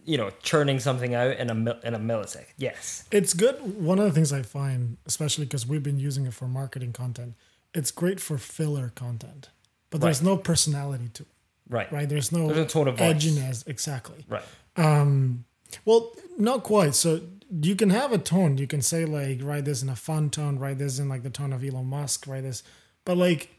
you 0.03 0.17
know 0.17 0.31
churning 0.43 0.81
something 0.81 1.15
out 1.15 1.37
in 1.37 1.51
a 1.51 1.55
mil- 1.55 1.79
in 1.85 1.93
a 1.93 1.99
millisecond. 1.99 2.47
Yes. 2.57 3.05
It's 3.11 3.35
good. 3.35 3.57
One 3.79 3.99
of 3.99 4.07
the 4.07 4.13
things 4.13 4.33
I 4.33 4.41
find, 4.41 4.97
especially 5.05 5.45
because 5.45 5.67
we've 5.67 5.83
been 5.83 5.99
using 5.99 6.25
it 6.25 6.33
for 6.33 6.49
marketing 6.49 6.95
content, 6.95 7.35
it's 7.75 7.91
great 7.91 8.19
for 8.19 8.39
filler 8.39 8.93
content, 8.95 9.51
but 9.91 10.01
there's 10.01 10.23
Right. 10.23 10.31
no 10.31 10.37
personality 10.39 11.11
to 11.13 11.25
it, 11.25 11.29
Right. 11.69 11.93
right? 11.93 12.09
There's 12.09 12.33
no, 12.33 12.47
There's 12.47 12.61
a 12.61 12.65
tone 12.65 12.89
of 12.89 12.97
voice. 12.97 13.15
edginess. 13.15 13.69
Exactly. 13.69 14.25
Right. 14.27 14.43
Um, 14.77 15.45
well, 15.85 16.13
not 16.39 16.63
quite. 16.63 16.95
So 16.95 17.21
you 17.61 17.77
can 17.77 17.91
have 17.91 18.11
a 18.11 18.17
tone. 18.19 18.57
You 18.57 18.67
can 18.67 18.81
say 18.81 19.05
like, 19.05 19.41
write 19.43 19.67
this 19.67 19.83
in 19.83 19.91
a 19.91 19.97
fun 19.97 20.31
tone, 20.31 20.59
write 20.59 20.79
this 20.79 20.99
in 20.99 21.11
like 21.11 21.25
the 21.25 21.29
tone 21.31 21.53
of 21.53 21.63
Elon 21.63 21.85
Musk, 21.85 22.27
write 22.27 22.45
this. 22.45 22.63
But 23.05 23.17
like, 23.17 23.51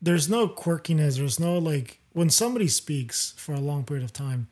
there's 0.00 0.28
no 0.28 0.48
quirkiness. 0.48 1.16
There's 1.18 1.38
no 1.40 1.58
like 1.58 2.00
when 2.12 2.30
somebody 2.30 2.68
speaks 2.68 3.34
for 3.36 3.54
a 3.54 3.60
long 3.60 3.84
period 3.84 4.04
of 4.04 4.12
time, 4.12 4.48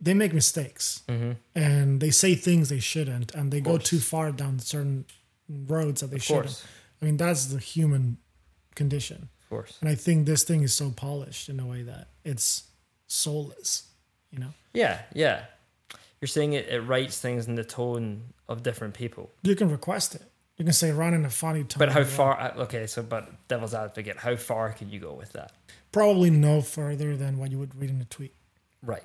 they 0.00 0.14
make 0.14 0.32
mistakes 0.32 1.02
mm-hmm. 1.08 1.32
and 1.54 2.00
they 2.00 2.10
say 2.10 2.34
things 2.34 2.68
they 2.68 2.78
shouldn't, 2.78 3.34
and 3.34 3.50
they 3.50 3.60
go 3.60 3.78
too 3.78 3.98
far 3.98 4.30
down 4.32 4.58
certain 4.58 5.04
roads 5.48 6.00
that 6.00 6.08
they 6.10 6.16
Of 6.16 6.22
shouldn't. 6.22 6.46
course. 6.46 6.66
I 7.00 7.04
mean, 7.04 7.16
that's 7.16 7.46
the 7.46 7.58
human 7.58 8.18
condition. 8.74 9.28
Of 9.42 9.50
course. 9.50 9.78
And 9.80 9.88
I 9.88 9.94
think 9.94 10.26
this 10.26 10.44
thing 10.44 10.62
is 10.62 10.72
so 10.72 10.90
polished 10.90 11.48
in 11.48 11.58
a 11.58 11.66
way 11.66 11.82
that 11.82 12.08
it's 12.24 12.64
soulless, 13.06 13.88
you 14.30 14.38
know? 14.38 14.52
Yeah. 14.72 15.00
Yeah. 15.14 15.44
You're 16.20 16.28
saying 16.28 16.52
it, 16.52 16.68
it 16.68 16.80
writes 16.80 17.20
things 17.20 17.46
in 17.46 17.54
the 17.54 17.64
tone 17.64 18.34
of 18.48 18.62
different 18.62 18.94
people. 18.94 19.30
You 19.42 19.56
can 19.56 19.70
request 19.70 20.14
it. 20.14 20.22
You 20.58 20.64
can 20.64 20.74
say 20.74 20.90
run 20.90 21.14
in 21.14 21.24
a 21.24 21.30
funny 21.30 21.62
tone. 21.64 21.78
But 21.78 21.92
how 21.92 22.04
far? 22.04 22.38
uh, 22.38 22.62
Okay, 22.64 22.86
so 22.86 23.02
but 23.02 23.46
devil's 23.48 23.74
advocate, 23.74 24.16
how 24.18 24.34
far 24.36 24.72
can 24.72 24.90
you 24.90 24.98
go 25.00 25.12
with 25.14 25.32
that? 25.32 25.52
Probably 25.92 26.30
no 26.30 26.60
further 26.60 27.16
than 27.16 27.38
what 27.38 27.50
you 27.50 27.58
would 27.58 27.74
read 27.80 27.90
in 27.90 28.00
a 28.00 28.04
tweet, 28.04 28.34
Right. 28.82 29.04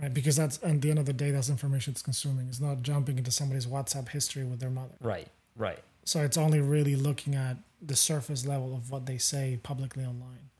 right? 0.00 0.12
Because 0.12 0.36
that's 0.36 0.62
at 0.62 0.80
the 0.82 0.90
end 0.90 0.98
of 0.98 1.06
the 1.06 1.12
day, 1.14 1.30
that's 1.30 1.48
information 1.48 1.92
it's 1.92 2.02
consuming. 2.02 2.48
It's 2.48 2.60
not 2.60 2.82
jumping 2.82 3.16
into 3.18 3.30
somebody's 3.30 3.66
WhatsApp 3.66 4.08
history 4.10 4.44
with 4.44 4.60
their 4.60 4.70
mother. 4.70 4.94
Right. 5.00 5.28
Right. 5.56 5.80
So 6.04 6.20
it's 6.22 6.36
only 6.36 6.60
really 6.60 6.96
looking 6.96 7.34
at 7.34 7.56
the 7.80 7.96
surface 7.96 8.46
level 8.46 8.74
of 8.76 8.90
what 8.90 9.06
they 9.06 9.18
say 9.18 9.58
publicly 9.62 10.04
online. 10.04 10.50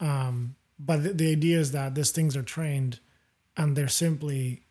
Um, 0.00 0.54
but 0.78 1.02
the, 1.02 1.12
the 1.12 1.32
idea 1.32 1.58
is 1.58 1.72
that 1.72 1.94
these 1.94 2.10
things 2.12 2.36
are 2.36 2.42
trained, 2.42 3.00
and 3.56 3.76
they're 3.76 3.88
simply, 3.88 4.62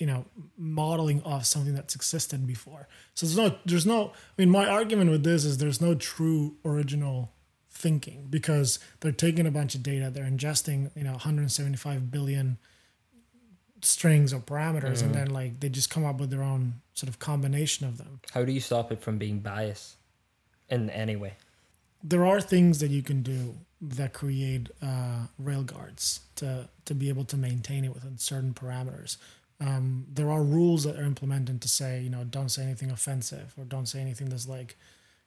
you 0.00 0.06
know, 0.06 0.24
modeling 0.56 1.22
off 1.22 1.44
something 1.44 1.74
that's 1.74 1.94
existed 1.94 2.46
before. 2.46 2.88
So 3.14 3.26
there's 3.26 3.36
no, 3.36 3.56
there's 3.66 3.86
no. 3.86 4.08
I 4.08 4.32
mean, 4.38 4.50
my 4.50 4.66
argument 4.66 5.10
with 5.10 5.22
this 5.22 5.44
is 5.44 5.58
there's 5.58 5.80
no 5.80 5.94
true 5.94 6.56
original 6.64 7.30
thinking 7.70 8.26
because 8.28 8.78
they're 9.00 9.12
taking 9.12 9.46
a 9.46 9.50
bunch 9.50 9.74
of 9.74 9.82
data, 9.82 10.10
they're 10.10 10.24
ingesting, 10.24 10.90
you 10.96 11.04
know, 11.04 11.12
175 11.12 12.10
billion 12.10 12.58
strings 13.82 14.32
or 14.32 14.40
parameters, 14.40 15.02
and 15.02 15.14
then 15.14 15.30
like 15.30 15.60
they 15.60 15.68
just 15.68 15.90
come 15.90 16.04
up 16.04 16.18
with 16.18 16.30
their 16.30 16.42
own 16.42 16.80
sort 16.94 17.08
of 17.08 17.18
combination 17.18 17.86
of 17.86 17.98
them. 17.98 18.20
How 18.32 18.44
do 18.44 18.52
you 18.52 18.60
stop 18.60 18.90
it 18.90 19.02
from 19.02 19.18
being 19.18 19.40
biased 19.40 19.96
in 20.70 20.88
any 20.90 21.16
way? 21.16 21.34
there 22.02 22.24
are 22.24 22.40
things 22.40 22.78
that 22.80 22.90
you 22.90 23.02
can 23.02 23.22
do 23.22 23.54
that 23.80 24.12
create 24.12 24.68
uh, 24.82 25.26
rail 25.38 25.62
guards 25.62 26.20
to 26.36 26.68
to 26.84 26.94
be 26.94 27.08
able 27.08 27.24
to 27.24 27.36
maintain 27.36 27.84
it 27.84 27.94
within 27.94 28.18
certain 28.18 28.52
parameters. 28.52 29.16
Um, 29.60 30.06
there 30.12 30.30
are 30.30 30.42
rules 30.42 30.84
that 30.84 30.96
are 30.98 31.04
implemented 31.04 31.60
to 31.60 31.68
say, 31.68 32.00
you 32.00 32.08
know, 32.10 32.24
don't 32.24 32.48
say 32.48 32.62
anything 32.62 32.90
offensive 32.90 33.52
or 33.58 33.64
don't 33.64 33.86
say 33.86 34.00
anything 34.00 34.28
that's 34.30 34.48
like, 34.48 34.76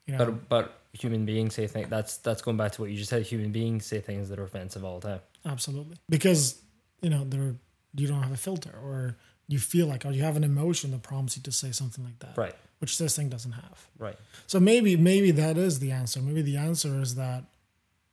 you 0.08 0.16
know, 0.18 0.26
But 0.26 0.50
but 0.50 0.80
human 0.94 1.26
beings 1.26 1.54
say 1.54 1.68
things. 1.68 1.88
That's 1.90 2.18
that's 2.18 2.42
going 2.42 2.58
back 2.58 2.72
to 2.74 2.82
what 2.82 2.90
you 2.90 2.98
just 2.98 3.10
said. 3.10 3.22
Human 3.24 3.52
beings 3.52 3.86
say 3.86 4.00
things 4.00 4.30
that 4.30 4.40
are 4.40 4.44
offensive 4.44 4.84
all 4.84 5.00
the 5.00 5.08
time. 5.10 5.20
absolutely 5.46 5.98
because 6.10 6.62
you 7.02 7.10
know 7.10 7.24
there 7.26 7.56
you 7.96 8.08
don't 8.08 8.24
have 8.24 8.32
a 8.32 8.38
filter 8.38 8.72
or 8.84 9.18
you 9.48 9.60
feel 9.60 9.88
like 9.88 10.06
or 10.06 10.12
you 10.12 10.24
have 10.24 10.36
an 10.38 10.44
emotion 10.44 10.92
that 10.92 11.04
prompts 11.04 11.36
you 11.38 11.44
to 11.44 11.52
say 11.52 11.72
something 11.72 12.04
like 12.04 12.18
that, 12.20 12.36
Right. 12.38 12.56
which 12.80 12.98
this 12.98 13.16
thing 13.16 13.30
doesn't 13.30 13.52
have. 13.52 13.88
Right. 14.00 14.18
So 14.48 14.60
maybe 14.60 14.96
maybe 14.98 15.32
that 15.32 15.58
is 15.58 15.80
the 15.80 15.92
answer. 15.92 16.22
Maybe 16.22 16.42
the 16.42 16.58
answer 16.58 17.00
is 17.02 17.16
that 17.16 17.44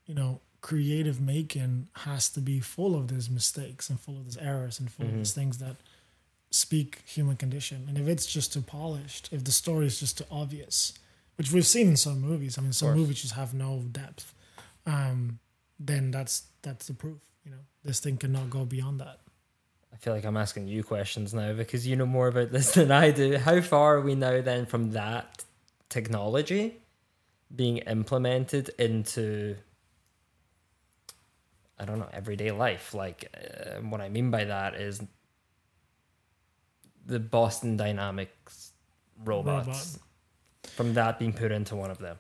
you 0.07 0.15
know 0.15 0.41
creative 0.61 1.19
making 1.21 1.89
has 1.95 2.29
to 2.29 2.41
be 2.41 2.61
full 2.61 2.95
of 2.95 3.09
these 3.09 3.31
mistakes 3.31 3.89
and 3.89 3.99
full 3.99 4.19
of 4.19 4.25
these 4.27 4.37
errors 4.37 4.79
and 4.79 4.91
full 4.93 5.07
of 5.07 5.15
these 5.15 5.33
things 5.33 5.57
that 5.59 5.77
speak 6.51 7.03
human 7.07 7.37
condition. 7.37 7.87
And 7.89 7.97
if 7.97 8.09
it's 8.09 8.27
just 8.27 8.53
too 8.53 8.63
polished, 8.63 9.29
if 9.33 9.45
the 9.45 9.53
story 9.53 9.87
is 9.87 10.01
just 10.01 10.19
too 10.19 10.25
obvious, 10.31 10.93
which 11.37 11.53
we've 11.53 11.67
seen 11.67 11.89
in 11.89 11.97
some 11.97 12.21
movies, 12.21 12.59
I 12.59 12.63
mean 12.63 12.73
some 12.73 12.95
movies 12.95 13.23
just 13.23 13.35
have 13.35 13.55
no 13.55 13.85
depth, 13.91 14.35
um, 14.87 15.39
then 15.79 16.11
that's 16.11 16.45
that's 16.63 16.87
the 16.87 16.95
proof. 16.95 17.21
You 17.45 17.53
know, 17.53 17.61
this 17.85 18.01
thing 18.01 18.17
cannot 18.17 18.51
go 18.51 18.65
beyond 18.65 19.01
that. 19.01 19.21
I 19.93 19.97
feel 19.97 20.13
like 20.13 20.25
I'm 20.25 20.37
asking 20.37 20.69
you 20.69 20.83
questions 20.83 21.35
now 21.35 21.53
because 21.53 21.87
you 21.87 21.97
know 21.97 22.07
more 22.07 22.29
about 22.29 22.53
this 22.53 22.73
than 22.75 22.91
I 22.91 23.11
do. 23.11 23.39
How 23.39 23.61
far 23.61 23.97
are 23.97 24.01
we 24.01 24.15
now 24.15 24.41
then 24.41 24.67
from 24.67 24.93
that 24.93 25.45
technology 25.89 26.77
being 27.55 27.79
implemented 27.79 28.71
into 28.79 29.57
I 31.79 31.85
don't 31.85 31.99
know 31.99 32.09
everyday 32.13 32.51
life? 32.51 32.93
Like 32.93 33.35
uh, 33.35 33.81
what 33.81 34.01
I 34.01 34.09
mean 34.09 34.31
by 34.31 34.45
that 34.45 34.75
is 34.75 35.01
the 37.07 37.19
Boston 37.19 37.77
Dynamics 37.77 38.73
robots 39.25 39.67
Robot. 39.67 40.73
from 40.77 40.95
that 40.95 41.19
being 41.19 41.33
put 41.33 41.53
into 41.53 41.77
one 41.77 41.91
of 41.91 41.99
them. 41.99 42.17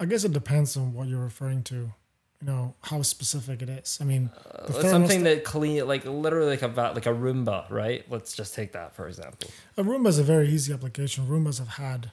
I 0.00 0.04
guess 0.04 0.24
it 0.24 0.32
depends 0.32 0.76
on 0.76 0.94
what 0.94 1.08
you're 1.08 1.22
referring 1.22 1.62
to. 1.64 1.92
You 2.40 2.46
know 2.46 2.74
how 2.82 3.02
specific 3.02 3.62
it 3.62 3.68
is. 3.68 3.98
I 4.00 4.04
mean, 4.04 4.30
Uh, 4.54 4.70
something 4.82 5.24
that 5.24 5.42
clean 5.42 5.84
like 5.88 6.04
literally 6.04 6.50
like 6.50 6.62
a 6.62 6.68
like 6.94 7.06
a 7.06 7.12
Roomba, 7.12 7.68
right? 7.68 8.08
Let's 8.08 8.36
just 8.36 8.54
take 8.54 8.72
that 8.72 8.94
for 8.94 9.08
example. 9.08 9.50
A 9.76 9.82
Roomba 9.82 10.06
is 10.06 10.18
a 10.18 10.22
very 10.22 10.48
easy 10.48 10.72
application. 10.72 11.26
Roombas 11.26 11.58
have 11.58 11.68
had 11.68 12.12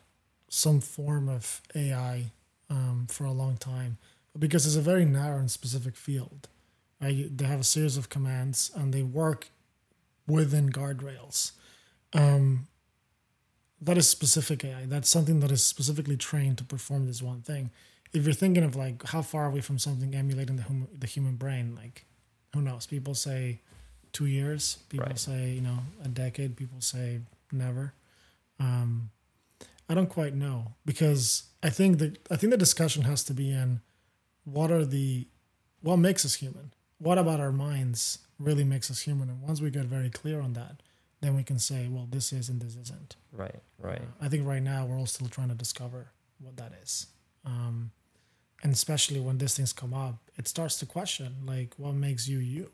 some 0.49 0.79
form 0.81 1.29
of 1.29 1.61
AI 1.75 2.31
um, 2.71 3.05
for 3.07 3.25
a 3.25 3.31
long 3.31 3.57
time, 3.57 3.97
but 4.33 4.39
because 4.39 4.65
it's 4.65 4.75
a 4.75 4.81
very 4.81 5.05
narrow 5.05 5.37
and 5.37 5.51
specific 5.51 5.95
field, 5.95 6.47
right? 6.99 7.37
They 7.37 7.45
have 7.45 7.59
a 7.59 7.63
series 7.63 7.95
of 7.95 8.09
commands 8.09 8.71
and 8.75 8.91
they 8.93 9.03
work 9.03 9.49
within 10.27 10.69
guardrails. 10.71 11.51
Um, 12.13 12.67
that 13.81 13.97
is 13.97 14.07
specific 14.09 14.63
AI. 14.63 14.85
That's 14.85 15.09
something 15.09 15.39
that 15.41 15.51
is 15.51 15.63
specifically 15.63 16.17
trained 16.17 16.57
to 16.59 16.63
perform 16.63 17.05
this 17.05 17.21
one 17.21 17.41
thing. 17.41 17.71
If 18.13 18.23
you're 18.23 18.33
thinking 18.33 18.63
of 18.63 18.75
like 18.75 19.03
how 19.03 19.21
far 19.21 19.45
are 19.45 19.51
we 19.51 19.61
from 19.61 19.77
something 19.79 20.15
emulating 20.15 20.55
the 20.55 20.63
hum- 20.63 20.87
the 20.97 21.07
human 21.07 21.35
brain, 21.35 21.75
like 21.75 22.05
who 22.53 22.61
knows? 22.61 22.85
People 22.85 23.13
say 23.13 23.59
two 24.13 24.25
years. 24.25 24.77
People 24.89 25.07
Right. 25.07 25.19
say 25.19 25.51
you 25.51 25.61
know 25.61 25.79
a 26.03 26.07
decade. 26.07 26.55
People 26.55 26.79
say 26.81 27.19
never. 27.51 27.93
Um, 28.59 29.11
I 29.89 29.93
don't 29.93 30.09
quite 30.09 30.33
know 30.33 30.73
because 30.85 31.43
I 31.61 31.69
think 31.69 31.99
that 31.99 32.17
I 32.31 32.37
think 32.37 32.51
the 32.51 32.57
discussion 32.57 33.03
has 33.03 33.23
to 33.25 33.33
be 33.33 33.51
in 33.51 33.81
what 34.45 34.71
are 34.71 34.85
the 34.85 35.27
what 35.81 35.97
makes 35.97 36.23
us 36.25 36.35
human. 36.35 36.71
What 36.97 37.17
about 37.17 37.41
our 37.41 37.51
minds 37.51 38.19
really 38.39 38.63
makes 38.63 38.89
us 38.91 39.01
human? 39.01 39.29
And 39.29 39.41
once 39.41 39.61
we 39.61 39.69
get 39.69 39.85
very 39.85 40.09
clear 40.09 40.41
on 40.41 40.53
that, 40.53 40.81
then 41.21 41.35
we 41.35 41.43
can 41.43 41.59
say, 41.59 41.87
well, 41.89 42.07
this 42.09 42.31
is 42.33 42.49
and 42.49 42.61
this 42.61 42.75
isn't. 42.75 43.15
Right, 43.31 43.55
right. 43.79 44.01
I 44.21 44.27
think 44.27 44.45
right 44.45 44.61
now 44.61 44.85
we're 44.85 44.97
all 44.97 45.05
still 45.05 45.27
trying 45.27 45.49
to 45.49 45.55
discover 45.55 46.11
what 46.39 46.57
that 46.57 46.73
is. 46.83 47.07
Um, 47.45 47.91
and 48.63 48.73
especially 48.73 49.19
when 49.19 49.37
these 49.37 49.55
things 49.55 49.73
come 49.73 49.93
up, 49.93 50.15
it 50.37 50.47
starts 50.47 50.77
to 50.79 50.85
question 50.85 51.35
like 51.45 51.73
what 51.77 51.93
makes 51.93 52.27
you 52.27 52.39
you. 52.39 52.71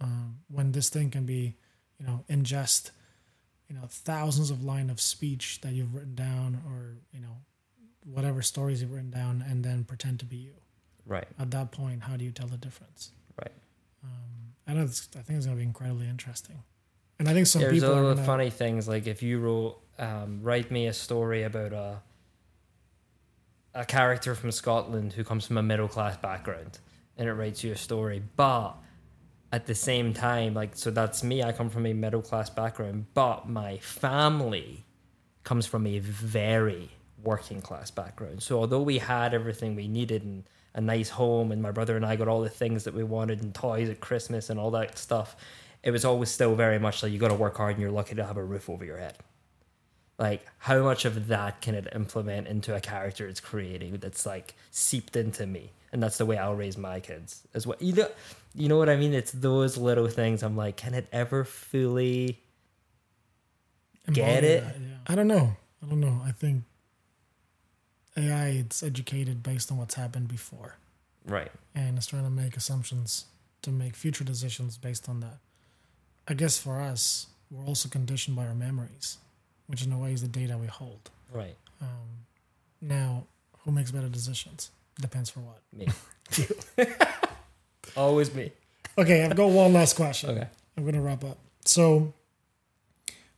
Um, 0.00 0.38
when 0.48 0.72
this 0.72 0.88
thing 0.88 1.10
can 1.10 1.26
be, 1.26 1.56
you 1.98 2.06
know, 2.06 2.24
ingest, 2.30 2.90
you 3.68 3.74
know, 3.76 3.82
thousands 3.88 4.50
of 4.50 4.64
line 4.64 4.88
of 4.88 5.00
speech 5.00 5.60
that 5.60 5.72
you've 5.72 5.94
written 5.94 6.14
down, 6.14 6.62
or 6.66 6.96
you 7.12 7.20
know, 7.20 7.36
whatever 8.04 8.40
stories 8.40 8.80
you've 8.80 8.92
written 8.92 9.10
down, 9.10 9.44
and 9.46 9.62
then 9.62 9.84
pretend 9.84 10.18
to 10.20 10.24
be 10.24 10.36
you. 10.36 10.54
Right, 11.06 11.26
At 11.38 11.50
that 11.50 11.70
point, 11.72 12.04
how 12.04 12.16
do 12.16 12.24
you 12.24 12.30
tell 12.30 12.46
the 12.46 12.56
difference? 12.56 13.10
right. 13.38 13.52
Um, 14.04 14.39
I 14.70 14.74
know. 14.74 14.82
It's, 14.82 15.08
I 15.16 15.22
think 15.22 15.36
it's 15.36 15.46
going 15.46 15.58
to 15.58 15.60
be 15.60 15.66
incredibly 15.66 16.08
interesting. 16.08 16.62
And 17.18 17.28
I 17.28 17.34
think 17.34 17.48
some 17.48 17.60
There's 17.60 17.74
people 17.74 17.90
all 17.90 17.98
are 17.98 18.08
the 18.08 18.14
gonna, 18.14 18.26
funny 18.26 18.50
things 18.50 18.86
like 18.88 19.06
if 19.06 19.22
you 19.22 19.40
wrote, 19.40 19.78
um, 19.98 20.40
write 20.42 20.70
me 20.70 20.86
a 20.86 20.92
story 20.92 21.42
about 21.42 21.72
a 21.72 22.02
a 23.74 23.84
character 23.84 24.34
from 24.34 24.50
Scotland 24.50 25.12
who 25.12 25.22
comes 25.22 25.46
from 25.46 25.56
a 25.56 25.62
middle 25.62 25.86
class 25.88 26.16
background, 26.16 26.78
and 27.16 27.28
it 27.28 27.32
writes 27.34 27.62
you 27.62 27.72
a 27.72 27.76
story, 27.76 28.22
but 28.36 28.72
at 29.52 29.66
the 29.66 29.74
same 29.74 30.14
time, 30.14 30.54
like 30.54 30.76
so 30.76 30.90
that's 30.90 31.22
me. 31.22 31.42
I 31.42 31.52
come 31.52 31.68
from 31.68 31.86
a 31.86 31.92
middle 31.92 32.22
class 32.22 32.48
background, 32.48 33.06
but 33.14 33.48
my 33.48 33.78
family 33.78 34.84
comes 35.44 35.66
from 35.66 35.86
a 35.86 35.98
very 35.98 36.90
working 37.22 37.60
class 37.60 37.90
background. 37.90 38.42
So 38.42 38.58
although 38.58 38.82
we 38.82 38.98
had 38.98 39.34
everything 39.34 39.76
we 39.76 39.88
needed 39.88 40.24
and 40.24 40.44
a 40.74 40.80
nice 40.80 41.08
home, 41.08 41.52
and 41.52 41.60
my 41.60 41.70
brother 41.70 41.96
and 41.96 42.04
I 42.06 42.16
got 42.16 42.28
all 42.28 42.40
the 42.40 42.48
things 42.48 42.84
that 42.84 42.94
we 42.94 43.04
wanted 43.04 43.42
and 43.42 43.54
toys 43.54 43.88
at 43.88 44.00
Christmas 44.00 44.50
and 44.50 44.60
all 44.60 44.70
that 44.72 44.98
stuff, 44.98 45.36
it 45.82 45.90
was 45.90 46.04
always 46.04 46.30
still 46.30 46.54
very 46.54 46.78
much 46.78 47.02
like 47.02 47.12
you 47.12 47.18
got 47.18 47.28
to 47.28 47.34
work 47.34 47.56
hard 47.56 47.72
and 47.72 47.82
you're 47.82 47.90
lucky 47.90 48.14
to 48.14 48.24
have 48.24 48.36
a 48.36 48.44
roof 48.44 48.68
over 48.68 48.84
your 48.84 48.98
head. 48.98 49.14
Like 50.18 50.44
how 50.58 50.82
much 50.82 51.06
of 51.06 51.28
that 51.28 51.62
can 51.62 51.74
it 51.74 51.88
implement 51.94 52.46
into 52.46 52.74
a 52.74 52.80
character 52.80 53.26
it's 53.26 53.40
creating 53.40 53.96
that's 53.96 54.26
like 54.26 54.54
seeped 54.70 55.16
into 55.16 55.46
me, 55.46 55.72
and 55.92 56.02
that's 56.02 56.18
the 56.18 56.26
way 56.26 56.36
I'll 56.36 56.54
raise 56.54 56.76
my 56.76 57.00
kids 57.00 57.46
as 57.54 57.66
well. 57.66 57.78
You 57.80 57.94
know, 57.94 58.08
you 58.54 58.68
know 58.68 58.76
what 58.76 58.90
I 58.90 58.96
mean? 58.96 59.14
It's 59.14 59.32
those 59.32 59.78
little 59.78 60.08
things. 60.08 60.42
I'm 60.42 60.56
like, 60.56 60.76
can 60.76 60.92
it 60.94 61.08
ever 61.10 61.44
fully? 61.44 62.42
Get 64.12 64.44
it? 64.44 64.64
that, 64.64 64.76
yeah. 64.78 64.96
I 65.06 65.14
don't 65.14 65.28
know. 65.28 65.56
I 65.82 65.86
don't 65.86 66.00
know. 66.00 66.20
I 66.24 66.32
think 66.32 66.64
AI 68.16 68.48
it's 68.48 68.82
educated 68.82 69.42
based 69.42 69.70
on 69.70 69.78
what's 69.78 69.94
happened 69.94 70.28
before, 70.28 70.76
Right. 71.24 71.50
and 71.74 71.96
it's 71.96 72.06
trying 72.06 72.24
to 72.24 72.30
make 72.30 72.56
assumptions 72.56 73.26
to 73.62 73.70
make 73.70 73.94
future 73.94 74.24
decisions 74.24 74.76
based 74.78 75.08
on 75.08 75.20
that. 75.20 75.38
I 76.28 76.34
guess 76.34 76.58
for 76.58 76.80
us, 76.80 77.26
we're 77.50 77.64
also 77.64 77.88
conditioned 77.88 78.36
by 78.36 78.46
our 78.46 78.54
memories, 78.54 79.18
which 79.66 79.84
in 79.84 79.92
a 79.92 79.98
way 79.98 80.12
is 80.12 80.22
the 80.22 80.28
data 80.28 80.56
we 80.58 80.66
hold. 80.66 81.10
Right. 81.32 81.56
Um, 81.80 82.26
now, 82.80 83.24
who 83.64 83.70
makes 83.72 83.90
better 83.90 84.08
decisions? 84.08 84.70
Depends 85.00 85.30
for 85.30 85.40
what. 85.40 85.60
Me. 85.72 85.86
You. 86.36 86.86
Always 87.96 88.32
me. 88.34 88.52
Okay, 88.96 89.24
I've 89.24 89.34
got 89.36 89.50
one 89.50 89.72
last 89.72 89.96
question. 89.96 90.30
Okay. 90.30 90.46
I'm 90.76 90.84
going 90.84 90.94
to 90.94 91.00
wrap 91.00 91.24
up. 91.24 91.38
So, 91.64 92.12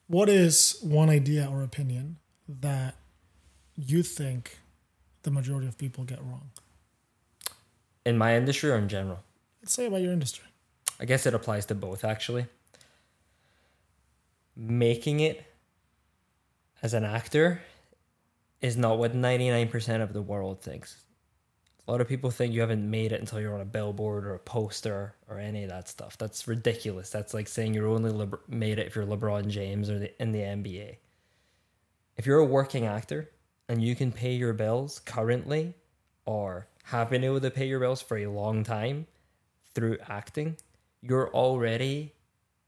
what 0.09 0.29
is 0.29 0.79
one 0.83 1.09
idea 1.09 1.49
or 1.51 1.63
opinion 1.63 2.17
that 2.61 2.97
you 3.77 4.03
think 4.03 4.59
the 5.23 5.31
majority 5.31 5.69
of 5.69 5.79
people 5.79 6.05
get 6.05 6.21
wrong? 6.23 6.51
In 8.05 8.19
my 8.19 8.37
industry 8.37 8.71
or 8.71 8.77
in 8.77 8.89
general? 8.89 9.21
Let's 9.63 9.73
say 9.73 9.87
about 9.87 10.01
your 10.01 10.13
industry. 10.13 10.47
I 10.99 11.05
guess 11.05 11.27
it 11.27 11.35
applies 11.35 11.67
to 11.67 11.75
both 11.75 12.05
actually. 12.05 12.47
Making 14.57 15.21
it 15.21 15.45
as 16.83 16.95
an 16.95 17.05
actor 17.05 17.63
is 18.61 18.77
not 18.77 18.99
what 18.99 19.15
99% 19.15 20.03
of 20.03 20.13
the 20.13 20.23
world 20.23 20.61
thinks. 20.61 20.97
A 21.87 21.91
lot 21.91 22.01
of 22.01 22.09
people 22.09 22.31
think 22.31 22.55
you 22.55 22.61
haven't 22.61 22.89
made 22.89 23.11
it 23.11 23.21
until 23.21 23.41
you're 23.41 23.55
on 23.55 23.61
a 23.61 23.65
billboard 23.65 24.25
or 24.25 24.35
a 24.35 24.39
poster 24.39 25.15
or 25.29 25.39
any 25.39 25.65
of 25.65 25.71
that 25.71 25.89
stuff. 25.89 26.17
That's 26.17 26.47
ridiculous. 26.47 27.11
That's 27.11 27.35
like 27.35 27.49
saying 27.49 27.75
you're 27.75 27.89
only 27.89 28.29
made 28.49 28.79
it 28.79 28.87
if 28.87 28.95
you're 28.95 29.05
LeBron 29.05 29.49
James 29.49 29.91
or 29.91 29.99
the, 29.99 30.23
in 30.23 30.31
the 30.31 30.39
NBA. 30.39 30.97
If 32.17 32.27
you're 32.27 32.39
a 32.39 32.45
working 32.45 32.87
actor 32.87 33.31
and 33.69 33.83
you 33.83 33.95
can 33.95 34.13
pay 34.13 34.33
your 34.33 34.53
bills 34.53 35.01
currently 35.01 35.75
or 36.25 36.67
have 36.85 37.11
been 37.11 37.25
able 37.25 37.41
to 37.41 37.51
pay 37.51 37.67
your 37.67 37.81
bills 37.81 38.03
for 38.03 38.17
a 38.19 38.27
long 38.27 38.65
time 38.65 39.07
through 39.75 39.99
acting, 40.09 40.57
you're 41.01 41.31
already 41.31 42.13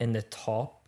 in 0.01 0.13
the 0.13 0.23
top 0.23 0.85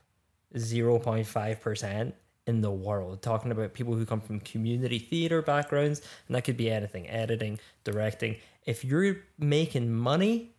0.5% 0.55 2.13
in 2.47 2.61
the 2.61 2.71
world. 2.71 3.23
Talking 3.23 3.51
about 3.51 3.75
people 3.75 3.95
who 3.95 4.07
come 4.07 4.21
from 4.21 4.41
community 4.41 4.99
theater 4.99 5.43
backgrounds, 5.43 6.01
and 6.27 6.37
that 6.37 6.43
could 6.43 6.57
be 6.57 6.71
anything 6.71 7.09
editing, 7.09 7.59
directing. 7.85 8.37
If 8.65 8.85
you're 8.85 9.17
making 9.39 9.93
money 9.93 10.55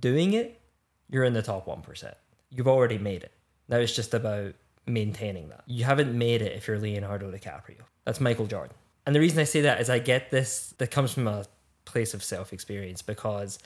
doing 0.00 0.32
it, 0.34 0.60
you're 1.08 1.24
in 1.24 1.32
the 1.32 1.42
top 1.42 1.66
1%. 1.66 2.14
You've 2.50 2.68
already 2.68 2.98
made 2.98 3.22
it. 3.22 3.32
Now 3.68 3.78
it's 3.78 3.94
just 3.94 4.14
about 4.14 4.54
maintaining 4.86 5.48
that. 5.50 5.62
You 5.66 5.84
haven't 5.84 6.16
made 6.16 6.42
it 6.42 6.52
if 6.56 6.66
you're 6.66 6.78
Leonardo 6.78 7.30
DiCaprio. 7.30 7.82
That's 8.04 8.20
Michael 8.20 8.46
Jordan. 8.46 8.74
And 9.06 9.14
the 9.14 9.20
reason 9.20 9.38
I 9.38 9.44
say 9.44 9.62
that 9.62 9.80
is 9.80 9.90
I 9.90 9.98
get 9.98 10.30
this 10.30 10.74
that 10.78 10.90
comes 10.90 11.12
from 11.12 11.26
a 11.26 11.44
place 11.84 12.14
of 12.14 12.22
self 12.22 12.52
experience 12.52 13.02
because 13.02 13.58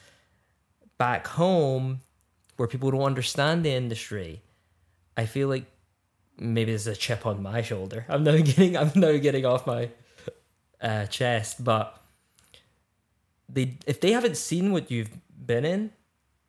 back 0.98 1.26
home, 1.26 2.00
where 2.56 2.68
people 2.68 2.90
don't 2.90 3.02
understand 3.02 3.64
the 3.64 3.70
industry, 3.70 4.42
I 5.16 5.26
feel 5.26 5.48
like 5.48 5.66
maybe 6.38 6.72
there's 6.72 6.86
a 6.86 6.96
chip 6.96 7.26
on 7.26 7.42
my 7.42 7.62
shoulder. 7.62 8.04
I'm 8.08 8.24
now 8.24 8.36
getting 8.36 8.76
I'm 8.76 8.92
now 8.94 9.16
getting 9.16 9.44
off 9.44 9.66
my 9.66 9.90
uh, 10.80 11.06
chest, 11.06 11.62
but 11.62 12.00
they 13.48 13.76
if 13.86 14.00
they 14.00 14.12
haven't 14.12 14.36
seen 14.36 14.72
what 14.72 14.90
you've 14.90 15.10
been 15.46 15.64
in, 15.64 15.90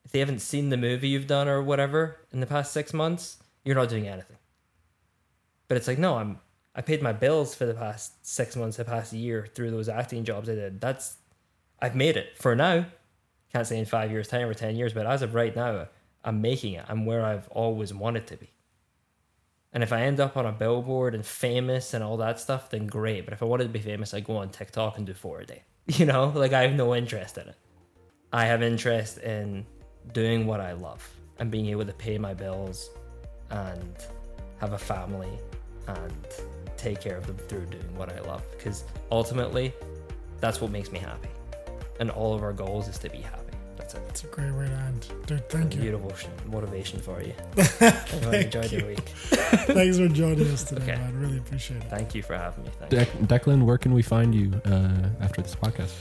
if 0.06 0.12
they 0.12 0.20
haven't 0.20 0.40
seen 0.40 0.70
the 0.70 0.78
movie 0.78 1.10
you've 1.10 1.28
done 1.28 1.48
or 1.48 1.62
whatever 1.62 2.18
in 2.32 2.40
the 2.40 2.48
past 2.48 2.72
six 2.72 2.94
months, 2.94 3.38
you're 3.64 3.76
not 3.76 3.90
doing 3.90 4.08
anything. 4.08 4.38
But 5.68 5.78
it's 5.78 5.88
like 5.88 6.00
no, 6.00 6.18
I'm 6.18 6.40
I 6.78 6.82
paid 6.82 7.02
my 7.02 7.12
bills 7.12 7.56
for 7.56 7.66
the 7.66 7.74
past 7.74 8.24
six 8.26 8.56
months, 8.56 8.78
the 8.78 8.86
past 8.86 9.12
year 9.12 9.48
through 9.56 9.72
those 9.72 9.90
acting 9.90 10.24
jobs 10.24 10.48
I 10.48 10.54
did. 10.54 10.80
That's 10.80 11.18
I've 11.82 11.96
made 11.96 12.16
it 12.16 12.38
for 12.38 12.56
now. 12.56 12.86
Can't 13.52 13.66
say 13.66 13.80
in 13.80 13.86
five 13.86 14.12
years' 14.12 14.28
time 14.28 14.48
or 14.48 14.54
ten 14.54 14.76
years, 14.76 14.94
but 14.94 15.08
as 15.08 15.24
of 15.24 15.34
right 15.34 15.56
now, 15.56 15.88
I'm 16.24 16.40
making 16.40 16.74
it. 16.74 16.86
I'm 16.88 17.08
where 17.08 17.26
I've 17.26 17.48
always 17.50 17.94
wanted 17.96 18.28
to 18.28 18.38
be. 18.38 18.52
And 19.74 19.82
if 19.82 19.92
I 19.92 20.02
end 20.02 20.20
up 20.20 20.38
on 20.38 20.46
a 20.46 20.52
billboard 20.52 21.16
and 21.16 21.26
famous 21.26 21.96
and 21.96 22.04
all 22.04 22.18
that 22.18 22.40
stuff, 22.40 22.70
then 22.70 22.86
great. 22.86 23.26
But 23.26 23.34
if 23.34 23.42
I 23.42 23.46
wanted 23.46 23.64
to 23.64 23.70
be 23.70 23.80
famous, 23.80 24.14
I 24.14 24.20
go 24.20 24.38
on 24.38 24.50
TikTok 24.50 24.98
and 24.98 25.06
do 25.06 25.14
four 25.14 25.42
a 25.42 25.46
day. 25.46 25.64
You 25.88 26.06
know, 26.06 26.34
like 26.36 26.52
I 26.52 26.64
have 26.64 26.74
no 26.74 26.94
interest 26.94 27.38
in 27.38 27.48
it. 27.48 27.56
I 28.34 28.46
have 28.46 28.62
interest 28.62 29.20
in 29.20 29.66
doing 30.12 30.46
what 30.46 30.60
I 30.60 30.74
love 30.74 31.10
and 31.40 31.50
being 31.50 31.68
able 31.68 31.86
to 31.86 31.94
pay 31.94 32.18
my 32.18 32.34
bills 32.34 32.90
and 33.50 33.96
have 34.60 34.74
a 34.74 34.78
family 34.78 35.40
and 35.88 36.28
take 36.78 37.02
care 37.02 37.18
of 37.18 37.26
them 37.28 37.38
through 37.38 37.66
doing 37.66 37.96
what 37.98 38.10
I 38.12 38.20
love. 38.22 38.44
Because 38.58 38.84
ultimately, 39.12 39.74
that's 40.40 40.62
what 40.62 40.72
makes 40.72 40.92
me 40.92 41.00
happy. 41.00 41.30
And 42.00 42.12
all 42.12 42.34
of 42.36 42.44
our 42.44 42.54
goals 42.54 42.88
is 42.88 42.98
to 43.00 43.10
be 43.10 43.18
happy. 43.20 43.44
That's 43.78 43.94
it. 43.96 44.02
It's 44.10 44.24
a 44.24 44.28
great 44.28 44.52
way 44.52 44.66
to 44.68 44.72
end. 44.74 45.08
Dude, 45.28 45.50
thank 45.50 45.76
you. 45.76 45.82
Beautiful 45.82 46.14
sh- 46.16 46.26
motivation 46.48 47.00
for 47.00 47.22
you. 47.22 47.34
I've 47.80 48.34
enjoyed 48.34 48.72
your 48.72 48.86
week. 48.88 49.00
Thanks 49.30 49.98
for 49.98 50.08
joining 50.10 50.48
us 50.52 50.64
today, 50.64 50.82
Okay. 50.84 50.96
man. 51.02 51.20
Really 51.22 51.38
appreciate 51.38 51.78
it. 51.78 51.84
Thank 51.90 52.14
you 52.14 52.22
for 52.24 52.36
having 52.38 52.66
me. 52.66 52.70
Thank. 52.80 52.92
De- 52.92 53.40
Declan, 53.40 53.64
where 53.64 53.78
can 53.78 53.94
we 53.94 54.02
find 54.02 54.34
you 54.36 54.52
uh, 54.66 55.10
after 55.22 55.42
this 55.42 55.56
podcast? 55.56 55.94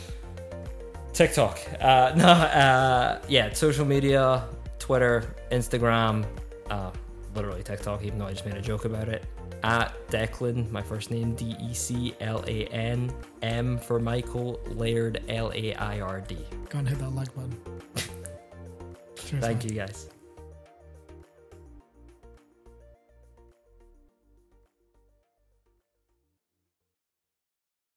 TikTok. 1.13 1.59
Uh, 1.81 2.13
no, 2.17 2.27
uh, 2.29 3.21
yeah, 3.29 3.53
social 3.53 3.85
media, 3.85 4.45
Twitter, 4.79 5.35
Instagram, 5.51 6.27
uh, 6.71 6.91
literally 7.35 7.63
TikTok, 7.63 8.03
even 8.05 8.19
though 8.19 8.27
I 8.27 8.33
just 8.33 8.45
made 8.45 8.57
a 8.57 8.61
joke 8.63 8.85
about 8.85 9.09
it. 9.09 9.25
At 9.67 10.09
Declan, 10.11 10.71
my 10.71 10.81
first 10.81 11.11
name, 11.11 11.35
D 11.35 11.57
E 11.61 11.75
C 11.75 12.15
L 12.21 12.45
A 12.47 12.67
N, 12.67 13.13
M 13.43 13.79
for 13.79 13.99
Michael, 13.99 14.61
Laird, 14.69 15.23
L 15.29 15.51
A 15.55 15.75
I 15.75 16.01
R 16.01 16.21
D. 16.21 16.37
Go 16.69 16.79
and 16.79 16.89
hit 16.89 16.99
that 17.01 17.11
like 17.11 17.35
button. 17.35 17.61
Cheers, 19.17 19.43
Thank 19.43 19.65
man. 19.65 19.69
you 19.69 19.75
guys. 19.75 20.09